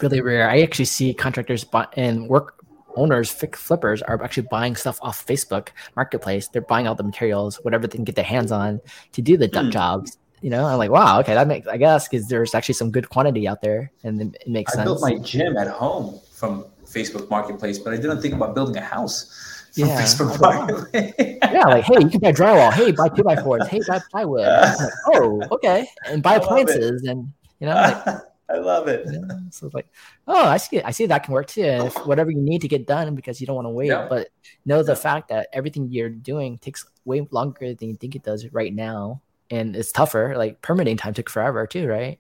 really 0.01 0.21
rare. 0.21 0.49
I 0.49 0.61
actually 0.61 0.85
see 0.85 1.13
contractors 1.13 1.65
and 1.95 2.27
work 2.27 2.61
owners, 2.95 3.31
flippers, 3.31 4.01
are 4.01 4.21
actually 4.23 4.47
buying 4.51 4.75
stuff 4.75 4.99
off 5.01 5.25
Facebook 5.25 5.69
Marketplace. 5.95 6.47
They're 6.47 6.61
buying 6.61 6.87
all 6.87 6.95
the 6.95 7.03
materials, 7.03 7.57
whatever 7.63 7.87
they 7.87 7.95
can 7.95 8.03
get 8.03 8.15
their 8.15 8.25
hands 8.25 8.51
on 8.51 8.81
to 9.13 9.21
do 9.21 9.37
the 9.37 9.47
mm. 9.47 9.71
jobs. 9.71 10.17
You 10.41 10.49
know, 10.49 10.65
I'm 10.65 10.77
like, 10.77 10.89
wow, 10.89 11.19
okay, 11.19 11.35
that 11.35 11.47
makes 11.47 11.67
I 11.67 11.77
guess 11.77 12.07
because 12.07 12.27
there's 12.27 12.55
actually 12.55 12.73
some 12.73 12.89
good 12.89 13.09
quantity 13.09 13.47
out 13.47 13.61
there, 13.61 13.91
and 14.03 14.21
it, 14.35 14.47
makes 14.47 14.73
I 14.73 14.77
sense. 14.77 14.81
I 14.81 14.85
built 14.85 15.01
my 15.01 15.17
gym 15.19 15.55
at 15.57 15.67
home 15.67 16.19
from 16.31 16.65
Facebook 16.85 17.29
Marketplace, 17.29 17.77
but 17.77 17.93
I 17.93 17.97
didn't 17.97 18.21
think 18.21 18.33
about 18.33 18.55
building 18.55 18.77
a 18.77 18.81
house. 18.81 19.37
Yeah. 19.75 19.87
yeah, 19.93 21.65
like 21.65 21.85
hey, 21.85 21.99
you 21.99 22.09
can 22.09 22.19
buy 22.19 22.33
drywall. 22.33 22.73
Hey, 22.73 22.91
buy 22.91 23.07
two 23.07 23.23
by 23.23 23.37
fours. 23.37 23.67
Hey, 23.67 23.79
buy 23.87 24.01
plywood. 24.11 24.45
Like, 24.45 24.77
oh, 25.13 25.41
okay, 25.51 25.87
and 26.07 26.21
buy 26.21 26.35
appliances, 26.35 27.03
and 27.03 27.31
you 27.59 27.67
know, 27.67 27.75
like, 27.75 28.21
I 28.51 28.57
love 28.57 28.87
it. 28.87 29.07
so 29.51 29.67
it's 29.67 29.73
like, 29.73 29.87
oh, 30.27 30.45
I 30.45 30.57
see. 30.57 30.81
I 30.81 30.91
see 30.91 31.05
that 31.05 31.23
can 31.23 31.33
work 31.33 31.47
too. 31.47 31.61
If 31.61 31.95
whatever 32.05 32.31
you 32.31 32.41
need 32.41 32.61
to 32.61 32.67
get 32.67 32.87
done 32.87 33.15
because 33.15 33.39
you 33.39 33.47
don't 33.47 33.55
want 33.55 33.65
to 33.65 33.71
wait, 33.71 33.87
yeah. 33.87 34.07
but 34.09 34.29
know 34.65 34.83
the 34.83 34.91
yeah. 34.91 34.97
fact 34.97 35.29
that 35.29 35.47
everything 35.53 35.89
you're 35.89 36.09
doing 36.09 36.57
takes 36.57 36.85
way 37.05 37.27
longer 37.31 37.73
than 37.73 37.89
you 37.89 37.95
think 37.95 38.15
it 38.15 38.23
does 38.23 38.47
right 38.51 38.73
now, 38.73 39.21
and 39.49 39.75
it's 39.75 39.91
tougher. 39.91 40.33
Like 40.35 40.61
permitting 40.61 40.97
time 40.97 41.13
took 41.13 41.29
forever 41.29 41.65
too, 41.67 41.87
right? 41.87 42.19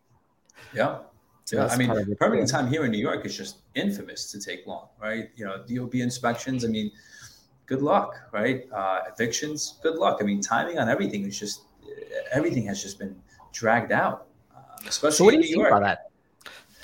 Yeah. 0.73 0.99
So 1.45 1.57
yeah, 1.57 1.67
I 1.67 1.75
mean, 1.75 2.15
permitting 2.15 2.47
time 2.47 2.67
here 2.67 2.85
in 2.85 2.91
New 2.91 2.99
York 2.99 3.25
is 3.25 3.35
just 3.35 3.57
infamous 3.75 4.31
to 4.31 4.39
take 4.39 4.65
long, 4.67 4.87
right? 5.01 5.29
You 5.35 5.45
know, 5.45 5.63
DOB 5.67 5.95
inspections. 5.95 6.63
I 6.63 6.69
mean, 6.69 6.91
good 7.65 7.81
luck, 7.81 8.15
right? 8.31 8.71
Uh, 8.71 9.01
evictions, 9.11 9.79
good 9.83 9.95
luck. 9.95 10.19
I 10.21 10.23
mean, 10.23 10.39
timing 10.39 10.77
on 10.77 10.87
everything 10.87 11.25
is 11.25 11.37
just 11.37 11.63
everything 12.31 12.65
has 12.67 12.81
just 12.81 12.99
been 12.99 13.15
dragged 13.51 13.91
out, 13.91 14.27
uh, 14.55 14.59
especially 14.87 15.15
so 15.15 15.25
what 15.25 15.31
do 15.31 15.37
you 15.37 15.43
in 15.43 15.49
New 15.49 15.57
York. 15.57 15.71
About 15.71 15.81
that? 15.81 16.10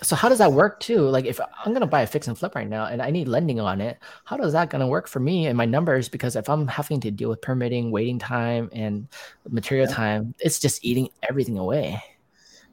So 0.04 0.16
how 0.16 0.30
does 0.30 0.38
that 0.38 0.54
work 0.54 0.80
too? 0.80 1.02
Like 1.02 1.26
if 1.26 1.40
I'm 1.66 1.74
gonna 1.74 1.88
buy 1.88 2.02
a 2.02 2.08
fix 2.08 2.28
and 2.28 2.38
flip 2.38 2.56
right 2.56 2.68
now 2.68 2.86
and 2.86 3.02
I 3.02 3.10
need 3.10 3.28
lending 3.28 3.60
on 3.60 3.82
it, 3.82 3.98
how 4.26 4.38
does 4.38 4.54
that 4.54 4.70
gonna 4.70 4.88
work 4.88 5.08
for 5.08 5.20
me 5.20 5.48
and 5.48 5.58
my 5.58 5.66
numbers? 5.66 6.10
Because 6.10 6.36
if 6.36 6.50
I'm 6.50 6.68
having 6.68 7.00
to 7.02 7.12
deal 7.12 7.30
with 7.30 7.42
permitting, 7.42 7.92
waiting 7.92 8.20
time, 8.20 8.70
and 8.74 9.08
material 9.50 9.88
yeah. 9.88 9.96
time, 9.96 10.36
it's 10.40 10.60
just 10.60 10.84
eating 10.86 11.10
everything 11.28 11.58
away. 11.58 12.02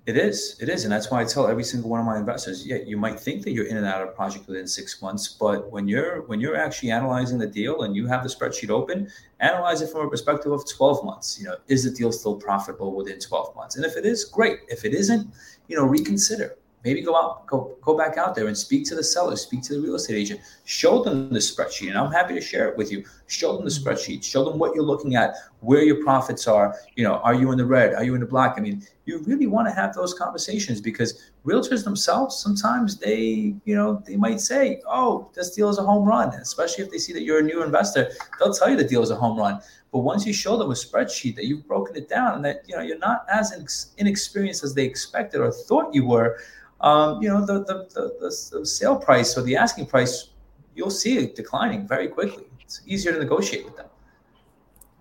It 0.07 0.19
is. 0.19 0.59
It 0.61 0.69
is. 0.69 0.85
And 0.85 0.93
that's 0.93 1.11
why 1.11 1.23
I 1.23 1.25
tell 1.25 1.47
every 1.47 1.65
single 1.65 1.89
one 1.89 1.99
of 1.99 2.05
my 2.05 2.19
investors, 2.19 2.67
yeah, 2.67 2.77
you 2.77 2.99
might 2.99 3.19
think 3.19 3.43
that 3.45 3.53
you're 3.53 3.65
in 3.65 3.79
and 3.79 3.87
out 3.87 4.03
of 4.03 4.09
a 4.09 4.13
project 4.13 4.47
within 4.47 4.67
six 4.67 5.01
months, 5.01 5.29
but 5.29 5.73
when 5.73 5.89
you're 5.89 6.23
when 6.27 6.41
you're 6.41 6.57
actually 6.57 6.91
analyzing 6.91 7.39
the 7.39 7.47
deal 7.47 7.85
and 7.85 7.97
you 7.97 8.07
have 8.07 8.23
the 8.23 8.29
spreadsheet 8.29 8.69
open, 8.69 9.09
analyze 9.41 9.81
it 9.81 9.89
from 9.89 10.07
a 10.07 10.11
perspective 10.11 10.53
of 10.53 10.69
12 10.69 11.05
months. 11.05 11.39
You 11.39 11.47
know, 11.47 11.57
is 11.69 11.85
the 11.85 11.91
deal 11.91 12.13
still 12.13 12.37
profitable 12.37 12.95
within 12.95 13.19
12 13.19 13.57
months? 13.57 13.77
And 13.77 13.85
if 13.87 13.97
it 13.97 14.05
is, 14.05 14.27
great. 14.27 14.59
If 14.69 14.85
it 14.85 14.93
isn't, 14.93 15.27
you 15.69 15.77
know, 15.77 15.85
reconsider 15.85 16.59
maybe 16.85 17.01
go 17.03 17.17
out, 17.17 17.47
go 17.47 17.77
go 17.83 17.97
back 17.97 18.17
out 18.17 18.35
there 18.35 18.47
and 18.47 18.57
speak 18.57 18.85
to 18.87 18.95
the 18.95 19.03
seller, 19.03 19.37
speak 19.37 19.63
to 19.63 19.75
the 19.75 19.81
real 19.81 19.95
estate 19.95 20.17
agent, 20.17 20.41
show 20.65 21.03
them 21.03 21.31
the 21.31 21.39
spreadsheet, 21.39 21.89
and 21.89 21.99
I'm 21.99 22.13
happy 22.13 22.35
to 22.35 22.41
share 22.41 22.69
it 22.69 22.77
with 22.77 22.93
you. 22.93 23.05
Show 23.27 23.57
them 23.57 23.65
the 23.65 23.71
mm-hmm. 23.71 23.89
spreadsheet, 23.89 24.23
show 24.23 24.45
them 24.45 24.59
what 24.59 24.75
you're 24.75 24.85
looking 24.85 25.17
at, 25.17 25.35
where 25.65 25.83
your 25.83 26.03
profits 26.03 26.47
are. 26.47 26.77
You 26.97 27.05
know, 27.05 27.15
are 27.17 27.35
you 27.35 27.51
in 27.53 27.59
the 27.59 27.65
red? 27.65 27.95
Are 27.95 28.05
you 28.05 28.15
in 28.15 28.21
the 28.21 28.27
black? 28.27 28.55
I 28.57 28.61
mean, 28.61 28.83
you 29.07 29.23
really 29.25 29.47
want 29.47 29.69
to 29.69 29.75
have 29.75 29.95
those 29.95 30.15
conversations 30.15 30.81
because 30.81 31.31
realtors 31.45 31.85
themselves 31.85 32.37
sometimes 32.37 32.99
they, 32.99 33.55
you 33.65 33.75
know, 33.75 34.03
they 34.07 34.17
might 34.17 34.41
say, 34.41 34.81
"Oh, 34.87 35.31
this 35.35 35.51
deal 35.51 35.69
is 35.69 35.79
a 35.79 35.83
home 35.83 36.05
run," 36.05 36.29
especially 36.35 36.85
if 36.85 36.91
they 36.91 36.99
see 36.99 37.13
that 37.13 37.23
you're 37.23 37.41
a 37.41 37.43
new 37.43 37.63
investor. 37.63 38.11
They'll 38.39 38.55
tell 38.55 38.71
you 38.71 38.77
the 38.77 38.85
deal 38.85 39.03
is 39.03 39.11
a 39.11 39.17
home 39.17 39.39
run. 39.39 39.61
But 39.93 40.01
once 40.01 40.27
you 40.27 40.33
show 40.33 40.57
them 40.57 40.71
a 40.71 40.75
spreadsheet 40.75 41.37
that 41.37 41.47
you've 41.47 41.67
broken 41.69 41.95
it 41.97 42.09
down 42.09 42.35
and 42.35 42.45
that 42.45 42.63
you 42.67 42.77
know 42.77 42.83
you're 42.83 42.99
not 42.99 43.25
as 43.33 43.93
inexperienced 43.99 44.65
as 44.65 44.75
they 44.75 44.85
expected 44.85 45.41
or 45.41 45.53
thought 45.53 45.95
you 45.95 46.05
were, 46.07 46.39
um, 46.81 47.23
you 47.23 47.29
know, 47.29 47.45
the, 47.45 47.65
the, 47.65 47.89
the, 47.95 48.59
the, 48.59 48.67
sale 48.67 48.97
price 48.97 49.39
or 49.39 49.43
the 49.43 49.57
asking 49.57 49.87
price, 49.87 50.31
you'll 50.75 50.91
see 50.91 51.17
it 51.17 51.35
declining 51.35 51.89
very 51.89 52.09
quickly. 52.09 52.45
It's 52.61 52.83
easier 52.87 53.13
to 53.13 53.19
negotiate 53.19 53.65
with 53.65 53.77
them. 53.77 53.87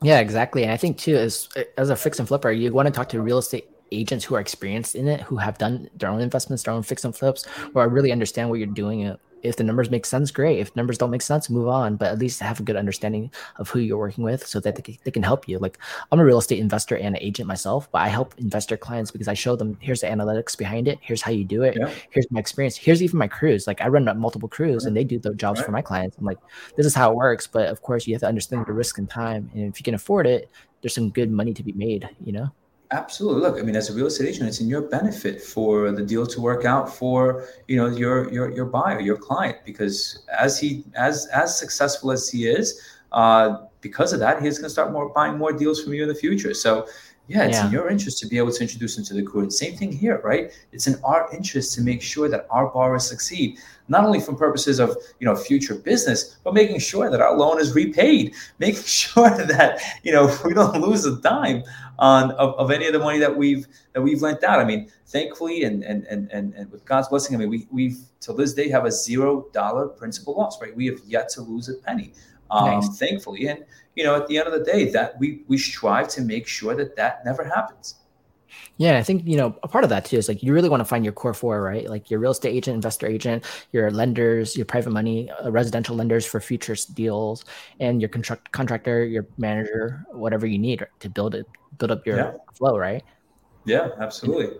Yeah, 0.03 0.19
exactly. 0.19 0.63
And 0.63 0.71
I 0.71 0.77
think 0.77 0.97
too, 0.97 1.15
as 1.15 1.49
as 1.77 1.89
a 1.89 1.95
fix 1.95 2.19
and 2.19 2.27
flipper, 2.27 2.51
you 2.51 2.71
want 2.73 2.87
to 2.87 2.91
talk 2.91 3.09
to 3.09 3.21
real 3.21 3.37
estate 3.37 3.69
agents 3.91 4.25
who 4.25 4.35
are 4.35 4.39
experienced 4.41 4.95
in 4.95 5.07
it, 5.07 5.21
who 5.21 5.37
have 5.37 5.57
done 5.57 5.89
their 5.95 6.09
own 6.09 6.19
investments, 6.21 6.63
their 6.63 6.73
own 6.73 6.83
fix 6.83 7.05
and 7.05 7.15
flips, 7.15 7.45
or 7.73 7.87
really 7.87 8.11
understand 8.11 8.49
what 8.49 8.59
you're 8.59 8.67
doing 8.67 9.05
uh, 9.07 9.17
if 9.43 9.57
the 9.57 9.63
numbers 9.63 9.91
make 9.91 10.05
sense, 10.05 10.31
great. 10.31 10.59
If 10.59 10.75
numbers 10.75 10.97
don't 10.97 11.11
make 11.11 11.21
sense, 11.21 11.49
move 11.49 11.67
on. 11.67 11.97
But 11.97 12.11
at 12.11 12.19
least 12.19 12.39
have 12.39 12.59
a 12.59 12.63
good 12.63 12.75
understanding 12.75 13.31
of 13.57 13.69
who 13.69 13.79
you're 13.79 13.97
working 13.97 14.23
with 14.23 14.47
so 14.47 14.59
that 14.61 14.75
they 14.75 14.81
can, 14.81 14.97
they 15.03 15.11
can 15.11 15.23
help 15.23 15.47
you. 15.47 15.59
Like 15.59 15.77
I'm 16.11 16.19
a 16.19 16.25
real 16.25 16.37
estate 16.37 16.59
investor 16.59 16.95
and 16.95 17.15
an 17.15 17.21
agent 17.21 17.47
myself, 17.47 17.91
but 17.91 17.99
I 17.99 18.07
help 18.07 18.33
investor 18.37 18.77
clients 18.77 19.11
because 19.11 19.27
I 19.27 19.33
show 19.33 19.55
them 19.55 19.77
here's 19.81 20.01
the 20.01 20.07
analytics 20.07 20.57
behind 20.57 20.87
it. 20.87 20.97
Here's 21.01 21.21
how 21.21 21.31
you 21.31 21.43
do 21.43 21.63
it. 21.63 21.75
Yeah. 21.77 21.91
Here's 22.09 22.29
my 22.31 22.39
experience. 22.39 22.77
Here's 22.77 23.03
even 23.03 23.19
my 23.19 23.27
crews. 23.27 23.67
Like 23.67 23.81
I 23.81 23.87
run 23.89 24.05
multiple 24.17 24.49
crews 24.49 24.83
right. 24.83 24.87
and 24.87 24.97
they 24.97 25.03
do 25.03 25.19
the 25.19 25.33
jobs 25.35 25.59
right. 25.59 25.65
for 25.65 25.71
my 25.71 25.81
clients. 25.81 26.17
I'm 26.17 26.25
like, 26.25 26.39
this 26.77 26.85
is 26.85 26.95
how 26.95 27.11
it 27.11 27.15
works. 27.15 27.45
But 27.47 27.67
of 27.67 27.81
course, 27.81 28.07
you 28.07 28.13
have 28.13 28.21
to 28.21 28.27
understand 28.27 28.65
the 28.65 28.73
risk 28.73 28.97
and 28.97 29.09
time. 29.09 29.51
And 29.53 29.71
if 29.71 29.79
you 29.79 29.83
can 29.83 29.93
afford 29.93 30.25
it, 30.25 30.49
there's 30.81 30.95
some 30.95 31.09
good 31.09 31.31
money 31.31 31.53
to 31.53 31.63
be 31.63 31.73
made, 31.73 32.09
you 32.23 32.31
know? 32.31 32.49
Absolutely. 32.93 33.41
Look, 33.41 33.57
I 33.59 33.63
mean, 33.63 33.75
as 33.75 33.89
a 33.89 33.93
real 33.93 34.05
estate 34.05 34.27
agent, 34.27 34.47
it's 34.47 34.59
in 34.59 34.67
your 34.67 34.83
benefit 34.83 35.41
for 35.41 35.91
the 35.91 36.03
deal 36.03 36.27
to 36.27 36.39
work 36.39 36.63
out 36.63 36.93
for 36.95 37.43
you 37.67 37.75
know 37.75 37.87
your 37.87 38.31
your 38.31 38.51
your 38.51 38.65
buyer, 38.65 38.99
your 38.99 39.17
client, 39.17 39.57
because 39.65 40.23
as 40.37 40.59
he 40.59 40.85
as 40.93 41.25
as 41.33 41.57
successful 41.57 42.11
as 42.11 42.29
he 42.29 42.45
is, 42.47 42.79
uh, 43.11 43.65
because 43.81 44.13
of 44.13 44.19
that, 44.19 44.43
he's 44.43 44.59
going 44.59 44.67
to 44.67 44.69
start 44.69 44.91
more 44.91 45.09
buying 45.09 45.39
more 45.39 45.51
deals 45.51 45.83
from 45.83 45.95
you 45.95 46.03
in 46.03 46.07
the 46.07 46.13
future. 46.13 46.53
So 46.53 46.87
yeah, 47.27 47.45
it's 47.45 47.57
yeah. 47.57 47.67
in 47.67 47.71
your 47.71 47.89
interest 47.89 48.19
to 48.19 48.27
be 48.27 48.37
able 48.37 48.51
to 48.51 48.61
introduce 48.61 48.95
them 48.95 49.05
to 49.05 49.13
the. 49.13 49.39
And 49.39 49.51
same 49.51 49.77
thing 49.77 49.93
here, 49.93 50.19
right? 50.23 50.51
It's 50.73 50.87
in 50.87 50.95
our 51.05 51.33
interest 51.33 51.73
to 51.75 51.81
make 51.81 52.01
sure 52.01 52.27
that 52.27 52.45
our 52.49 52.67
borrowers 52.67 53.07
succeed, 53.07 53.59
not 53.87 54.03
only 54.03 54.19
from 54.19 54.35
purposes 54.35 54.79
of 54.79 54.97
you 55.19 55.25
know 55.25 55.35
future 55.35 55.75
business, 55.75 56.37
but 56.43 56.53
making 56.53 56.79
sure 56.79 57.09
that 57.09 57.21
our 57.21 57.37
loan 57.37 57.61
is 57.61 57.73
repaid, 57.73 58.33
making 58.59 58.83
sure 58.83 59.29
that 59.47 59.81
you 60.03 60.11
know 60.11 60.37
we 60.45 60.53
don't 60.53 60.81
lose 60.81 61.05
a 61.05 61.15
dime 61.21 61.63
on 61.97 62.31
of, 62.31 62.55
of 62.55 62.71
any 62.71 62.87
of 62.87 62.93
the 62.93 62.99
money 62.99 63.19
that 63.19 63.35
we've 63.35 63.67
that 63.93 64.01
we've 64.01 64.21
lent 64.21 64.43
out. 64.43 64.59
I 64.59 64.65
mean, 64.65 64.91
thankfully, 65.07 65.63
and 65.63 65.81
and 65.83 66.05
and 66.07 66.29
and, 66.31 66.53
and 66.55 66.69
with 66.71 66.83
God's 66.83 67.07
blessing, 67.07 67.37
I 67.37 67.39
mean, 67.39 67.49
we 67.49 67.67
we've 67.71 67.99
till 68.19 68.35
this 68.35 68.53
day 68.53 68.67
have 68.67 68.83
a 68.83 68.91
zero 68.91 69.47
dollar 69.53 69.87
principal 69.87 70.35
loss, 70.35 70.61
right? 70.61 70.75
We 70.75 70.87
have 70.87 70.99
yet 71.05 71.29
to 71.29 71.41
lose 71.41 71.69
a 71.69 71.75
penny, 71.75 72.11
um, 72.51 72.65
nice. 72.65 72.97
thankfully, 72.99 73.47
and 73.47 73.63
you 73.95 74.03
know, 74.03 74.15
at 74.15 74.27
the 74.27 74.37
end 74.37 74.47
of 74.47 74.53
the 74.53 74.63
day, 74.63 74.89
that 74.91 75.19
we 75.19 75.43
we 75.47 75.57
strive 75.57 76.07
to 76.09 76.21
make 76.21 76.47
sure 76.47 76.75
that 76.75 76.95
that 76.95 77.23
never 77.25 77.43
happens. 77.43 77.95
Yeah, 78.77 78.97
I 78.97 79.03
think 79.03 79.25
you 79.25 79.37
know 79.37 79.57
a 79.63 79.67
part 79.67 79.83
of 79.83 79.89
that 79.91 80.05
too 80.05 80.17
is 80.17 80.27
like 80.27 80.41
you 80.41 80.53
really 80.53 80.69
want 80.69 80.81
to 80.81 80.85
find 80.85 81.03
your 81.03 81.13
core 81.13 81.33
four, 81.33 81.61
right? 81.61 81.87
Like 81.87 82.09
your 82.09 82.19
real 82.19 82.31
estate 82.31 82.51
agent, 82.51 82.75
investor 82.75 83.07
agent, 83.07 83.45
your 83.71 83.91
lenders, 83.91 84.55
your 84.55 84.65
private 84.65 84.91
money, 84.91 85.29
uh, 85.29 85.51
residential 85.51 85.95
lenders 85.95 86.25
for 86.25 86.39
future 86.39 86.75
deals, 86.93 87.45
and 87.79 88.01
your 88.01 88.09
contract 88.09 88.51
contractor, 88.51 89.05
your 89.05 89.27
manager, 89.37 90.03
whatever 90.11 90.47
you 90.47 90.57
need 90.57 90.85
to 90.99 91.09
build 91.09 91.35
it, 91.35 91.45
build 91.77 91.91
up 91.91 92.05
your 92.05 92.17
yeah. 92.17 92.31
flow, 92.53 92.77
right? 92.77 93.03
Yeah, 93.65 93.89
absolutely. 93.99 94.57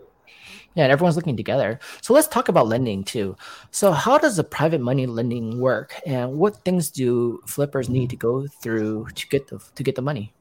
Yeah, 0.75 0.83
and 0.83 0.91
everyone's 0.91 1.15
looking 1.15 1.37
together. 1.37 1.79
So 2.01 2.13
let's 2.13 2.27
talk 2.27 2.49
about 2.49 2.67
lending 2.67 3.03
too. 3.03 3.35
So 3.71 3.91
how 3.91 4.17
does 4.17 4.37
the 4.37 4.43
private 4.43 4.81
money 4.81 5.05
lending 5.05 5.59
work, 5.59 5.99
and 6.05 6.37
what 6.37 6.63
things 6.65 6.89
do 6.89 7.41
flippers 7.45 7.89
need 7.89 8.09
to 8.09 8.15
go 8.15 8.47
through 8.47 9.07
to 9.13 9.27
get 9.27 9.47
the 9.47 9.59
to 9.75 9.83
get 9.83 9.95
the 9.95 10.01
money? 10.01 10.33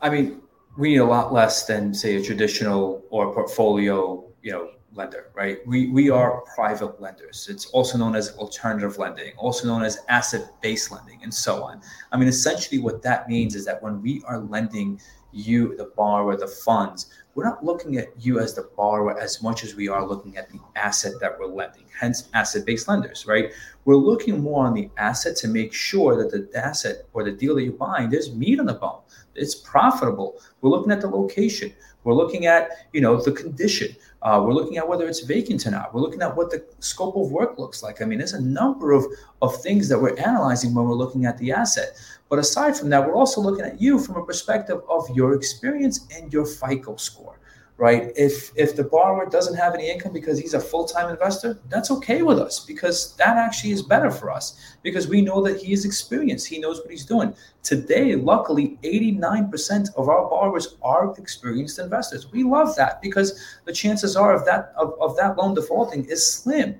I 0.00 0.10
mean, 0.10 0.40
we 0.76 0.90
need 0.90 0.98
a 0.98 1.04
lot 1.04 1.32
less 1.32 1.66
than 1.66 1.94
say 1.94 2.16
a 2.16 2.22
traditional 2.22 3.04
or 3.10 3.32
portfolio, 3.32 4.24
you 4.42 4.52
know, 4.52 4.70
lender, 4.94 5.30
right? 5.34 5.58
We 5.66 5.88
we 5.90 6.10
are 6.10 6.40
private 6.56 7.00
lenders. 7.00 7.48
It's 7.48 7.66
also 7.66 7.98
known 7.98 8.16
as 8.16 8.36
alternative 8.36 8.98
lending, 8.98 9.32
also 9.36 9.68
known 9.68 9.82
as 9.82 10.00
asset-based 10.08 10.90
lending, 10.90 11.22
and 11.22 11.32
so 11.32 11.62
on. 11.62 11.80
I 12.10 12.16
mean, 12.16 12.28
essentially, 12.28 12.80
what 12.80 13.02
that 13.02 13.28
means 13.28 13.54
is 13.54 13.64
that 13.66 13.80
when 13.82 14.02
we 14.02 14.22
are 14.26 14.38
lending 14.38 15.00
you, 15.32 15.76
the 15.76 15.90
borrower, 15.96 16.36
the 16.36 16.46
funds, 16.46 17.06
we're 17.34 17.44
not 17.44 17.64
looking 17.64 17.96
at 17.96 18.08
you 18.18 18.40
as 18.40 18.54
the 18.54 18.68
borrower 18.76 19.18
as 19.18 19.42
much 19.42 19.64
as 19.64 19.74
we 19.74 19.88
are 19.88 20.06
looking 20.06 20.36
at 20.36 20.50
the 20.50 20.58
asset 20.76 21.12
that 21.20 21.38
we're 21.38 21.46
lending, 21.46 21.84
hence 21.98 22.28
asset 22.34 22.66
based 22.66 22.88
lenders, 22.88 23.26
right? 23.26 23.52
We're 23.84 23.94
looking 23.96 24.40
more 24.40 24.66
on 24.66 24.74
the 24.74 24.90
asset 24.98 25.36
to 25.36 25.48
make 25.48 25.72
sure 25.72 26.16
that 26.16 26.30
the 26.30 26.58
asset 26.58 27.06
or 27.12 27.24
the 27.24 27.32
deal 27.32 27.54
that 27.54 27.62
you're 27.62 27.72
buying, 27.72 28.10
there's 28.10 28.32
meat 28.34 28.58
on 28.58 28.66
the 28.66 28.74
bone. 28.74 29.00
It's 29.34 29.54
profitable. 29.54 30.40
We're 30.60 30.70
looking 30.70 30.92
at 30.92 31.00
the 31.00 31.08
location. 31.08 31.72
We're 32.04 32.14
looking 32.14 32.46
at, 32.46 32.70
you 32.92 33.00
know, 33.00 33.20
the 33.20 33.32
condition. 33.32 33.94
Uh, 34.22 34.42
we're 34.44 34.52
looking 34.52 34.76
at 34.76 34.86
whether 34.86 35.08
it's 35.08 35.20
vacant 35.20 35.66
or 35.66 35.70
not. 35.70 35.94
We're 35.94 36.02
looking 36.02 36.20
at 36.20 36.36
what 36.36 36.50
the 36.50 36.64
scope 36.80 37.16
of 37.16 37.30
work 37.30 37.58
looks 37.58 37.82
like. 37.82 38.02
I 38.02 38.04
mean, 38.04 38.18
there's 38.18 38.34
a 38.34 38.40
number 38.40 38.92
of, 38.92 39.06
of 39.40 39.60
things 39.62 39.88
that 39.88 39.98
we're 39.98 40.18
analyzing 40.18 40.74
when 40.74 40.84
we're 40.84 40.94
looking 40.94 41.24
at 41.24 41.38
the 41.38 41.52
asset. 41.52 41.96
But 42.28 42.38
aside 42.38 42.76
from 42.76 42.90
that, 42.90 43.06
we're 43.06 43.16
also 43.16 43.40
looking 43.40 43.64
at 43.64 43.80
you 43.80 43.98
from 43.98 44.16
a 44.16 44.24
perspective 44.24 44.80
of 44.88 45.08
your 45.16 45.34
experience 45.34 46.06
and 46.14 46.32
your 46.32 46.44
FICO 46.44 46.96
score 46.96 47.39
right? 47.80 48.12
If 48.14 48.52
if 48.56 48.76
the 48.76 48.84
borrower 48.84 49.24
doesn't 49.24 49.56
have 49.56 49.74
any 49.74 49.90
income 49.90 50.12
because 50.12 50.38
he's 50.38 50.52
a 50.52 50.60
full-time 50.60 51.08
investor, 51.08 51.58
that's 51.70 51.90
okay 51.90 52.20
with 52.20 52.38
us 52.38 52.60
because 52.60 53.16
that 53.16 53.38
actually 53.38 53.72
is 53.72 53.82
better 53.82 54.10
for 54.10 54.30
us 54.30 54.76
because 54.82 55.08
we 55.08 55.22
know 55.22 55.40
that 55.40 55.56
he 55.62 55.72
is 55.72 55.86
experienced. 55.86 56.46
He 56.46 56.58
knows 56.58 56.78
what 56.80 56.90
he's 56.90 57.06
doing. 57.06 57.34
Today, 57.62 58.16
luckily, 58.16 58.78
89% 58.84 59.94
of 59.96 60.10
our 60.10 60.28
borrowers 60.28 60.76
are 60.82 61.14
experienced 61.16 61.78
investors. 61.78 62.30
We 62.30 62.42
love 62.44 62.76
that 62.76 63.00
because 63.00 63.42
the 63.64 63.72
chances 63.72 64.14
are 64.14 64.34
of 64.34 64.44
that 64.44 64.74
of, 64.76 64.94
of 65.00 65.16
that 65.16 65.38
loan 65.38 65.54
defaulting 65.54 66.04
is 66.04 66.30
slim. 66.30 66.76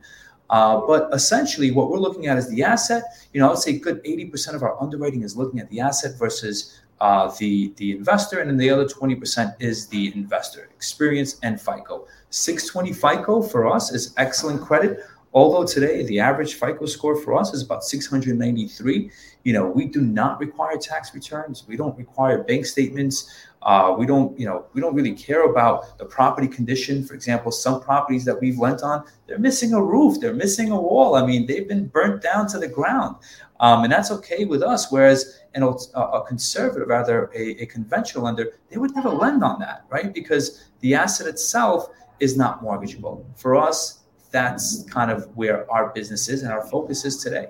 Uh, 0.50 0.80
but 0.84 1.08
essentially, 1.14 1.70
what 1.70 1.88
we're 1.90 1.98
looking 1.98 2.26
at 2.26 2.36
is 2.36 2.48
the 2.48 2.62
asset. 2.62 3.04
You 3.32 3.40
know, 3.40 3.46
I 3.46 3.50
would 3.50 3.60
say 3.60 3.78
good 3.78 4.04
80% 4.04 4.54
of 4.54 4.62
our 4.64 4.80
underwriting 4.82 5.22
is 5.22 5.36
looking 5.36 5.60
at 5.60 5.70
the 5.70 5.80
asset 5.80 6.18
versus 6.18 6.79
uh, 7.00 7.32
the 7.38 7.72
the 7.76 7.92
investor, 7.92 8.40
and 8.40 8.50
then 8.50 8.56
the 8.56 8.70
other 8.70 8.86
20% 8.86 9.54
is 9.58 9.86
the 9.86 10.12
investor 10.14 10.68
experience 10.74 11.38
and 11.42 11.60
FICO. 11.60 12.06
620 12.30 12.92
FICO 12.92 13.42
for 13.42 13.66
us 13.66 13.92
is 13.92 14.14
excellent 14.16 14.60
credit. 14.60 15.00
although 15.32 15.64
today 15.64 16.04
the 16.06 16.18
average 16.18 16.54
FICO 16.54 16.86
score 16.86 17.16
for 17.16 17.38
us 17.38 17.54
is 17.54 17.62
about 17.62 17.84
693, 17.84 19.10
you 19.44 19.52
know, 19.52 19.66
we 19.66 19.86
do 19.86 20.00
not 20.00 20.40
require 20.40 20.76
tax 20.76 21.14
returns. 21.14 21.64
We 21.66 21.76
don't 21.76 21.96
require 21.96 22.42
bank 22.42 22.66
statements. 22.66 23.46
Uh, 23.62 23.94
we 23.96 24.06
don't, 24.06 24.38
you 24.38 24.46
know, 24.46 24.66
we 24.72 24.80
don't 24.80 24.94
really 24.94 25.14
care 25.14 25.44
about 25.44 25.98
the 25.98 26.04
property 26.04 26.48
condition. 26.48 27.04
For 27.04 27.14
example, 27.14 27.52
some 27.52 27.80
properties 27.80 28.24
that 28.24 28.40
we've 28.40 28.58
lent 28.58 28.82
on, 28.82 29.04
they're 29.26 29.38
missing 29.38 29.74
a 29.74 29.82
roof, 29.82 30.20
they're 30.20 30.34
missing 30.34 30.70
a 30.70 30.80
wall. 30.80 31.14
I 31.14 31.26
mean, 31.26 31.46
they've 31.46 31.68
been 31.68 31.86
burnt 31.86 32.22
down 32.22 32.48
to 32.48 32.58
the 32.58 32.68
ground, 32.68 33.16
um, 33.60 33.84
and 33.84 33.92
that's 33.92 34.10
okay 34.10 34.44
with 34.46 34.62
us. 34.62 34.90
Whereas, 34.90 35.39
know, 35.58 35.78
a 35.94 36.22
conservative, 36.22 36.86
rather 36.86 37.30
a, 37.34 37.62
a 37.62 37.66
conventional 37.66 38.24
lender, 38.24 38.52
they 38.70 38.76
would 38.76 38.94
never 38.94 39.10
lend 39.10 39.42
on 39.42 39.58
that, 39.58 39.84
right? 39.90 40.14
Because 40.14 40.70
the 40.80 40.94
asset 40.94 41.26
itself 41.26 41.88
is 42.20 42.36
not 42.36 42.62
mortgageable. 42.62 43.24
For 43.36 43.56
us, 43.56 44.00
that's 44.30 44.84
kind 44.84 45.10
of 45.10 45.36
where 45.36 45.68
our 45.70 45.88
business 45.92 46.28
is 46.28 46.42
and 46.42 46.52
our 46.52 46.64
focus 46.68 47.04
is 47.04 47.16
today. 47.16 47.48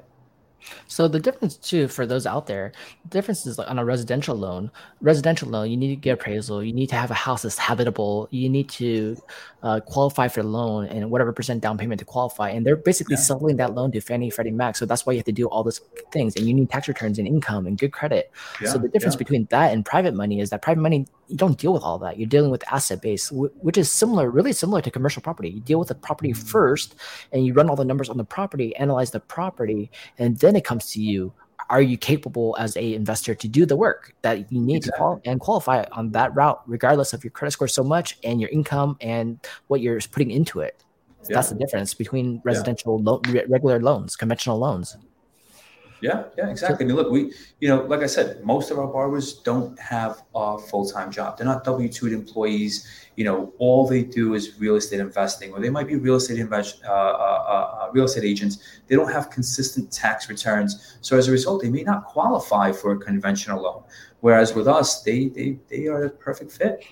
So 0.86 1.08
the 1.08 1.20
difference 1.20 1.56
too 1.56 1.88
for 1.88 2.06
those 2.06 2.26
out 2.26 2.46
there, 2.46 2.72
the 3.04 3.10
difference 3.10 3.46
is 3.46 3.58
like 3.58 3.70
on 3.70 3.78
a 3.78 3.84
residential 3.84 4.36
loan. 4.36 4.70
Residential 5.00 5.48
loan, 5.48 5.70
you 5.70 5.76
need 5.76 5.88
to 5.88 5.96
get 5.96 6.14
appraisal. 6.14 6.62
You 6.62 6.72
need 6.72 6.88
to 6.88 6.96
have 6.96 7.10
a 7.10 7.14
house 7.14 7.42
that's 7.42 7.58
habitable. 7.58 8.28
You 8.30 8.48
need 8.48 8.68
to 8.70 9.16
uh, 9.62 9.80
qualify 9.80 10.28
for 10.28 10.42
the 10.42 10.48
loan 10.48 10.86
and 10.86 11.10
whatever 11.10 11.32
percent 11.32 11.62
down 11.62 11.78
payment 11.78 11.98
to 11.98 12.04
qualify. 12.04 12.50
And 12.50 12.66
they're 12.66 12.76
basically 12.76 13.14
yeah. 13.14 13.22
selling 13.22 13.56
that 13.56 13.74
loan 13.74 13.92
to 13.92 14.00
Fannie, 14.00 14.30
Freddie 14.30 14.50
Mac. 14.50 14.76
So 14.76 14.86
that's 14.86 15.06
why 15.06 15.12
you 15.12 15.18
have 15.18 15.26
to 15.26 15.32
do 15.32 15.46
all 15.46 15.62
those 15.62 15.80
things. 16.12 16.36
And 16.36 16.46
you 16.46 16.54
need 16.54 16.70
tax 16.70 16.88
returns 16.88 17.18
and 17.18 17.26
income 17.26 17.66
and 17.66 17.78
good 17.78 17.92
credit. 17.92 18.30
Yeah, 18.60 18.70
so 18.70 18.78
the 18.78 18.88
difference 18.88 19.14
yeah. 19.14 19.18
between 19.18 19.46
that 19.50 19.72
and 19.72 19.84
private 19.84 20.14
money 20.14 20.40
is 20.40 20.50
that 20.50 20.62
private 20.62 20.80
money 20.80 21.06
you 21.30 21.36
don't 21.36 21.58
deal 21.58 21.72
with 21.72 21.84
all 21.84 21.98
that. 22.00 22.18
You're 22.18 22.28
dealing 22.28 22.50
with 22.50 22.64
asset 22.72 23.00
base, 23.00 23.30
which 23.30 23.78
is 23.78 23.90
similar, 23.90 24.30
really 24.30 24.52
similar 24.52 24.82
to 24.82 24.90
commercial 24.90 25.22
property. 25.22 25.48
You 25.50 25.60
deal 25.60 25.78
with 25.78 25.88
the 25.88 25.94
property 25.94 26.32
mm-hmm. 26.32 26.42
first, 26.42 26.96
and 27.32 27.46
you 27.46 27.54
run 27.54 27.70
all 27.70 27.76
the 27.76 27.84
numbers 27.84 28.08
on 28.08 28.16
the 28.16 28.24
property, 28.24 28.74
analyze 28.76 29.12
the 29.12 29.20
property, 29.20 29.90
and 30.18 30.36
then 30.38 30.49
it 30.56 30.64
comes 30.64 30.90
to 30.92 31.00
you. 31.00 31.32
Are 31.68 31.82
you 31.82 31.96
capable 31.96 32.56
as 32.58 32.76
a 32.76 32.94
investor 32.94 33.34
to 33.34 33.46
do 33.48 33.64
the 33.64 33.76
work 33.76 34.14
that 34.22 34.50
you 34.50 34.60
need 34.60 34.78
exactly. 34.78 34.90
to 34.90 34.96
qual- 34.96 35.20
and 35.24 35.40
qualify 35.40 35.84
on 35.92 36.10
that 36.12 36.34
route, 36.34 36.60
regardless 36.66 37.12
of 37.12 37.22
your 37.22 37.30
credit 37.30 37.52
score 37.52 37.68
so 37.68 37.84
much 37.84 38.18
and 38.24 38.40
your 38.40 38.50
income 38.50 38.96
and 39.00 39.38
what 39.68 39.80
you're 39.80 40.00
putting 40.00 40.30
into 40.32 40.60
it? 40.60 40.82
Yeah. 41.28 41.36
That's 41.36 41.50
the 41.50 41.54
difference 41.54 41.94
between 41.94 42.40
residential 42.44 42.98
yeah. 42.98 43.10
lo- 43.10 43.22
regular 43.48 43.78
loans, 43.78 44.16
conventional 44.16 44.58
loans. 44.58 44.96
Yeah, 46.02 46.24
yeah, 46.38 46.48
exactly. 46.48 46.84
I 46.84 46.88
mean, 46.88 46.96
look, 46.96 47.10
we, 47.10 47.32
you 47.60 47.68
know, 47.68 47.82
like 47.82 48.00
I 48.00 48.06
said, 48.06 48.42
most 48.42 48.70
of 48.70 48.78
our 48.78 48.86
borrowers 48.86 49.34
don't 49.34 49.78
have 49.78 50.22
a 50.34 50.58
full 50.58 50.88
time 50.88 51.10
job. 51.10 51.36
They're 51.36 51.46
not 51.46 51.64
W 51.64 51.88
two 51.88 52.06
employees. 52.06 52.86
You 53.16 53.24
know, 53.24 53.52
all 53.58 53.86
they 53.86 54.02
do 54.02 54.34
is 54.34 54.58
real 54.58 54.76
estate 54.76 55.00
investing, 55.00 55.52
or 55.52 55.60
they 55.60 55.68
might 55.68 55.86
be 55.86 55.96
real 55.96 56.16
estate 56.16 56.38
invest, 56.38 56.82
uh, 56.84 56.90
uh, 56.90 56.92
uh, 56.92 57.84
uh, 57.84 57.90
real 57.92 58.04
estate 58.04 58.24
agents. 58.24 58.80
They 58.86 58.96
don't 58.96 59.12
have 59.12 59.30
consistent 59.30 59.92
tax 59.92 60.28
returns, 60.28 60.96
so 61.02 61.18
as 61.18 61.28
a 61.28 61.32
result, 61.32 61.62
they 61.62 61.70
may 61.70 61.82
not 61.82 62.06
qualify 62.06 62.72
for 62.72 62.92
a 62.92 62.98
conventional 62.98 63.62
loan. 63.62 63.82
Whereas 64.20 64.54
with 64.54 64.68
us, 64.68 65.02
they 65.02 65.28
they 65.28 65.58
they 65.68 65.86
are 65.86 66.04
a 66.04 66.10
perfect 66.10 66.52
fit. 66.52 66.82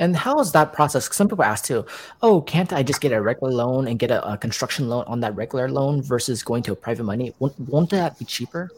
And 0.00 0.16
how 0.16 0.40
is 0.40 0.50
that 0.52 0.72
process? 0.72 1.14
Some 1.14 1.28
people 1.28 1.44
ask 1.44 1.64
too, 1.64 1.84
oh, 2.22 2.40
can't 2.40 2.72
I 2.72 2.82
just 2.82 3.02
get 3.02 3.12
a 3.12 3.20
regular 3.20 3.52
loan 3.52 3.86
and 3.86 3.98
get 3.98 4.10
a, 4.10 4.32
a 4.32 4.36
construction 4.38 4.88
loan 4.88 5.04
on 5.06 5.20
that 5.20 5.36
regular 5.36 5.68
loan 5.70 6.02
versus 6.02 6.42
going 6.42 6.62
to 6.64 6.72
a 6.72 6.76
private 6.76 7.04
money? 7.04 7.34
Won't, 7.38 7.60
won't 7.60 7.90
that 7.90 8.18
be 8.18 8.24
cheaper? 8.24 8.70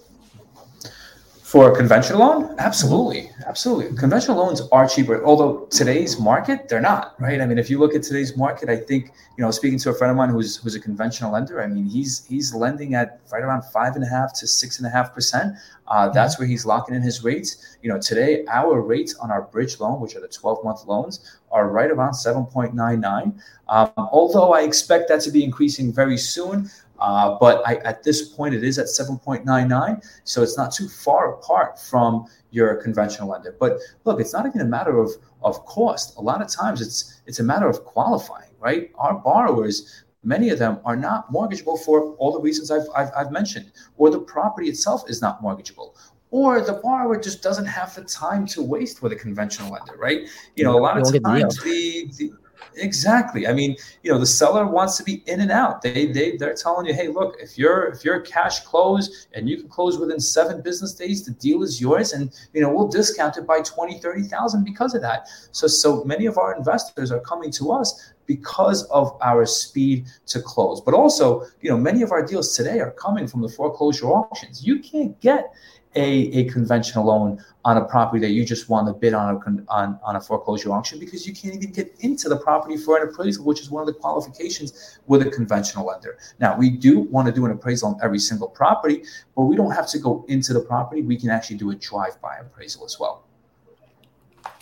For 1.53 1.71
a 1.71 1.77
conventional 1.77 2.21
loan, 2.21 2.55
absolutely, 2.59 3.31
absolutely. 3.47 3.95
Conventional 3.99 4.39
loans 4.39 4.63
are 4.73 4.89
cheaper, 4.89 5.23
although 5.23 5.67
today's 5.67 6.19
market 6.19 6.67
they're 6.67 6.81
not, 6.81 7.15
right? 7.21 7.43
I 7.43 7.45
mean, 7.45 7.59
if 7.59 7.69
you 7.69 7.79
look 7.79 7.95
at 7.95 8.03
today's 8.03 8.39
market, 8.39 8.71
I 8.71 8.77
think 8.77 9.13
you 9.37 9.45
know, 9.45 9.51
speaking 9.51 9.79
to 9.81 9.91
a 9.91 9.95
friend 9.95 10.11
of 10.11 10.17
mine 10.17 10.31
who's 10.31 10.57
who's 10.57 10.77
a 10.77 10.81
conventional 10.81 11.31
lender, 11.31 11.61
I 11.61 11.67
mean, 11.67 11.85
he's 11.85 12.25
he's 12.27 12.55
lending 12.55 12.95
at 12.95 13.21
right 13.31 13.43
around 13.43 13.65
five 13.65 13.97
and 13.97 14.03
a 14.03 14.09
half 14.09 14.33
to 14.41 14.47
six 14.47 14.79
and 14.79 14.87
a 14.87 14.91
half 14.91 15.13
percent. 15.13 15.55
Uh, 15.89 16.07
mm-hmm. 16.07 16.15
that's 16.15 16.39
where 16.39 16.49
he's 16.49 16.65
locking 16.65 16.95
in 16.95 17.03
his 17.03 17.23
rates. 17.23 17.77
You 17.83 17.91
know, 17.91 18.01
today 18.01 18.47
our 18.49 18.81
rates 18.81 19.15
on 19.17 19.31
our 19.31 19.43
bridge 19.43 19.79
loan, 19.79 20.01
which 20.01 20.17
are 20.17 20.21
the 20.21 20.29
12 20.29 20.65
month 20.65 20.87
loans, 20.87 21.39
are 21.51 21.69
right 21.69 21.91
around 21.91 22.13
7.99. 22.13 23.39
Um, 23.69 23.91
although 23.97 24.55
I 24.55 24.63
expect 24.63 25.09
that 25.11 25.21
to 25.21 25.31
be 25.31 25.45
increasing 25.45 25.93
very 25.93 26.17
soon. 26.17 26.71
Uh, 27.03 27.37
but 27.41 27.67
I, 27.67 27.75
at 27.79 28.05
this 28.05 28.29
point, 28.29 28.55
it 28.55 28.63
is 28.63 28.79
at 28.79 28.87
7.99. 28.87 30.07
So 30.23 30.41
it's 30.41 30.57
not 30.57 30.73
too 30.73 30.89
far 30.89 31.35
apart 31.35 31.81
from 31.81 32.27
your 32.53 32.77
conventional 32.77 33.29
lender. 33.29 33.57
But 33.59 33.79
look, 34.05 34.21
it's 34.21 34.33
not 34.33 34.47
even 34.47 34.61
a 34.61 34.65
matter 34.65 35.01
of, 35.01 35.11
of 35.43 35.67
cost. 35.67 36.17
A 36.17 36.21
lot 36.21 36.41
of 36.41 36.49
times 36.49 36.81
it's, 36.81 37.21
it's 37.27 37.41
a 37.41 37.43
matter 37.43 37.69
of 37.69 37.85
qualifying, 37.85 38.51
right? 38.61 38.93
Our 38.95 39.15
borrowers, 39.15 40.05
many 40.23 40.51
of 40.51 40.61
them 40.61 40.79
are 40.85 40.95
not 40.95 41.33
mortgageable 41.33 41.81
for 41.81 42.15
all 42.19 42.31
the 42.31 42.41
reasons 42.41 42.71
I've, 42.71 42.87
I've, 42.95 43.11
I've 43.17 43.33
mentioned, 43.33 43.73
or 43.97 44.09
the 44.09 44.21
property 44.21 44.69
itself 44.69 45.03
is 45.11 45.21
not 45.21 45.43
mortgageable, 45.43 45.97
or 46.31 46.61
the 46.61 46.75
borrower 46.75 47.19
just 47.19 47.43
doesn't 47.43 47.67
have 47.67 47.93
the 47.97 48.05
time 48.05 48.47
to 48.47 48.63
waste 48.63 49.03
with 49.03 49.11
a 49.11 49.17
conventional 49.17 49.73
lender, 49.73 49.97
right? 49.99 50.29
You 50.55 50.63
know, 50.63 50.79
a 50.79 50.81
lot 50.81 50.99
of 50.99 51.23
times 51.25 51.59
the, 51.65 52.09
the 52.17 52.33
Exactly. 52.77 53.47
I 53.47 53.53
mean, 53.53 53.77
you 54.03 54.11
know, 54.11 54.19
the 54.19 54.27
seller 54.27 54.67
wants 54.67 54.97
to 54.99 55.05
be 55.05 55.23
in 55.27 55.41
and 55.41 55.51
out. 55.51 55.83
They 55.83 56.07
they 56.07 56.37
they're 56.37 56.55
telling 56.55 56.87
you, 56.87 56.95
hey, 56.95 57.09
look, 57.09 57.37
if 57.41 57.59
you're 57.59 57.85
if 57.89 58.05
you're 58.05 58.21
cash 58.21 58.61
close 58.61 59.27
and 59.35 59.49
you 59.49 59.59
can 59.59 59.69
close 59.69 59.99
within 59.99 60.21
seven 60.21 60.63
business 60.63 60.95
days, 60.95 61.25
the 61.25 61.33
deal 61.33 61.63
is 61.63 61.81
yours, 61.81 62.13
and 62.13 62.33
you 62.53 62.61
know 62.61 62.73
we'll 62.73 62.89
discount 62.89 63.37
it 63.37 63.47
by 63.47 63.61
20, 63.61 63.99
30,000 64.01 64.65
because 64.65 64.95
of 64.95 65.03
that. 65.03 65.29
So 65.53 65.67
so 65.67 66.05
many 66.05 66.27
of 66.27 66.39
our 66.39 66.57
investors 66.57 67.13
are 67.13 67.21
coming 67.21 67.51
to 67.53 67.73
us 67.73 68.13
because 68.27 68.85
of 68.85 69.19
our 69.23 69.45
speed 69.45 70.07
to 70.27 70.41
close. 70.41 70.81
But 70.81 70.95
also, 70.95 71.45
you 71.61 71.71
know, 71.71 71.77
many 71.77 72.03
of 72.03 72.13
our 72.13 72.25
deals 72.25 72.57
today 72.57 72.81
are 72.81 72.93
coming 72.93 73.27
from 73.27 73.43
the 73.43 73.49
foreclosure 73.49 74.07
auctions. 74.07 74.65
You 74.65 74.79
can't 74.79 75.19
get 75.21 75.53
a, 75.95 76.05
a 76.39 76.45
conventional 76.45 77.07
loan 77.07 77.45
on 77.65 77.77
a 77.77 77.85
property 77.85 78.21
that 78.21 78.31
you 78.31 78.45
just 78.45 78.69
want 78.69 78.87
to 78.87 78.93
bid 78.93 79.15
on 79.15 79.37
a, 79.37 79.73
on, 79.73 79.99
on 80.03 80.17
a 80.17 80.21
foreclosure 80.21 80.73
auction 80.73 80.99
because 80.99 81.27
you 81.27 81.35
can't 81.35 81.55
even 81.55 81.71
get 81.71 81.95
into 82.01 82.29
the 82.29 82.37
property 82.37 82.77
for 82.77 83.01
an 83.01 83.09
appraisal, 83.09 83.45
which 83.45 83.61
is 83.61 83.71
one 83.71 83.83
of 83.83 83.87
the 83.87 83.93
qualifications 83.93 84.99
with 85.07 85.23
a 85.23 85.31
conventional 85.31 85.87
lender. 85.87 86.19
Now, 86.41 86.57
we 86.57 86.71
do 86.71 87.01
want 87.01 87.27
to 87.27 87.33
do 87.33 87.45
an 87.45 87.53
appraisal 87.53 87.91
on 87.91 88.01
every 88.03 88.19
single 88.19 88.49
property, 88.49 89.05
but 89.37 89.43
we 89.43 89.57
don't 89.57 89.71
have 89.71 89.89
to 89.89 89.99
go 89.99 90.25
into 90.29 90.53
the 90.53 90.61
property. 90.61 91.03
We 91.03 91.17
can 91.17 91.31
actually 91.31 91.57
do 91.57 91.71
a 91.71 91.75
drive-by 91.75 92.39
appraisal 92.39 92.85
as 92.85 92.99
well. 92.99 93.25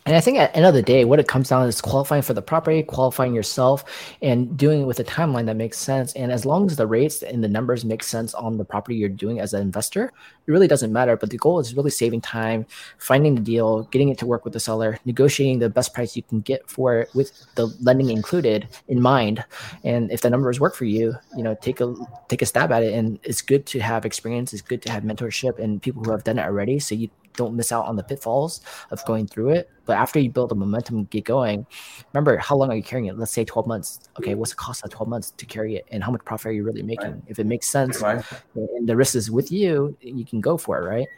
And 0.07 0.17
I 0.17 0.21
think 0.21 0.39
at 0.39 0.53
the 0.53 0.57
end 0.57 0.67
of 0.67 0.75
the 0.75 0.83
day, 0.83 1.05
what 1.05 1.21
it 1.21 1.29
comes 1.29 1.51
down 1.51 1.69
is 1.69 1.81
qualifying 1.81 2.23
for 2.23 2.33
the 2.33 2.41
property, 2.43 2.83
qualifying 2.83 3.35
yourself, 3.35 3.85
and 4.23 4.57
doing 4.57 4.83
it 4.83 4.85
with 4.87 4.99
a 4.99 5.05
timeline 5.05 5.47
that 5.47 5.57
makes 5.57 5.79
sense. 5.79 6.15
And 6.15 6.33
as 6.33 6.47
long 6.47 6.67
as 6.67 6.77
the 6.77 6.87
rates 6.87 7.23
and 7.23 7.45
the 7.45 7.49
numbers 7.49 7.85
make 7.85 8.03
sense 8.03 8.33
on 8.33 8.57
the 8.57 8.65
property 8.65 8.97
you're 8.97 9.11
doing 9.11 9.41
as 9.41 9.53
an 9.53 9.61
investor, 9.61 10.05
it 10.05 10.51
really 10.51 10.67
doesn't 10.67 10.93
matter. 10.93 11.17
But 11.17 11.31
the 11.31 11.37
goal 11.37 11.61
is 11.61 11.77
really 11.77 11.91
saving 11.91 12.23
time, 12.23 12.67
finding 12.99 13.35
the 13.35 13.43
deal, 13.43 13.83
getting 13.85 14.09
it 14.09 14.19
to 14.19 14.27
work 14.27 14.45
with 14.45 14.55
the 14.55 14.61
seller, 14.61 14.99
negotiating 15.05 15.59
the 15.59 15.69
best 15.69 15.93
price 15.93 16.17
you 16.17 16.23
can 16.23 16.41
get 16.41 16.69
for 16.69 17.01
it 17.01 17.15
with 17.15 17.33
the 17.57 17.67
lending 17.83 18.09
included 18.11 18.69
in 18.89 19.03
mind. 19.03 19.45
And 19.85 20.11
if 20.11 20.23
the 20.23 20.31
numbers 20.31 20.59
work 20.59 20.75
for 20.75 20.87
you, 20.87 21.15
you 21.37 21.43
know, 21.43 21.55
take 21.61 21.81
a 21.81 21.95
take 22.29 22.41
a 22.41 22.47
stab 22.47 22.73
at 22.73 22.83
it. 22.83 22.95
And 22.95 23.21
it's 23.23 23.43
good 23.43 23.67
to 23.67 23.81
have 23.81 24.07
experience. 24.07 24.55
It's 24.55 24.63
good 24.63 24.81
to 24.83 24.93
have 24.93 25.03
mentorship 25.03 25.59
and 25.59 25.81
people 25.83 26.03
who 26.03 26.11
have 26.11 26.25
done 26.25 26.39
it 26.39 26.43
already. 26.43 26.79
So 26.79 26.95
you 26.95 27.11
don't 27.35 27.55
miss 27.55 27.73
out 27.73 27.87
on 27.87 27.97
the 27.97 28.03
pitfalls 28.03 28.61
of 28.91 29.05
going 29.05 29.27
through 29.27 29.51
it. 29.51 29.71
But 29.87 29.97
after 29.97 30.21
you 30.21 30.31
build 30.31 30.51
the 30.51 30.55
momentum 30.55 31.05
get 31.05 31.25
going, 31.25 31.67
remember 32.13 32.37
how 32.37 32.57
long 32.57 32.71
are 32.71 32.77
you 32.77 32.83
carrying 32.83 33.07
it? 33.07 33.19
Let's 33.19 33.33
say 33.33 33.45
12 33.45 33.67
months. 33.67 34.01
Okay, 34.19 34.35
what's 34.35 34.53
the 34.53 34.57
cost 34.57 34.85
of 34.85 34.91
12 34.91 35.09
months 35.09 35.31
to 35.33 35.47
carry 35.47 35.77
it? 35.77 35.87
And 35.91 36.03
how 36.03 36.11
much 36.11 36.25
profit 36.25 36.47
are 36.47 36.53
you 36.53 36.65
really 36.65 36.83
making? 36.83 37.13
Right. 37.13 37.23
If 37.27 37.39
it 37.39 37.47
makes 37.47 37.69
sense 37.69 38.01
right. 38.01 38.25
and 38.55 38.89
the 38.89 38.97
risk 38.97 39.15
is 39.15 39.31
with 39.31 39.51
you, 39.51 39.97
you 40.01 40.25
can 40.25 40.41
go 40.41 40.57
for 40.57 40.79
it, 40.81 40.89
right? 40.89 41.09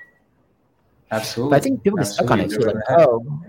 Absolutely. 1.10 1.50
But 1.50 1.56
I 1.56 1.60
think 1.60 1.82
people 1.82 1.98
get 1.98 2.06
stuck 2.06 2.30
on 2.30 2.40
it. 2.40 2.50
Like, 2.50 2.76
oh, 2.88 3.42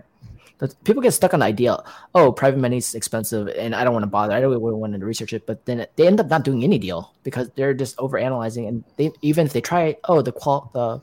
people 0.84 1.02
get 1.02 1.12
stuck 1.12 1.34
on 1.34 1.40
the 1.40 1.46
idea, 1.46 1.78
oh, 2.16 2.32
private 2.32 2.60
money 2.60 2.78
is 2.78 2.96
expensive 2.96 3.48
and 3.50 3.76
I 3.76 3.84
don't 3.84 3.94
want 3.94 4.04
to 4.04 4.08
bother. 4.08 4.34
I 4.34 4.42
don't 4.42 4.52
really 4.52 4.74
want 4.74 4.94
to 4.94 5.06
research 5.06 5.34
it. 5.34 5.46
But 5.46 5.66
then 5.66 5.86
they 5.96 6.08
end 6.08 6.20
up 6.20 6.28
not 6.28 6.44
doing 6.44 6.64
any 6.64 6.78
deal 6.78 7.14
because 7.24 7.50
they're 7.56 7.74
just 7.74 7.98
over 8.00 8.18
analyzing. 8.18 8.68
And 8.68 8.84
they 8.98 9.12
even 9.22 9.46
if 9.46 9.54
they 9.54 9.62
try, 9.62 9.98
oh, 10.06 10.22
the 10.22 10.32
qual 10.32 10.70
the 10.74 11.02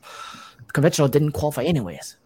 conventional 0.72 1.08
didn't 1.08 1.32
qualify 1.32 1.62
anyways. 1.64 2.16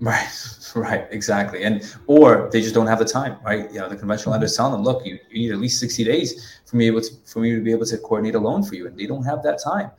Right, 0.00 0.28
right, 0.76 1.06
exactly, 1.10 1.64
and 1.64 1.82
or 2.06 2.48
they 2.52 2.60
just 2.60 2.74
don't 2.74 2.86
have 2.86 2.98
the 2.98 3.04
time, 3.04 3.36
right? 3.44 3.70
You 3.72 3.80
know, 3.80 3.88
the 3.88 3.96
conventional 3.96 4.32
lenders 4.32 4.56
telling 4.56 4.72
them, 4.72 4.84
look, 4.84 5.04
you, 5.04 5.18
you 5.30 5.40
need 5.40 5.52
at 5.52 5.58
least 5.58 5.80
sixty 5.80 6.04
days 6.04 6.60
for 6.66 6.76
me 6.76 6.86
able 6.86 7.00
to 7.00 7.10
for 7.26 7.40
me 7.40 7.52
to 7.52 7.60
be 7.60 7.72
able 7.72 7.86
to 7.86 7.98
coordinate 7.98 8.34
a 8.36 8.38
loan 8.38 8.62
for 8.62 8.74
you, 8.76 8.86
and 8.86 8.96
they 8.96 9.06
don't 9.06 9.24
have 9.24 9.42
that 9.42 9.60
time. 9.62 9.90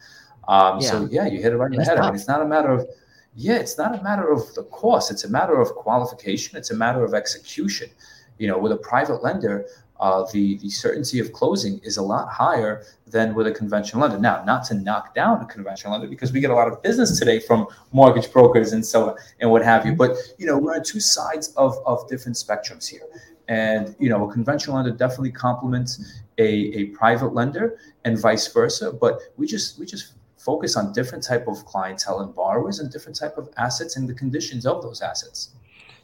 Um, 0.47 0.79
yeah. 0.79 0.89
So 0.89 1.07
yeah, 1.11 1.25
you 1.27 1.41
hit 1.41 1.53
it 1.53 1.57
right 1.57 1.71
in 1.71 1.77
the 1.77 1.85
head. 1.85 1.97
I 1.97 2.05
mean, 2.07 2.15
it's 2.15 2.27
not 2.27 2.41
a 2.41 2.45
matter 2.45 2.71
of 2.71 2.87
yeah, 3.35 3.55
it's 3.55 3.77
not 3.77 3.97
a 3.97 4.03
matter 4.03 4.31
of 4.31 4.53
the 4.55 4.63
cost. 4.63 5.11
It's 5.11 5.23
a 5.23 5.29
matter 5.29 5.59
of 5.59 5.69
qualification. 5.69 6.57
It's 6.57 6.71
a 6.71 6.75
matter 6.75 7.03
of 7.03 7.13
execution. 7.13 7.89
You 8.37 8.47
know, 8.47 8.57
with 8.57 8.71
a 8.71 8.77
private 8.77 9.21
lender, 9.21 9.65
uh, 9.99 10.25
the 10.31 10.57
the 10.57 10.69
certainty 10.69 11.19
of 11.19 11.33
closing 11.33 11.79
is 11.79 11.97
a 11.97 12.01
lot 12.01 12.29
higher 12.29 12.83
than 13.07 13.33
with 13.33 13.47
a 13.47 13.51
conventional 13.51 14.01
lender. 14.01 14.19
Now, 14.19 14.43
not 14.45 14.63
to 14.65 14.73
knock 14.73 15.13
down 15.13 15.41
a 15.41 15.45
conventional 15.45 15.93
lender 15.93 16.07
because 16.07 16.31
we 16.31 16.39
get 16.39 16.51
a 16.51 16.55
lot 16.55 16.67
of 16.67 16.81
business 16.81 17.19
today 17.19 17.39
from 17.39 17.67
mortgage 17.91 18.31
brokers 18.31 18.71
and 18.73 18.85
so 18.85 19.09
on 19.09 19.15
and 19.39 19.51
what 19.51 19.63
have 19.63 19.85
you. 19.85 19.93
But 19.93 20.15
you 20.37 20.45
know, 20.45 20.57
we're 20.57 20.75
on 20.75 20.83
two 20.83 20.99
sides 20.99 21.53
of 21.55 21.77
of 21.85 22.07
different 22.07 22.37
spectrums 22.37 22.87
here. 22.87 23.07
And 23.47 23.95
you 23.99 24.09
know, 24.09 24.29
a 24.29 24.31
conventional 24.31 24.75
lender 24.75 24.91
definitely 24.91 25.31
complements 25.31 26.21
a, 26.37 26.47
a 26.47 26.85
private 26.87 27.33
lender 27.33 27.77
and 28.05 28.17
vice 28.17 28.47
versa. 28.53 28.93
But 28.93 29.19
we 29.37 29.47
just 29.47 29.79
we 29.79 29.85
just 29.85 30.13
focus 30.37 30.77
on 30.77 30.93
different 30.93 31.23
type 31.23 31.47
of 31.47 31.65
clientele 31.65 32.21
and 32.21 32.33
borrowers 32.33 32.79
and 32.79 32.91
different 32.91 33.17
type 33.17 33.37
of 33.37 33.49
assets 33.57 33.97
and 33.97 34.07
the 34.07 34.13
conditions 34.13 34.65
of 34.65 34.81
those 34.81 35.01
assets. 35.01 35.49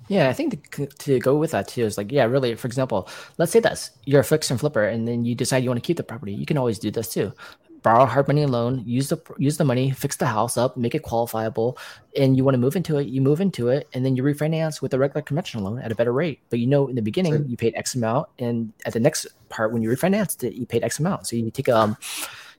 Yeah, 0.07 0.29
I 0.29 0.33
think 0.33 0.71
to, 0.75 0.85
to, 0.85 1.19
go 1.19 1.35
with 1.35 1.51
that 1.51 1.67
too 1.67 1.83
is 1.83 1.97
like, 1.97 2.11
yeah, 2.11 2.25
really. 2.25 2.55
For 2.55 2.67
example, 2.67 3.09
let's 3.37 3.51
say 3.51 3.59
that 3.61 3.89
you're 4.05 4.21
a 4.21 4.23
fix 4.23 4.51
and 4.51 4.59
flipper, 4.59 4.85
and 4.85 5.07
then 5.07 5.25
you 5.25 5.35
decide 5.35 5.63
you 5.63 5.69
want 5.69 5.81
to 5.81 5.85
keep 5.85 5.97
the 5.97 6.03
property. 6.03 6.33
You 6.33 6.45
can 6.45 6.57
always 6.57 6.77
do 6.79 6.91
this 6.91 7.11
too. 7.11 7.33
Borrow 7.81 8.05
hard 8.05 8.27
money 8.27 8.45
loan, 8.45 8.83
use 8.85 9.09
the 9.09 9.17
use 9.37 9.57
the 9.57 9.63
money, 9.63 9.91
fix 9.91 10.15
the 10.15 10.25
house 10.25 10.57
up, 10.57 10.77
make 10.77 10.95
it 10.95 11.03
qualifiable, 11.03 11.77
and 12.15 12.37
you 12.37 12.43
want 12.43 12.53
to 12.53 12.59
move 12.59 12.75
into 12.75 12.97
it. 12.97 13.07
You 13.07 13.21
move 13.21 13.41
into 13.41 13.69
it, 13.69 13.87
and 13.93 14.05
then 14.05 14.15
you 14.15 14.23
refinance 14.23 14.81
with 14.81 14.93
a 14.93 14.99
regular 14.99 15.21
conventional 15.21 15.63
loan 15.63 15.79
at 15.79 15.91
a 15.91 15.95
better 15.95 16.13
rate. 16.13 16.39
But 16.49 16.59
you 16.59 16.67
know, 16.67 16.87
in 16.87 16.95
the 16.95 17.01
beginning, 17.01 17.47
you 17.47 17.57
paid 17.57 17.73
X 17.75 17.95
amount, 17.95 18.29
and 18.39 18.73
at 18.85 18.93
the 18.93 18.99
next 18.99 19.27
part, 19.49 19.71
when 19.71 19.81
you 19.81 19.89
refinanced 19.89 20.43
it, 20.43 20.53
you 20.53 20.65
paid 20.65 20.83
X 20.83 20.99
amount. 20.99 21.27
So 21.27 21.35
you 21.35 21.49
take 21.49 21.69
um 21.69 21.97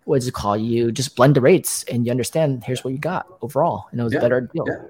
what 0.05 0.19
does 0.19 0.29
it 0.29 0.35
call? 0.35 0.57
You 0.57 0.93
just 0.93 1.17
blend 1.17 1.35
the 1.35 1.41
rates 1.41 1.83
and 1.85 2.07
you 2.07 2.13
understand 2.13 2.63
here's 2.63 2.85
what 2.85 2.93
you 2.93 2.99
got 2.99 3.27
overall. 3.43 3.87
And 3.91 4.01
it 4.01 4.05
was 4.05 4.13
yeah, 4.13 4.21
a 4.21 4.23
better 4.23 4.41
deal. 4.41 4.65
Yeah. 4.69 4.87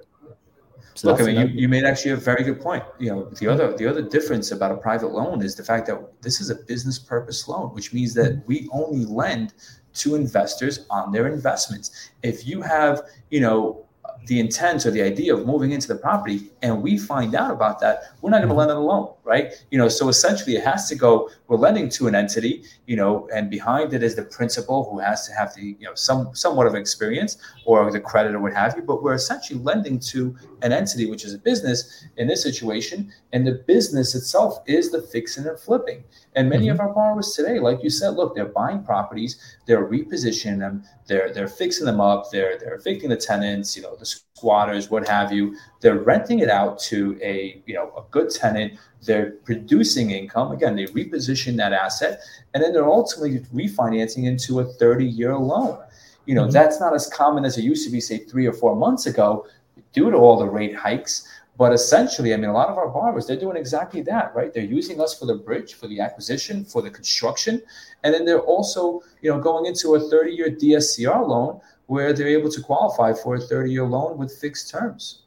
So 0.96 1.10
Look, 1.10 1.20
I 1.20 1.24
mean, 1.24 1.36
you, 1.36 1.46
you 1.46 1.68
made 1.68 1.84
actually 1.84 2.12
a 2.12 2.16
very 2.16 2.42
good 2.42 2.58
point. 2.58 2.82
You 2.98 3.10
know, 3.10 3.24
the 3.30 3.46
other 3.48 3.76
the 3.76 3.86
other 3.86 4.00
difference 4.00 4.50
about 4.50 4.72
a 4.72 4.76
private 4.76 5.12
loan 5.12 5.42
is 5.42 5.54
the 5.54 5.62
fact 5.62 5.86
that 5.88 6.00
this 6.22 6.40
is 6.40 6.48
a 6.48 6.54
business 6.54 6.98
purpose 6.98 7.46
loan, 7.46 7.74
which 7.74 7.92
means 7.92 8.14
that 8.14 8.42
we 8.46 8.66
only 8.72 9.04
lend 9.04 9.52
to 9.94 10.14
investors 10.14 10.86
on 10.88 11.12
their 11.12 11.26
investments. 11.26 12.10
If 12.22 12.46
you 12.46 12.62
have, 12.62 13.02
you 13.30 13.40
know, 13.40 13.84
the 14.26 14.40
intent 14.40 14.84
or 14.84 14.90
the 14.90 15.02
idea 15.02 15.34
of 15.34 15.46
moving 15.46 15.70
into 15.70 15.86
the 15.86 15.94
property 15.94 16.50
and 16.62 16.82
we 16.82 16.98
find 16.98 17.34
out 17.34 17.52
about 17.52 17.78
that, 17.80 18.02
we're 18.20 18.30
not 18.30 18.38
going 18.38 18.48
to 18.48 18.54
lend 18.54 18.70
it 18.70 18.76
alone, 18.76 19.14
right? 19.22 19.52
You 19.70 19.78
know, 19.78 19.88
so 19.88 20.08
essentially 20.08 20.56
it 20.56 20.64
has 20.64 20.88
to 20.88 20.96
go, 20.96 21.30
we're 21.46 21.56
lending 21.56 21.88
to 21.90 22.08
an 22.08 22.16
entity, 22.16 22.64
you 22.86 22.96
know, 22.96 23.28
and 23.32 23.48
behind 23.48 23.94
it 23.94 24.02
is 24.02 24.16
the 24.16 24.24
principal 24.24 24.90
who 24.90 24.98
has 24.98 25.28
to 25.28 25.32
have 25.32 25.54
the, 25.54 25.76
you 25.78 25.86
know, 25.86 25.94
some 25.94 26.34
somewhat 26.34 26.66
of 26.66 26.74
experience 26.74 27.38
or 27.66 27.90
the 27.92 28.00
credit 28.00 28.34
or 28.34 28.40
what 28.40 28.52
have 28.52 28.74
you, 28.76 28.82
but 28.82 29.02
we're 29.02 29.14
essentially 29.14 29.60
lending 29.60 30.00
to 30.00 30.36
an 30.62 30.72
entity, 30.72 31.08
which 31.08 31.24
is 31.24 31.32
a 31.32 31.38
business 31.38 32.04
in 32.16 32.26
this 32.26 32.42
situation. 32.42 33.12
And 33.32 33.46
the 33.46 33.62
business 33.66 34.14
itself 34.14 34.58
is 34.66 34.90
the 34.90 35.02
fixing 35.02 35.46
and 35.46 35.58
flipping. 35.58 36.02
And 36.34 36.50
many 36.50 36.66
mm-hmm. 36.66 36.74
of 36.74 36.80
our 36.80 36.92
borrowers 36.92 37.32
today, 37.32 37.58
like 37.60 37.82
you 37.82 37.90
said, 37.90 38.10
look, 38.10 38.34
they're 38.34 38.44
buying 38.46 38.82
properties, 38.82 39.56
they're 39.66 39.86
repositioning 39.86 40.58
them, 40.58 40.84
they're 41.06 41.32
they're 41.32 41.48
fixing 41.48 41.86
them 41.86 42.00
up, 42.00 42.30
they're 42.30 42.58
they're 42.58 42.74
evicting 42.74 43.10
the 43.10 43.16
tenants, 43.16 43.76
you 43.76 43.82
know, 43.82 43.96
the 43.96 44.15
squatters, 44.36 44.90
what 44.90 45.06
have 45.08 45.32
you. 45.32 45.56
They're 45.80 45.98
renting 45.98 46.40
it 46.40 46.50
out 46.50 46.78
to 46.90 47.18
a 47.22 47.62
you 47.66 47.74
know 47.74 47.92
a 47.96 48.02
good 48.10 48.30
tenant. 48.30 48.78
They're 49.02 49.32
producing 49.44 50.10
income. 50.10 50.52
Again, 50.52 50.76
they 50.76 50.86
reposition 50.86 51.56
that 51.56 51.72
asset, 51.72 52.20
and 52.54 52.62
then 52.62 52.72
they're 52.72 52.88
ultimately 52.88 53.40
refinancing 53.54 54.24
into 54.24 54.60
a 54.60 54.64
30-year 54.64 55.36
loan. 55.36 55.78
You 56.26 56.34
know, 56.34 56.42
mm-hmm. 56.42 56.50
that's 56.50 56.80
not 56.80 56.94
as 56.94 57.06
common 57.06 57.44
as 57.44 57.56
it 57.56 57.62
used 57.62 57.84
to 57.86 57.92
be, 57.92 58.00
say, 58.00 58.18
three 58.18 58.46
or 58.46 58.52
four 58.52 58.74
months 58.74 59.06
ago, 59.06 59.46
due 59.92 60.10
to 60.10 60.16
all 60.16 60.38
the 60.38 60.48
rate 60.48 60.74
hikes. 60.74 61.28
But 61.58 61.72
essentially, 61.72 62.34
I 62.34 62.36
mean, 62.36 62.50
a 62.50 62.52
lot 62.52 62.68
of 62.68 62.76
our 62.76 62.88
borrowers, 62.88 63.26
they're 63.26 63.40
doing 63.40 63.56
exactly 63.56 64.02
that, 64.02 64.34
right? 64.34 64.52
They're 64.52 64.62
using 64.62 65.00
us 65.00 65.18
for 65.18 65.24
the 65.24 65.36
bridge, 65.36 65.74
for 65.74 65.88
the 65.88 66.00
acquisition, 66.00 66.64
for 66.66 66.82
the 66.82 66.90
construction. 66.90 67.62
And 68.04 68.12
then 68.12 68.26
they're 68.26 68.40
also, 68.40 69.02
you 69.22 69.30
know, 69.30 69.40
going 69.40 69.64
into 69.64 69.94
a 69.94 70.00
30-year 70.00 70.50
DSCR 70.50 71.26
loan 71.26 71.60
where 71.86 72.12
they're 72.12 72.28
able 72.28 72.50
to 72.50 72.60
qualify 72.60 73.12
for 73.12 73.36
a 73.36 73.38
30-year 73.38 73.84
loan 73.84 74.18
with 74.18 74.36
fixed 74.36 74.70
terms. 74.70 75.22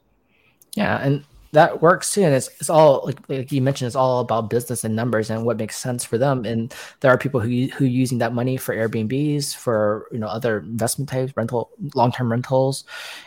Yeah, 0.76 1.02
and 1.02 1.24
that 1.52 1.82
works 1.82 2.14
too 2.14 2.24
and 2.24 2.34
it's, 2.34 2.48
it's 2.60 2.70
all 2.70 3.02
like, 3.06 3.18
like 3.28 3.52
you 3.52 3.62
mentioned 3.62 3.88
it's 3.88 3.96
all 3.96 4.20
about 4.20 4.50
business 4.50 4.84
and 4.84 4.96
numbers 4.96 5.30
and 5.30 5.44
what 5.44 5.58
makes 5.58 5.78
sense 5.78 6.04
for 6.06 6.18
them 6.18 6.46
and 6.46 6.74
there 7.00 7.12
are 7.12 7.18
people 7.18 7.40
who 7.40 7.68
who 7.76 7.86
using 7.86 8.20
that 8.20 8.34
money 8.34 8.56
for 8.56 8.76
airbnbs 8.76 9.56
for 9.56 10.08
you 10.12 10.20
know 10.20 10.28
other 10.28 10.60
investment 10.60 11.10
types 11.10 11.36
rental 11.36 11.72
long-term 11.96 12.32
rentals 12.32 12.84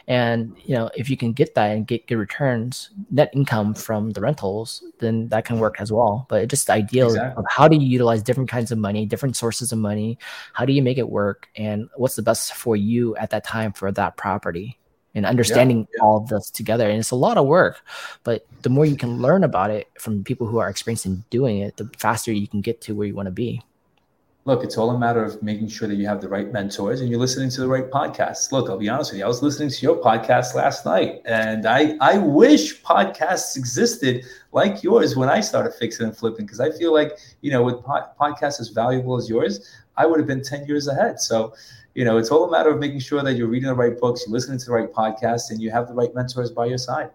and 0.06 0.56
you 0.64 0.74
know 0.74 0.88
if 0.94 1.10
you 1.10 1.16
can 1.16 1.32
get 1.32 1.54
that 1.54 1.70
and 1.70 1.86
get 1.86 2.06
good 2.06 2.16
returns 2.16 2.90
net 3.10 3.30
income 3.34 3.74
from 3.74 4.10
the 4.10 4.20
rentals 4.20 4.84
then 4.98 5.28
that 5.28 5.44
can 5.44 5.58
work 5.58 5.80
as 5.80 5.90
well 5.90 6.26
but 6.28 6.42
it's 6.42 6.50
just 6.50 6.68
the 6.68 6.72
ideal 6.72 7.08
exactly. 7.08 7.40
of 7.42 7.44
how 7.50 7.66
do 7.66 7.76
you 7.76 7.86
utilize 7.86 8.22
different 8.22 8.48
kinds 8.48 8.70
of 8.70 8.78
money 8.78 9.04
different 9.04 9.36
sources 9.36 9.72
of 9.72 9.78
money 9.78 10.18
how 10.52 10.64
do 10.64 10.72
you 10.72 10.82
make 10.82 10.98
it 10.98 11.08
work 11.08 11.48
and 11.56 11.88
what's 11.96 12.16
the 12.16 12.22
best 12.22 12.54
for 12.54 12.76
you 12.76 13.16
at 13.16 13.30
that 13.30 13.44
time 13.44 13.72
for 13.72 13.90
that 13.90 14.16
property 14.16 14.78
and 15.14 15.26
understanding 15.26 15.78
yeah, 15.78 15.96
yeah. 15.96 16.04
all 16.04 16.16
of 16.18 16.28
this 16.28 16.50
together. 16.50 16.88
And 16.88 16.98
it's 16.98 17.10
a 17.10 17.16
lot 17.16 17.36
of 17.36 17.46
work, 17.46 17.82
but 18.24 18.46
the 18.62 18.70
more 18.70 18.86
you 18.86 18.96
can 18.96 19.20
learn 19.20 19.44
about 19.44 19.70
it 19.70 19.88
from 19.98 20.24
people 20.24 20.46
who 20.46 20.58
are 20.58 20.68
experienced 20.68 21.06
in 21.06 21.24
doing 21.30 21.58
it, 21.58 21.76
the 21.76 21.90
faster 21.96 22.32
you 22.32 22.48
can 22.48 22.60
get 22.60 22.80
to 22.82 22.94
where 22.94 23.06
you 23.06 23.14
want 23.14 23.26
to 23.26 23.32
be. 23.32 23.62
Look, 24.44 24.64
it's 24.64 24.76
all 24.76 24.90
a 24.90 24.98
matter 24.98 25.24
of 25.24 25.40
making 25.40 25.68
sure 25.68 25.86
that 25.86 25.94
you 25.94 26.06
have 26.08 26.20
the 26.20 26.28
right 26.28 26.52
mentors 26.52 27.00
and 27.00 27.08
you're 27.08 27.20
listening 27.20 27.48
to 27.50 27.60
the 27.60 27.68
right 27.68 27.88
podcasts. 27.88 28.50
Look, 28.50 28.68
I'll 28.68 28.76
be 28.76 28.88
honest 28.88 29.12
with 29.12 29.20
you. 29.20 29.24
I 29.24 29.28
was 29.28 29.40
listening 29.40 29.68
to 29.68 29.82
your 29.82 30.02
podcast 30.02 30.56
last 30.56 30.84
night, 30.84 31.22
and 31.26 31.64
I 31.64 31.96
I 32.00 32.18
wish 32.18 32.82
podcasts 32.82 33.56
existed 33.56 34.24
like 34.50 34.82
yours 34.82 35.14
when 35.16 35.28
I 35.28 35.38
started 35.40 35.74
fixing 35.74 36.06
and 36.06 36.16
flipping 36.16 36.44
because 36.44 36.58
I 36.58 36.72
feel 36.72 36.92
like 36.92 37.12
you 37.40 37.52
know 37.52 37.62
with 37.62 37.76
podcasts 37.84 38.58
as 38.58 38.70
valuable 38.70 39.16
as 39.16 39.30
yours, 39.30 39.70
I 39.96 40.06
would 40.06 40.18
have 40.18 40.26
been 40.26 40.42
ten 40.42 40.66
years 40.66 40.88
ahead. 40.88 41.20
So 41.20 41.54
you 41.94 42.04
know, 42.04 42.16
it's 42.18 42.30
all 42.30 42.44
a 42.44 42.50
matter 42.50 42.70
of 42.70 42.78
making 42.78 43.00
sure 43.00 43.22
that 43.22 43.34
you're 43.34 43.48
reading 43.48 43.68
the 43.68 43.74
right 43.74 43.98
books, 43.98 44.24
you're 44.26 44.32
listening 44.32 44.58
to 44.58 44.66
the 44.66 44.72
right 44.72 44.92
podcasts, 44.92 45.50
and 45.50 45.60
you 45.60 45.70
have 45.70 45.88
the 45.88 45.94
right 45.94 46.14
mentors 46.14 46.50
by 46.50 46.66
your 46.66 46.78
side. 46.78 47.10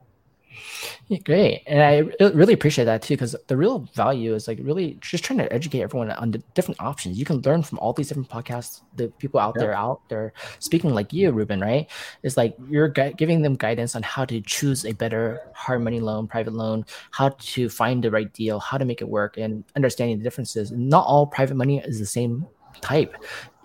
Yeah, 1.07 1.19
great, 1.19 1.63
and 1.67 1.81
I 1.81 2.27
really 2.27 2.53
appreciate 2.53 2.85
that 2.85 3.01
too, 3.01 3.13
because 3.13 3.33
the 3.47 3.55
real 3.55 3.87
value 3.93 4.33
is 4.33 4.47
like 4.47 4.59
really 4.61 4.97
just 4.99 5.23
trying 5.23 5.39
to 5.39 5.53
educate 5.53 5.81
everyone 5.81 6.11
on 6.11 6.31
the 6.31 6.39
different 6.53 6.81
options. 6.81 7.17
You 7.17 7.23
can 7.23 7.41
learn 7.41 7.63
from 7.63 7.79
all 7.79 7.93
these 7.93 8.09
different 8.09 8.29
podcasts, 8.29 8.81
the 8.97 9.07
people 9.17 9.39
out 9.39 9.53
yeah. 9.55 9.61
there 9.61 9.73
out 9.73 10.01
there 10.09 10.33
speaking 10.59 10.93
like 10.93 11.13
you, 11.13 11.31
Ruben. 11.31 11.61
Right? 11.61 11.87
It's 12.23 12.35
like 12.35 12.57
you're 12.69 12.89
gu- 12.89 13.13
giving 13.13 13.41
them 13.41 13.55
guidance 13.55 13.95
on 13.95 14.03
how 14.03 14.25
to 14.25 14.41
choose 14.41 14.83
a 14.83 14.91
better 14.91 15.41
hard 15.53 15.81
money 15.81 16.01
loan, 16.01 16.27
private 16.27 16.53
loan, 16.53 16.85
how 17.11 17.29
to 17.29 17.69
find 17.69 18.03
the 18.03 18.11
right 18.11 18.33
deal, 18.33 18.59
how 18.59 18.77
to 18.77 18.83
make 18.83 18.99
it 18.99 19.07
work, 19.07 19.37
and 19.37 19.63
understanding 19.77 20.17
the 20.17 20.23
differences. 20.23 20.71
Not 20.71 21.05
all 21.05 21.25
private 21.25 21.55
money 21.55 21.79
is 21.79 21.99
the 21.99 22.05
same 22.05 22.45
type. 22.81 23.15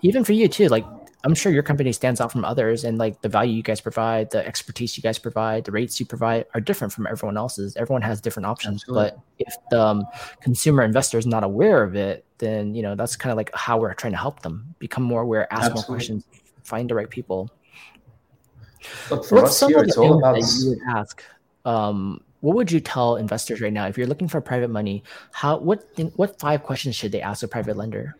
Even 0.01 0.23
for 0.23 0.31
you 0.31 0.47
too, 0.47 0.69
like 0.69 0.85
I'm 1.25 1.33
sure 1.33 1.53
your 1.53 1.63
company 1.63 1.93
stands 1.93 2.19
out 2.19 2.31
from 2.31 2.43
others, 2.43 2.83
and 2.83 2.97
like 2.97 3.21
the 3.21 3.29
value 3.29 3.53
you 3.53 3.63
guys 3.63 3.79
provide, 3.79 4.31
the 4.31 4.45
expertise 4.45 4.97
you 4.97 5.03
guys 5.03 5.17
provide, 5.17 5.63
the 5.63 5.71
rates 5.71 5.97
you 5.99 6.05
provide 6.05 6.45
are 6.53 6.59
different 6.59 6.91
from 6.91 7.07
everyone 7.07 7.37
else's. 7.37 7.77
Everyone 7.77 8.01
has 8.01 8.19
different 8.19 8.45
options, 8.45 8.83
Absolutely. 8.83 9.11
but 9.11 9.19
if 9.39 9.55
the 9.71 9.81
um, 9.81 10.05
consumer 10.41 10.83
investor 10.83 11.17
is 11.17 11.25
not 11.25 11.43
aware 11.43 11.81
of 11.81 11.95
it, 11.95 12.25
then 12.39 12.75
you 12.75 12.81
know 12.81 12.93
that's 12.95 13.15
kind 13.15 13.31
of 13.31 13.37
like 13.37 13.51
how 13.53 13.77
we're 13.77 13.93
trying 13.93 14.11
to 14.11 14.19
help 14.19 14.41
them 14.41 14.75
become 14.79 15.03
more 15.03 15.21
aware, 15.21 15.51
ask 15.53 15.71
Absolutely. 15.71 15.79
more 15.79 15.95
questions, 15.95 16.25
find 16.63 16.89
the 16.89 16.95
right 16.95 17.09
people. 17.09 17.49
Look, 19.09 19.25
for 19.25 19.35
What's 19.35 19.63
us 19.63 19.69
here, 19.69 19.81
it's 19.81 19.95
all 19.95 20.19
about. 20.19 20.37
you 20.37 20.69
would 20.71 20.79
ask, 20.89 21.23
um, 21.63 22.21
what 22.41 22.57
would 22.57 22.69
you 22.69 22.81
tell 22.81 23.15
investors 23.15 23.61
right 23.61 23.71
now 23.71 23.87
if 23.87 23.97
you're 23.97 24.07
looking 24.07 24.27
for 24.27 24.41
private 24.41 24.69
money? 24.69 25.03
How 25.31 25.57
what 25.57 25.85
what 26.17 26.37
five 26.37 26.63
questions 26.63 26.97
should 26.97 27.13
they 27.13 27.21
ask 27.21 27.43
a 27.43 27.47
private 27.47 27.77
lender? 27.77 28.17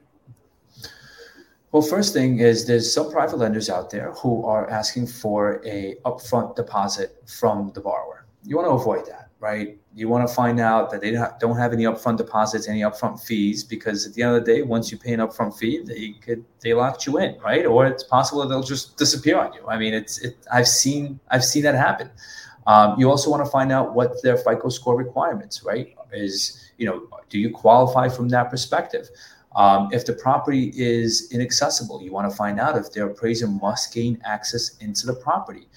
Well, 1.73 1.81
first 1.81 2.13
thing 2.13 2.37
is 2.37 2.67
there's 2.67 2.93
some 2.93 3.11
private 3.11 3.37
lenders 3.37 3.67
out 3.67 3.89
there 3.89 4.11
who 4.11 4.45
are 4.45 4.69
asking 4.69 5.07
for 5.07 5.59
a 5.65 5.95
upfront 6.05 6.55
deposit 6.55 7.19
from 7.25 7.71
the 7.73 7.81
borrower. 7.81 8.27
You 8.43 8.57
want 8.57 8.67
to 8.67 8.73
avoid 8.73 9.07
that, 9.07 9.29
right? 9.39 9.79
You 9.95 10.07
want 10.07 10.27
to 10.27 10.31
find 10.31 10.59
out 10.59 10.91
that 10.91 11.01
they 11.01 11.09
don't 11.39 11.57
have 11.57 11.73
any 11.73 11.85
upfront 11.85 12.17
deposits, 12.17 12.67
any 12.67 12.81
upfront 12.81 13.19
fees, 13.25 13.63
because 13.63 14.05
at 14.05 14.13
the 14.13 14.21
end 14.21 14.35
of 14.35 14.45
the 14.45 14.53
day, 14.53 14.61
once 14.61 14.91
you 14.91 14.99
pay 14.99 15.13
an 15.13 15.19
upfront 15.19 15.57
fee, 15.57 15.81
they 15.83 16.11
could 16.23 16.45
they 16.59 16.75
locked 16.75 17.07
you 17.07 17.17
in, 17.17 17.39
right? 17.39 17.65
Or 17.65 17.87
it's 17.87 18.03
possible 18.03 18.47
they'll 18.47 18.61
just 18.61 18.95
disappear 18.97 19.39
on 19.39 19.51
you. 19.53 19.65
I 19.67 19.79
mean, 19.79 19.95
it's 19.95 20.19
it, 20.19 20.37
I've 20.53 20.67
seen 20.67 21.19
I've 21.31 21.43
seen 21.43 21.63
that 21.63 21.73
happen. 21.73 22.11
Um, 22.67 22.99
you 22.99 23.09
also 23.09 23.31
want 23.31 23.43
to 23.43 23.49
find 23.49 23.71
out 23.71 23.95
what 23.95 24.21
their 24.21 24.37
FICO 24.37 24.69
score 24.69 24.95
requirements, 24.95 25.63
right? 25.63 25.95
Is 26.11 26.71
you 26.77 26.85
know, 26.85 27.07
do 27.29 27.39
you 27.39 27.49
qualify 27.49 28.09
from 28.09 28.29
that 28.29 28.51
perspective? 28.51 29.09
Um, 29.55 29.89
if 29.91 30.05
the 30.05 30.13
property 30.13 30.71
is 30.75 31.29
inaccessible, 31.31 32.01
you 32.01 32.11
want 32.11 32.29
to 32.29 32.35
find 32.35 32.59
out 32.59 32.77
if 32.77 32.91
their 32.91 33.07
appraiser 33.07 33.47
must 33.47 33.93
gain 33.93 34.19
access 34.25 34.77
into 34.77 35.05
the 35.05 35.13
property. 35.13 35.67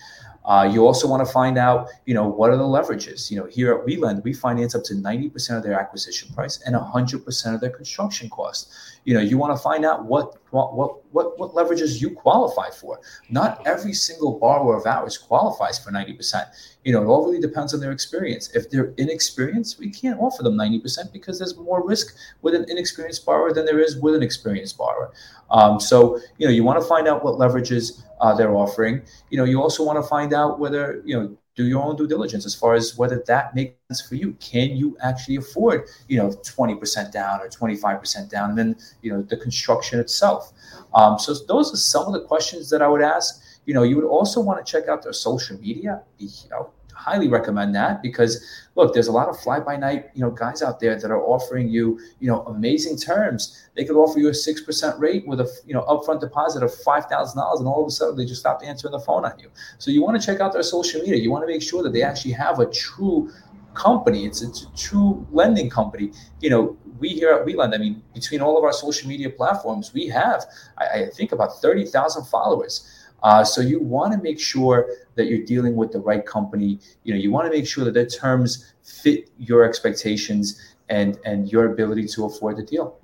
Uh, 0.46 0.62
you 0.72 0.86
also 0.86 1.08
want 1.08 1.26
to 1.26 1.30
find 1.32 1.58
out, 1.58 1.88
you 2.04 2.14
know, 2.14 2.26
what 2.26 2.50
are 2.50 2.56
the 2.56 2.62
leverages? 2.62 3.30
You 3.32 3.38
know, 3.38 3.46
here 3.46 3.74
at 3.74 3.84
WeLend, 3.84 4.22
we 4.22 4.32
finance 4.32 4.76
up 4.76 4.84
to 4.84 4.94
90% 4.94 5.56
of 5.56 5.64
their 5.64 5.78
acquisition 5.78 6.32
price 6.32 6.60
and 6.64 6.76
100% 6.76 7.54
of 7.54 7.60
their 7.60 7.70
construction 7.70 8.30
cost. 8.30 8.72
You 9.06 9.14
know, 9.14 9.20
you 9.20 9.38
want 9.38 9.56
to 9.56 9.62
find 9.62 9.86
out 9.86 10.04
what 10.04 10.36
what 10.50 10.74
what 10.76 11.38
what 11.38 11.52
leverages 11.54 12.02
you 12.02 12.10
qualify 12.10 12.68
for. 12.68 13.00
Not 13.30 13.66
every 13.66 13.94
single 13.94 14.38
borrower 14.38 14.76
of 14.76 14.84
ours 14.84 15.16
qualifies 15.16 15.78
for 15.78 15.90
90% 15.90 16.44
you 16.86 16.92
know, 16.92 17.02
it 17.02 17.06
all 17.06 17.26
really 17.26 17.40
depends 17.40 17.74
on 17.74 17.80
their 17.80 17.90
experience. 17.90 18.54
If 18.54 18.70
they're 18.70 18.94
inexperienced, 18.96 19.80
we 19.80 19.90
can't 19.90 20.20
offer 20.20 20.44
them 20.44 20.54
90% 20.54 21.12
because 21.12 21.36
there's 21.36 21.56
more 21.56 21.84
risk 21.84 22.14
with 22.42 22.54
an 22.54 22.64
inexperienced 22.68 23.26
borrower 23.26 23.52
than 23.52 23.66
there 23.66 23.80
is 23.80 23.96
with 23.96 24.14
an 24.14 24.22
experienced 24.22 24.78
borrower. 24.78 25.12
Um, 25.50 25.80
so, 25.80 26.20
you 26.38 26.46
know, 26.46 26.52
you 26.52 26.62
want 26.62 26.80
to 26.80 26.86
find 26.86 27.08
out 27.08 27.24
what 27.24 27.40
leverages 27.40 28.04
uh, 28.20 28.36
they're 28.36 28.54
offering. 28.54 29.02
You 29.30 29.38
know, 29.38 29.42
you 29.42 29.60
also 29.60 29.82
want 29.82 30.00
to 30.00 30.08
find 30.08 30.32
out 30.32 30.60
whether, 30.60 31.02
you 31.04 31.18
know, 31.18 31.36
do 31.56 31.66
your 31.66 31.82
own 31.82 31.96
due 31.96 32.06
diligence 32.06 32.44
as 32.44 32.54
far 32.54 32.74
as 32.74 32.96
whether 32.96 33.24
that 33.26 33.54
makes 33.54 33.74
sense 33.88 34.06
for 34.06 34.14
you. 34.14 34.34
Can 34.34 34.76
you 34.76 34.96
actually 35.02 35.36
afford, 35.36 35.88
you 36.06 36.18
know, 36.18 36.28
20% 36.28 37.10
down 37.10 37.40
or 37.40 37.48
25% 37.48 38.30
down? 38.30 38.50
And 38.50 38.58
then, 38.58 38.76
you 39.02 39.10
know, 39.10 39.22
the 39.22 39.38
construction 39.38 39.98
itself. 39.98 40.52
Um, 40.94 41.18
so 41.18 41.34
those 41.48 41.72
are 41.72 41.78
some 41.78 42.06
of 42.06 42.12
the 42.12 42.20
questions 42.20 42.68
that 42.70 42.82
I 42.82 42.88
would 42.88 43.02
ask. 43.02 43.42
You 43.64 43.74
know, 43.74 43.82
you 43.82 43.96
would 43.96 44.04
also 44.04 44.40
want 44.40 44.64
to 44.64 44.70
check 44.70 44.88
out 44.88 45.02
their 45.02 45.14
social 45.14 45.58
media. 45.58 46.02
You 46.18 46.28
know, 46.50 46.70
highly 46.96 47.28
recommend 47.28 47.74
that 47.74 48.02
because 48.02 48.44
look, 48.74 48.94
there's 48.94 49.06
a 49.06 49.12
lot 49.12 49.28
of 49.28 49.38
fly 49.38 49.60
by 49.60 49.76
night, 49.76 50.06
you 50.14 50.22
know, 50.22 50.30
guys 50.30 50.62
out 50.62 50.80
there 50.80 50.98
that 50.98 51.10
are 51.10 51.22
offering 51.22 51.68
you, 51.68 52.00
you 52.20 52.28
know, 52.28 52.42
amazing 52.44 52.98
terms. 52.98 53.68
They 53.74 53.84
could 53.84 53.96
offer 53.96 54.18
you 54.18 54.28
a 54.28 54.34
six 54.34 54.62
percent 54.62 54.98
rate 54.98 55.26
with 55.26 55.40
a 55.40 55.48
you 55.66 55.74
know 55.74 55.82
upfront 55.82 56.20
deposit 56.20 56.62
of 56.62 56.74
five 56.74 57.06
thousand 57.06 57.38
dollars, 57.38 57.60
and 57.60 57.68
all 57.68 57.82
of 57.82 57.88
a 57.88 57.90
sudden 57.90 58.16
they 58.16 58.24
just 58.24 58.40
stopped 58.40 58.64
answering 58.64 58.92
the 58.92 59.00
phone 59.00 59.24
on 59.24 59.38
you. 59.38 59.50
So 59.78 59.90
you 59.90 60.02
want 60.02 60.20
to 60.20 60.26
check 60.26 60.40
out 60.40 60.52
their 60.52 60.62
social 60.62 61.00
media. 61.02 61.16
You 61.16 61.30
want 61.30 61.42
to 61.42 61.48
make 61.48 61.62
sure 61.62 61.82
that 61.82 61.92
they 61.92 62.02
actually 62.02 62.32
have 62.32 62.58
a 62.58 62.66
true 62.66 63.30
company. 63.74 64.24
It's 64.26 64.42
a, 64.42 64.48
it's 64.48 64.62
a 64.62 64.76
true 64.76 65.26
lending 65.30 65.70
company. 65.70 66.12
You 66.40 66.50
know, 66.50 66.76
we 66.98 67.10
here 67.10 67.30
at 67.30 67.46
WeLend, 67.46 67.74
I 67.74 67.78
mean, 67.78 68.02
between 68.14 68.40
all 68.40 68.56
of 68.58 68.64
our 68.64 68.72
social 68.72 69.08
media 69.08 69.30
platforms, 69.30 69.92
we 69.92 70.08
have, 70.08 70.46
I, 70.78 71.02
I 71.02 71.10
think, 71.10 71.32
about 71.32 71.60
30,000 71.60 72.24
followers. 72.24 72.95
Uh, 73.22 73.42
so 73.44 73.60
you 73.60 73.80
want 73.80 74.12
to 74.12 74.18
make 74.22 74.38
sure 74.38 74.88
that 75.14 75.26
you're 75.26 75.44
dealing 75.44 75.74
with 75.74 75.92
the 75.92 75.98
right 75.98 76.24
company. 76.24 76.78
You 77.04 77.14
know, 77.14 77.20
you 77.20 77.30
want 77.30 77.50
to 77.50 77.56
make 77.56 77.66
sure 77.66 77.84
that 77.84 77.94
the 77.94 78.06
terms 78.06 78.74
fit 78.82 79.30
your 79.38 79.64
expectations 79.64 80.74
and 80.88 81.18
and 81.24 81.50
your 81.50 81.72
ability 81.72 82.06
to 82.06 82.26
afford 82.26 82.56
the 82.56 82.62
deal. 82.62 82.98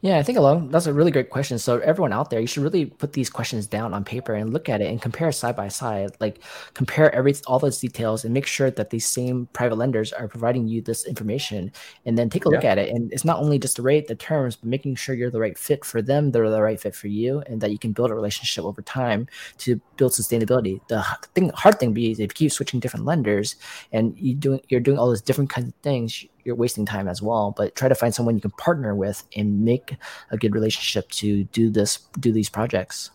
Yeah, 0.00 0.18
I 0.18 0.22
think 0.22 0.38
along 0.38 0.70
that's 0.70 0.86
a 0.86 0.92
really 0.92 1.10
great 1.10 1.30
question. 1.30 1.58
So 1.58 1.78
everyone 1.78 2.12
out 2.12 2.30
there, 2.30 2.40
you 2.40 2.46
should 2.46 2.62
really 2.62 2.86
put 2.86 3.12
these 3.12 3.30
questions 3.30 3.66
down 3.66 3.94
on 3.94 4.04
paper 4.04 4.34
and 4.34 4.52
look 4.52 4.68
at 4.68 4.80
it 4.80 4.86
and 4.86 5.00
compare 5.00 5.30
side 5.32 5.56
by 5.56 5.68
side. 5.68 6.10
Like 6.20 6.40
compare 6.74 7.14
every 7.14 7.34
all 7.46 7.58
those 7.58 7.78
details 7.78 8.24
and 8.24 8.34
make 8.34 8.46
sure 8.46 8.70
that 8.70 8.90
these 8.90 9.06
same 9.06 9.46
private 9.52 9.76
lenders 9.76 10.12
are 10.12 10.28
providing 10.28 10.66
you 10.66 10.82
this 10.82 11.06
information. 11.06 11.72
And 12.04 12.18
then 12.18 12.30
take 12.30 12.44
a 12.44 12.48
look 12.48 12.64
yeah. 12.64 12.72
at 12.72 12.78
it. 12.78 12.90
And 12.90 13.12
it's 13.12 13.24
not 13.24 13.38
only 13.38 13.58
just 13.58 13.76
the 13.76 13.82
rate, 13.82 14.08
the 14.08 14.14
terms, 14.14 14.56
but 14.56 14.68
making 14.68 14.96
sure 14.96 15.14
you're 15.14 15.30
the 15.30 15.40
right 15.40 15.56
fit 15.56 15.84
for 15.84 16.02
them, 16.02 16.30
they're 16.30 16.50
the 16.50 16.62
right 16.62 16.80
fit 16.80 16.94
for 16.94 17.08
you, 17.08 17.40
and 17.46 17.60
that 17.60 17.70
you 17.70 17.78
can 17.78 17.92
build 17.92 18.10
a 18.10 18.14
relationship 18.14 18.64
over 18.64 18.82
time 18.82 19.26
to 19.58 19.80
build 19.96 20.12
sustainability. 20.12 20.80
The 20.88 21.04
thing, 21.34 21.50
hard 21.54 21.78
thing 21.78 21.92
be 21.92 22.10
is 22.10 22.18
if 22.18 22.24
you 22.24 22.28
keep 22.28 22.52
switching 22.52 22.80
different 22.80 23.06
lenders 23.06 23.56
and 23.92 24.18
you 24.18 24.34
doing 24.34 24.60
you're 24.68 24.80
doing 24.80 24.98
all 24.98 25.08
those 25.08 25.22
different 25.22 25.50
kinds 25.50 25.68
of 25.68 25.74
things, 25.82 26.24
you're 26.44 26.54
wasting 26.54 26.86
time 26.86 27.08
as 27.08 27.22
well. 27.22 27.54
But 27.56 27.74
try 27.74 27.88
to 27.88 27.94
find 27.94 28.14
someone 28.14 28.34
you 28.34 28.40
can 28.40 28.50
partner 28.52 28.94
with 28.94 29.24
and 29.36 29.64
make 29.64 29.96
a 30.30 30.36
good 30.36 30.54
relationship 30.54 31.10
to 31.12 31.44
do 31.44 31.70
this, 31.70 31.98
do 32.18 32.32
these 32.32 32.48
projects. 32.48 33.10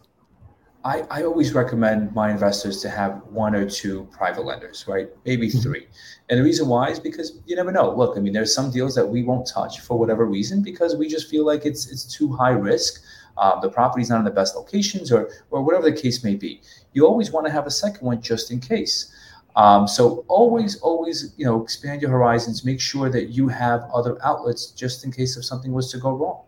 I, 0.85 1.01
I 1.11 1.23
always 1.23 1.53
recommend 1.53 2.13
my 2.15 2.31
investors 2.31 2.81
to 2.81 2.89
have 2.89 3.21
one 3.29 3.55
or 3.55 3.69
two 3.69 4.07
private 4.11 4.45
lenders, 4.45 4.85
right? 4.87 5.09
Maybe 5.25 5.49
mm-hmm. 5.49 5.59
three. 5.59 5.87
And 6.29 6.39
the 6.39 6.43
reason 6.43 6.69
why 6.69 6.89
is 6.89 6.99
because 6.99 7.39
you 7.45 7.57
never 7.57 7.73
know. 7.73 7.93
Look, 7.93 8.17
I 8.17 8.21
mean, 8.21 8.31
there's 8.31 8.55
some 8.55 8.71
deals 8.71 8.95
that 8.95 9.05
we 9.05 9.21
won't 9.23 9.47
touch 9.47 9.81
for 9.81 9.99
whatever 9.99 10.25
reason 10.25 10.61
because 10.61 10.95
we 10.95 11.09
just 11.09 11.29
feel 11.29 11.45
like 11.45 11.65
it's 11.65 11.91
it's 11.91 12.05
too 12.05 12.31
high 12.31 12.51
risk. 12.51 13.03
Uh, 13.37 13.59
the 13.59 13.69
property's 13.69 14.09
not 14.09 14.19
in 14.19 14.25
the 14.25 14.31
best 14.31 14.55
locations, 14.55 15.11
or 15.11 15.29
or 15.51 15.61
whatever 15.61 15.89
the 15.89 16.01
case 16.01 16.23
may 16.23 16.35
be. 16.35 16.61
You 16.93 17.05
always 17.05 17.31
want 17.31 17.45
to 17.47 17.51
have 17.51 17.67
a 17.67 17.71
second 17.71 18.05
one 18.05 18.21
just 18.21 18.49
in 18.49 18.61
case. 18.61 19.13
Um, 19.57 19.87
so 19.87 20.23
always, 20.27 20.79
always, 20.81 21.33
you 21.35 21.43
know, 21.43 21.63
expand 21.63 22.03
your 22.03 22.11
horizons. 22.11 22.63
Make 22.63 22.79
sure 22.79 23.09
that 23.09 23.29
you 23.29 23.47
have 23.47 23.89
other 23.91 24.23
outlets 24.23 24.67
just 24.67 25.03
in 25.03 25.11
case 25.11 25.35
if 25.35 25.43
something 25.45 25.73
was 25.73 25.91
to 25.91 25.97
go 25.97 26.11
wrong. 26.11 26.43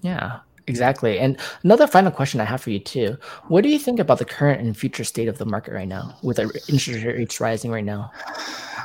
Yeah, 0.00 0.38
exactly. 0.66 1.18
And 1.18 1.38
another 1.64 1.86
final 1.86 2.10
question 2.10 2.40
I 2.40 2.46
have 2.46 2.62
for 2.62 2.70
you 2.70 2.78
too: 2.78 3.18
What 3.48 3.62
do 3.62 3.68
you 3.68 3.78
think 3.78 4.00
about 4.00 4.18
the 4.18 4.24
current 4.24 4.62
and 4.62 4.74
future 4.74 5.04
state 5.04 5.28
of 5.28 5.36
the 5.36 5.44
market 5.44 5.74
right 5.74 5.88
now, 5.88 6.16
with 6.22 6.38
interest 6.38 7.04
rates 7.04 7.40
rising 7.40 7.70
right 7.70 7.84
now? 7.84 8.10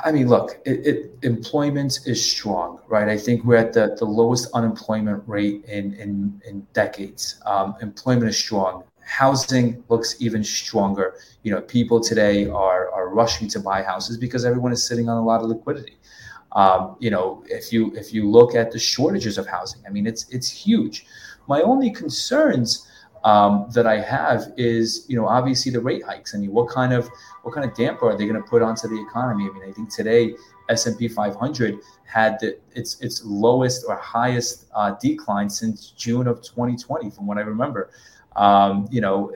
I 0.04 0.12
mean, 0.12 0.28
look, 0.28 0.60
it, 0.66 0.86
it, 0.86 1.18
employment 1.22 2.00
is 2.04 2.22
strong, 2.22 2.78
right? 2.88 3.08
I 3.08 3.16
think 3.16 3.42
we're 3.44 3.56
at 3.56 3.72
the, 3.72 3.96
the 3.98 4.04
lowest 4.04 4.50
unemployment 4.52 5.22
rate 5.26 5.64
in 5.64 5.94
in, 5.94 6.42
in 6.46 6.66
decades. 6.74 7.40
Um, 7.46 7.74
employment 7.80 8.28
is 8.28 8.36
strong 8.36 8.84
housing 9.04 9.84
looks 9.88 10.16
even 10.20 10.42
stronger. 10.42 11.14
You 11.42 11.52
know, 11.52 11.60
people 11.60 12.00
today 12.00 12.46
are 12.48 12.90
are 12.90 13.08
rushing 13.08 13.48
to 13.48 13.60
buy 13.60 13.82
houses 13.82 14.16
because 14.16 14.44
everyone 14.44 14.72
is 14.72 14.86
sitting 14.86 15.08
on 15.08 15.18
a 15.18 15.24
lot 15.24 15.42
of 15.42 15.48
liquidity. 15.48 15.98
Um, 16.52 16.96
you 17.00 17.10
know, 17.10 17.44
if 17.48 17.72
you 17.72 17.94
if 17.96 18.12
you 18.12 18.28
look 18.28 18.54
at 18.54 18.70
the 18.70 18.78
shortages 18.78 19.38
of 19.38 19.46
housing, 19.46 19.82
I 19.86 19.90
mean, 19.90 20.06
it's 20.06 20.28
it's 20.30 20.50
huge. 20.50 21.06
My 21.46 21.60
only 21.62 21.90
concerns 21.90 22.88
um, 23.24 23.66
that 23.72 23.86
I 23.86 23.98
have 24.00 24.52
is, 24.56 25.06
you 25.08 25.16
know, 25.16 25.26
obviously 25.26 25.72
the 25.72 25.80
rate 25.80 26.04
hikes. 26.04 26.34
I 26.34 26.38
mean, 26.38 26.52
what 26.52 26.68
kind 26.68 26.92
of 26.92 27.08
what 27.42 27.54
kind 27.54 27.68
of 27.68 27.74
damper 27.76 28.10
are 28.10 28.16
they 28.16 28.26
going 28.26 28.40
to 28.40 28.48
put 28.48 28.62
onto 28.62 28.86
the 28.86 29.00
economy? 29.00 29.48
I 29.48 29.58
mean, 29.58 29.68
I 29.68 29.72
think 29.72 29.92
today 29.92 30.34
S 30.68 30.86
and 30.86 30.96
P 30.98 31.08
500 31.08 31.78
had 32.04 32.38
the, 32.40 32.58
its 32.74 33.00
its 33.00 33.24
lowest 33.24 33.84
or 33.88 33.96
highest 33.96 34.66
uh, 34.74 34.94
decline 35.00 35.48
since 35.48 35.90
June 35.90 36.26
of 36.26 36.42
2020, 36.42 37.10
from 37.10 37.26
what 37.26 37.38
I 37.38 37.42
remember. 37.42 37.90
Um, 38.36 38.88
you 38.90 39.00
know, 39.00 39.32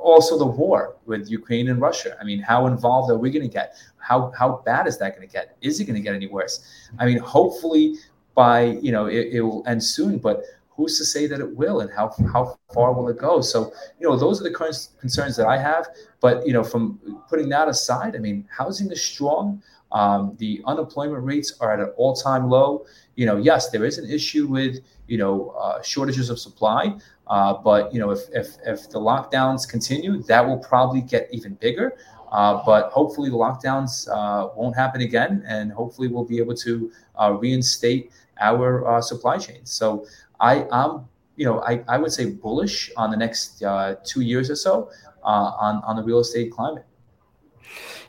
also 0.00 0.38
the 0.38 0.46
war 0.46 0.96
with 1.06 1.30
Ukraine 1.30 1.68
and 1.68 1.80
Russia. 1.80 2.16
I 2.20 2.24
mean, 2.24 2.40
how 2.40 2.66
involved 2.66 3.10
are 3.10 3.18
we 3.18 3.30
going 3.30 3.42
to 3.42 3.52
get? 3.52 3.76
How 3.98 4.32
how 4.38 4.62
bad 4.64 4.86
is 4.86 4.98
that 4.98 5.16
going 5.16 5.26
to 5.26 5.32
get? 5.32 5.56
Is 5.62 5.80
it 5.80 5.84
going 5.84 5.96
to 5.96 6.02
get 6.02 6.14
any 6.14 6.26
worse? 6.26 6.88
I 6.98 7.06
mean, 7.06 7.18
hopefully 7.18 7.96
by 8.34 8.78
you 8.82 8.92
know 8.92 9.06
it, 9.06 9.28
it 9.32 9.40
will 9.40 9.64
end 9.66 9.82
soon, 9.82 10.18
but 10.18 10.44
who's 10.76 10.98
to 10.98 11.04
say 11.04 11.26
that 11.26 11.40
it 11.40 11.56
will 11.56 11.80
and 11.80 11.90
how 11.90 12.12
how 12.32 12.58
far 12.72 12.92
will 12.92 13.08
it 13.08 13.18
go 13.18 13.40
so 13.40 13.72
you 13.98 14.08
know 14.08 14.16
those 14.16 14.40
are 14.40 14.44
the 14.44 14.50
current 14.50 14.88
concerns 15.00 15.36
that 15.36 15.46
i 15.46 15.56
have 15.56 15.86
but 16.20 16.46
you 16.46 16.52
know 16.52 16.64
from 16.64 16.98
putting 17.28 17.48
that 17.48 17.68
aside 17.68 18.16
i 18.16 18.18
mean 18.18 18.46
housing 18.50 18.90
is 18.90 19.02
strong 19.02 19.62
um, 19.94 20.34
the 20.38 20.60
unemployment 20.66 21.24
rates 21.24 21.54
are 21.60 21.72
at 21.72 21.80
an 21.80 21.90
all-time 21.96 22.50
low 22.50 22.84
you 23.16 23.24
know 23.24 23.38
yes 23.38 23.70
there 23.70 23.84
is 23.84 23.96
an 23.96 24.10
issue 24.10 24.46
with 24.46 24.80
you 25.06 25.16
know 25.16 25.50
uh, 25.58 25.80
shortages 25.80 26.28
of 26.28 26.38
supply 26.38 26.94
uh, 27.26 27.54
but 27.54 27.92
you 27.92 27.98
know, 27.98 28.10
if, 28.10 28.20
if 28.32 28.56
if 28.66 28.90
the 28.90 28.98
lockdowns 28.98 29.68
continue, 29.68 30.22
that 30.24 30.46
will 30.46 30.58
probably 30.58 31.00
get 31.00 31.28
even 31.32 31.54
bigger. 31.54 31.96
Uh, 32.30 32.62
but 32.66 32.90
hopefully, 32.90 33.30
the 33.30 33.36
lockdowns 33.36 34.08
uh, 34.08 34.48
won't 34.56 34.76
happen 34.76 35.00
again, 35.00 35.42
and 35.46 35.72
hopefully, 35.72 36.08
we'll 36.08 36.24
be 36.24 36.38
able 36.38 36.54
to 36.54 36.90
uh, 37.16 37.32
reinstate 37.32 38.10
our 38.40 38.86
uh, 38.86 39.00
supply 39.00 39.38
chains. 39.38 39.70
So, 39.70 40.06
I 40.40 40.66
I'm 40.70 41.06
you 41.36 41.44
know, 41.44 41.60
I, 41.62 41.82
I 41.88 41.98
would 41.98 42.12
say 42.12 42.30
bullish 42.30 42.92
on 42.96 43.10
the 43.10 43.16
next 43.16 43.62
two 44.04 44.20
years 44.20 44.50
or 44.50 44.56
so 44.56 44.90
on 45.22 45.82
on 45.84 45.96
the 45.96 46.02
real 46.02 46.20
estate 46.20 46.52
climate. 46.52 46.84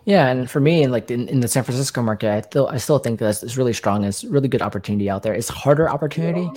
Yeah, 0.06 0.28
and 0.28 0.50
for 0.50 0.60
me, 0.60 0.84
and 0.84 0.92
like 0.92 1.10
in, 1.10 1.28
in 1.30 1.40
the 1.40 1.48
San 1.48 1.64
Francisco 1.64 2.00
market, 2.04 2.30
I 2.30 2.42
still 2.42 2.68
I 2.68 2.78
still 2.78 3.00
think 3.00 3.20
that 3.20 3.42
it's 3.42 3.58
really 3.58 3.74
strong. 3.74 4.04
It's 4.04 4.24
really 4.24 4.48
good 4.48 4.62
opportunity 4.62 5.10
out 5.10 5.24
there. 5.24 5.34
It's 5.34 5.50
harder 5.50 5.90
opportunity, 5.90 6.48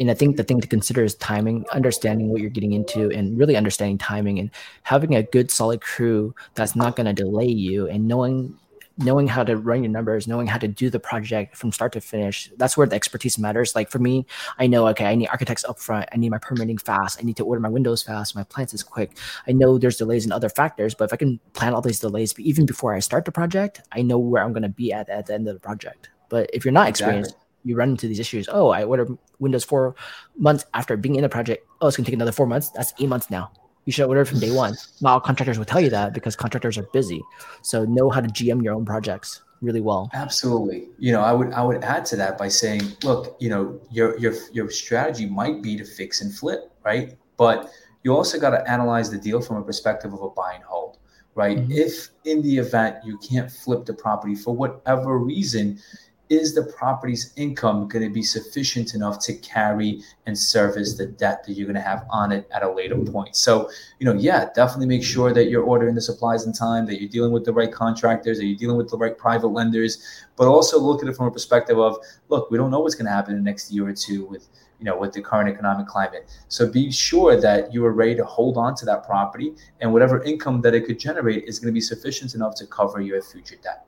and 0.00 0.10
I 0.10 0.14
think 0.14 0.38
the 0.38 0.44
thing 0.44 0.62
to 0.62 0.66
consider 0.66 1.04
is 1.04 1.14
timing, 1.16 1.66
understanding 1.72 2.30
what 2.30 2.40
you're 2.40 2.48
getting 2.48 2.72
into, 2.72 3.10
and 3.10 3.38
really 3.38 3.54
understanding 3.54 3.98
timing, 3.98 4.38
and 4.38 4.50
having 4.82 5.14
a 5.14 5.22
good 5.22 5.50
solid 5.50 5.82
crew 5.82 6.34
that's 6.54 6.74
not 6.74 6.96
going 6.96 7.06
to 7.06 7.12
delay 7.12 7.48
you, 7.48 7.86
and 7.86 8.08
knowing 8.08 8.56
knowing 8.98 9.28
how 9.28 9.44
to 9.44 9.56
run 9.56 9.82
your 9.82 9.92
numbers, 9.92 10.26
knowing 10.26 10.46
how 10.46 10.58
to 10.58 10.68
do 10.68 10.88
the 10.88 10.98
project 10.98 11.56
from 11.56 11.70
start 11.70 11.92
to 11.92 12.00
finish. 12.00 12.50
That's 12.56 12.76
where 12.76 12.86
the 12.86 12.96
expertise 12.96 13.38
matters. 13.38 13.74
Like 13.74 13.90
for 13.90 13.98
me, 13.98 14.26
I 14.58 14.66
know, 14.66 14.86
okay, 14.88 15.06
I 15.06 15.14
need 15.14 15.28
architects 15.28 15.64
upfront. 15.68 16.06
I 16.12 16.16
need 16.16 16.30
my 16.30 16.38
permitting 16.38 16.78
fast. 16.78 17.18
I 17.20 17.24
need 17.24 17.36
to 17.36 17.44
order 17.44 17.60
my 17.60 17.68
windows 17.68 18.02
fast. 18.02 18.34
My 18.34 18.44
plans 18.44 18.72
is 18.72 18.82
quick. 18.82 19.16
I 19.46 19.52
know 19.52 19.76
there's 19.76 19.98
delays 19.98 20.24
in 20.24 20.32
other 20.32 20.48
factors, 20.48 20.94
but 20.94 21.04
if 21.04 21.12
I 21.12 21.16
can 21.16 21.40
plan 21.52 21.74
all 21.74 21.82
these 21.82 22.00
delays 22.00 22.38
even 22.38 22.64
before 22.64 22.94
I 22.94 23.00
start 23.00 23.24
the 23.26 23.32
project, 23.32 23.82
I 23.92 24.02
know 24.02 24.18
where 24.18 24.42
I'm 24.42 24.52
going 24.52 24.62
to 24.62 24.68
be 24.68 24.92
at 24.92 25.08
at 25.10 25.26
the 25.26 25.34
end 25.34 25.46
of 25.48 25.54
the 25.54 25.60
project. 25.60 26.08
But 26.28 26.50
if 26.52 26.64
you're 26.64 26.72
not 26.72 26.88
experienced, 26.88 27.32
exactly. 27.32 27.70
you 27.70 27.76
run 27.76 27.90
into 27.90 28.08
these 28.08 28.18
issues. 28.18 28.48
Oh, 28.50 28.70
I 28.70 28.84
ordered 28.84 29.16
Windows 29.38 29.64
four 29.64 29.94
months 30.36 30.64
after 30.74 30.96
being 30.96 31.16
in 31.16 31.22
the 31.22 31.28
project. 31.28 31.66
Oh, 31.80 31.88
it's 31.88 31.96
going 31.96 32.04
to 32.04 32.10
take 32.10 32.16
another 32.16 32.32
four 32.32 32.46
months. 32.46 32.70
That's 32.70 32.94
eight 32.98 33.08
months 33.08 33.30
now 33.30 33.50
you 33.86 33.92
should 33.92 34.06
order 34.06 34.24
from 34.24 34.40
day 34.40 34.50
one. 34.50 34.76
Not 35.00 35.12
all 35.12 35.20
contractors 35.20 35.58
will 35.58 35.64
tell 35.64 35.80
you 35.80 35.90
that 35.90 36.12
because 36.12 36.36
contractors 36.36 36.76
are 36.76 36.86
busy. 36.92 37.22
So 37.62 37.84
know 37.84 38.10
how 38.10 38.20
to 38.20 38.28
GM 38.28 38.62
your 38.62 38.74
own 38.74 38.84
projects 38.84 39.42
really 39.62 39.80
well. 39.80 40.10
Absolutely. 40.12 40.88
You 40.98 41.12
know, 41.12 41.22
I 41.22 41.32
would 41.32 41.52
I 41.52 41.62
would 41.62 41.82
add 41.82 42.04
to 42.06 42.16
that 42.16 42.36
by 42.36 42.48
saying, 42.48 42.82
look, 43.02 43.36
you 43.40 43.48
know, 43.48 43.80
your 43.90 44.18
your 44.18 44.34
your 44.52 44.70
strategy 44.70 45.26
might 45.26 45.62
be 45.62 45.76
to 45.76 45.84
fix 45.84 46.20
and 46.20 46.34
flip, 46.34 46.72
right? 46.84 47.16
But 47.36 47.70
you 48.02 48.14
also 48.14 48.38
got 48.38 48.50
to 48.50 48.70
analyze 48.70 49.10
the 49.10 49.18
deal 49.18 49.40
from 49.40 49.56
a 49.56 49.62
perspective 49.62 50.12
of 50.12 50.22
a 50.22 50.30
buy 50.30 50.52
and 50.54 50.64
hold, 50.64 50.98
right? 51.34 51.58
Mm-hmm. 51.58 51.72
If 51.72 52.10
in 52.24 52.42
the 52.42 52.58
event 52.58 52.96
you 53.04 53.18
can't 53.18 53.50
flip 53.50 53.84
the 53.84 53.94
property 53.94 54.34
for 54.34 54.54
whatever 54.54 55.18
reason, 55.18 55.80
is 56.28 56.54
the 56.54 56.62
property's 56.62 57.32
income 57.36 57.88
going 57.88 58.04
to 58.04 58.12
be 58.12 58.22
sufficient 58.22 58.94
enough 58.94 59.18
to 59.18 59.34
carry 59.34 60.02
and 60.26 60.36
service 60.36 60.96
the 60.96 61.06
debt 61.06 61.44
that 61.46 61.54
you're 61.54 61.66
going 61.66 61.76
to 61.76 61.80
have 61.80 62.04
on 62.10 62.32
it 62.32 62.48
at 62.52 62.62
a 62.62 62.70
later 62.70 62.96
point 62.96 63.36
so 63.36 63.70
you 63.98 64.06
know 64.06 64.14
yeah 64.14 64.48
definitely 64.54 64.86
make 64.86 65.04
sure 65.04 65.32
that 65.32 65.48
you're 65.48 65.62
ordering 65.62 65.94
the 65.94 66.00
supplies 66.00 66.46
in 66.46 66.52
time 66.52 66.86
that 66.86 67.00
you're 67.00 67.10
dealing 67.10 67.32
with 67.32 67.44
the 67.44 67.52
right 67.52 67.72
contractors 67.72 68.38
that 68.38 68.46
you're 68.46 68.58
dealing 68.58 68.76
with 68.76 68.90
the 68.90 68.96
right 68.96 69.16
private 69.16 69.48
lenders 69.48 70.24
but 70.36 70.46
also 70.46 70.78
look 70.78 71.02
at 71.02 71.08
it 71.08 71.16
from 71.16 71.26
a 71.26 71.30
perspective 71.30 71.78
of 71.78 71.96
look 72.28 72.50
we 72.50 72.58
don't 72.58 72.70
know 72.70 72.80
what's 72.80 72.94
going 72.94 73.06
to 73.06 73.12
happen 73.12 73.32
in 73.32 73.38
the 73.38 73.50
next 73.50 73.70
year 73.70 73.86
or 73.86 73.94
two 73.94 74.26
with 74.26 74.48
you 74.78 74.84
know, 74.84 74.96
with 74.96 75.12
the 75.12 75.22
current 75.22 75.48
economic 75.48 75.86
climate. 75.86 76.28
So 76.48 76.70
be 76.70 76.90
sure 76.90 77.40
that 77.40 77.72
you 77.72 77.84
are 77.84 77.92
ready 77.92 78.14
to 78.16 78.24
hold 78.24 78.56
on 78.56 78.74
to 78.76 78.84
that 78.86 79.04
property 79.04 79.54
and 79.80 79.92
whatever 79.92 80.22
income 80.22 80.60
that 80.62 80.74
it 80.74 80.84
could 80.84 80.98
generate 80.98 81.44
is 81.44 81.58
going 81.58 81.72
to 81.72 81.74
be 81.74 81.80
sufficient 81.80 82.34
enough 82.34 82.54
to 82.56 82.66
cover 82.66 83.00
your 83.00 83.22
future 83.22 83.56
debt. 83.62 83.86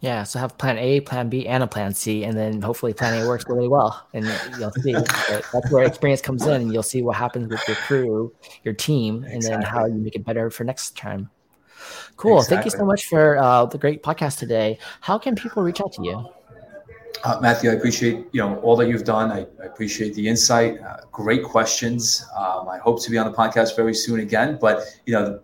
Yeah, 0.00 0.22
so 0.22 0.38
have 0.38 0.56
plan 0.56 0.78
A, 0.78 1.00
plan 1.00 1.28
B, 1.28 1.46
and 1.46 1.62
a 1.62 1.66
plan 1.66 1.92
C, 1.92 2.24
and 2.24 2.36
then 2.36 2.62
hopefully 2.62 2.94
plan 2.94 3.22
A 3.22 3.28
works 3.28 3.44
really 3.46 3.68
well. 3.68 4.06
And 4.14 4.24
you'll 4.58 4.72
see 4.72 4.92
that's 4.92 5.70
where 5.70 5.84
experience 5.84 6.22
comes 6.22 6.46
in, 6.46 6.62
and 6.62 6.72
you'll 6.72 6.82
see 6.82 7.02
what 7.02 7.16
happens 7.16 7.50
with 7.50 7.62
your 7.68 7.76
crew, 7.76 8.34
your 8.64 8.72
team, 8.72 9.24
and 9.24 9.34
exactly. 9.34 9.62
then 9.62 9.70
how 9.70 9.84
you 9.84 9.94
make 9.94 10.16
it 10.16 10.24
better 10.24 10.50
for 10.50 10.64
next 10.64 10.96
time. 10.96 11.28
Cool. 12.16 12.38
Exactly. 12.38 12.56
Thank 12.56 12.64
you 12.64 12.70
so 12.78 12.84
much 12.86 13.06
for 13.06 13.36
uh, 13.36 13.66
the 13.66 13.76
great 13.76 14.02
podcast 14.02 14.38
today. 14.38 14.78
How 15.02 15.18
can 15.18 15.34
people 15.34 15.62
reach 15.62 15.82
out 15.82 15.92
to 15.94 16.02
you? 16.02 16.26
Uh, 17.22 17.38
Matthew, 17.42 17.70
I 17.70 17.74
appreciate 17.74 18.26
you 18.32 18.40
know 18.40 18.58
all 18.60 18.76
that 18.76 18.88
you've 18.88 19.04
done. 19.04 19.30
I, 19.30 19.46
I 19.62 19.66
appreciate 19.66 20.14
the 20.14 20.26
insight. 20.26 20.80
Uh, 20.80 20.98
great 21.12 21.44
questions. 21.44 22.24
Um, 22.38 22.68
I 22.68 22.78
hope 22.78 23.02
to 23.02 23.10
be 23.10 23.18
on 23.18 23.30
the 23.30 23.36
podcast 23.36 23.76
very 23.76 23.94
soon 23.94 24.20
again. 24.20 24.58
But 24.58 24.82
you 25.04 25.12
know, 25.12 25.40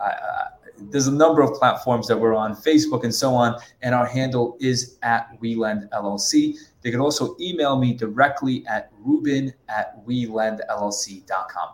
there's 0.79 1.07
a 1.07 1.11
number 1.11 1.41
of 1.41 1.53
platforms 1.53 2.07
that 2.07 2.17
we're 2.17 2.35
on, 2.35 2.55
Facebook 2.55 3.03
and 3.03 3.13
so 3.13 3.33
on, 3.33 3.59
and 3.81 3.95
our 3.95 4.05
handle 4.05 4.57
is 4.59 4.97
at 5.01 5.29
WeLend 5.41 5.89
LLC. 5.89 6.55
They 6.81 6.91
can 6.91 6.99
also 6.99 7.35
email 7.39 7.77
me 7.77 7.93
directly 7.93 8.65
at 8.67 8.91
ruben 8.99 9.53
at 9.69 10.05
welendllc.com. 10.05 11.69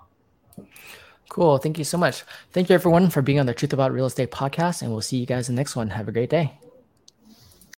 Cool. 1.34 1.57
Thank 1.57 1.79
you 1.79 1.84
so 1.84 1.97
much. 1.97 2.23
Thank 2.51 2.69
you, 2.69 2.75
everyone, 2.75 3.09
for 3.09 3.23
being 3.23 3.39
on 3.39 3.47
the 3.47 3.55
Truth 3.55 3.73
About 3.73 3.91
Real 3.91 4.05
Estate 4.05 4.29
podcast, 4.29 4.84
and 4.84 4.91
we'll 4.91 5.01
see 5.01 5.17
you 5.17 5.25
guys 5.25 5.49
in 5.49 5.55
the 5.55 5.59
next 5.59 5.75
one. 5.75 5.89
Have 5.89 6.07
a 6.07 6.11
great 6.11 6.29
day. 6.29 6.59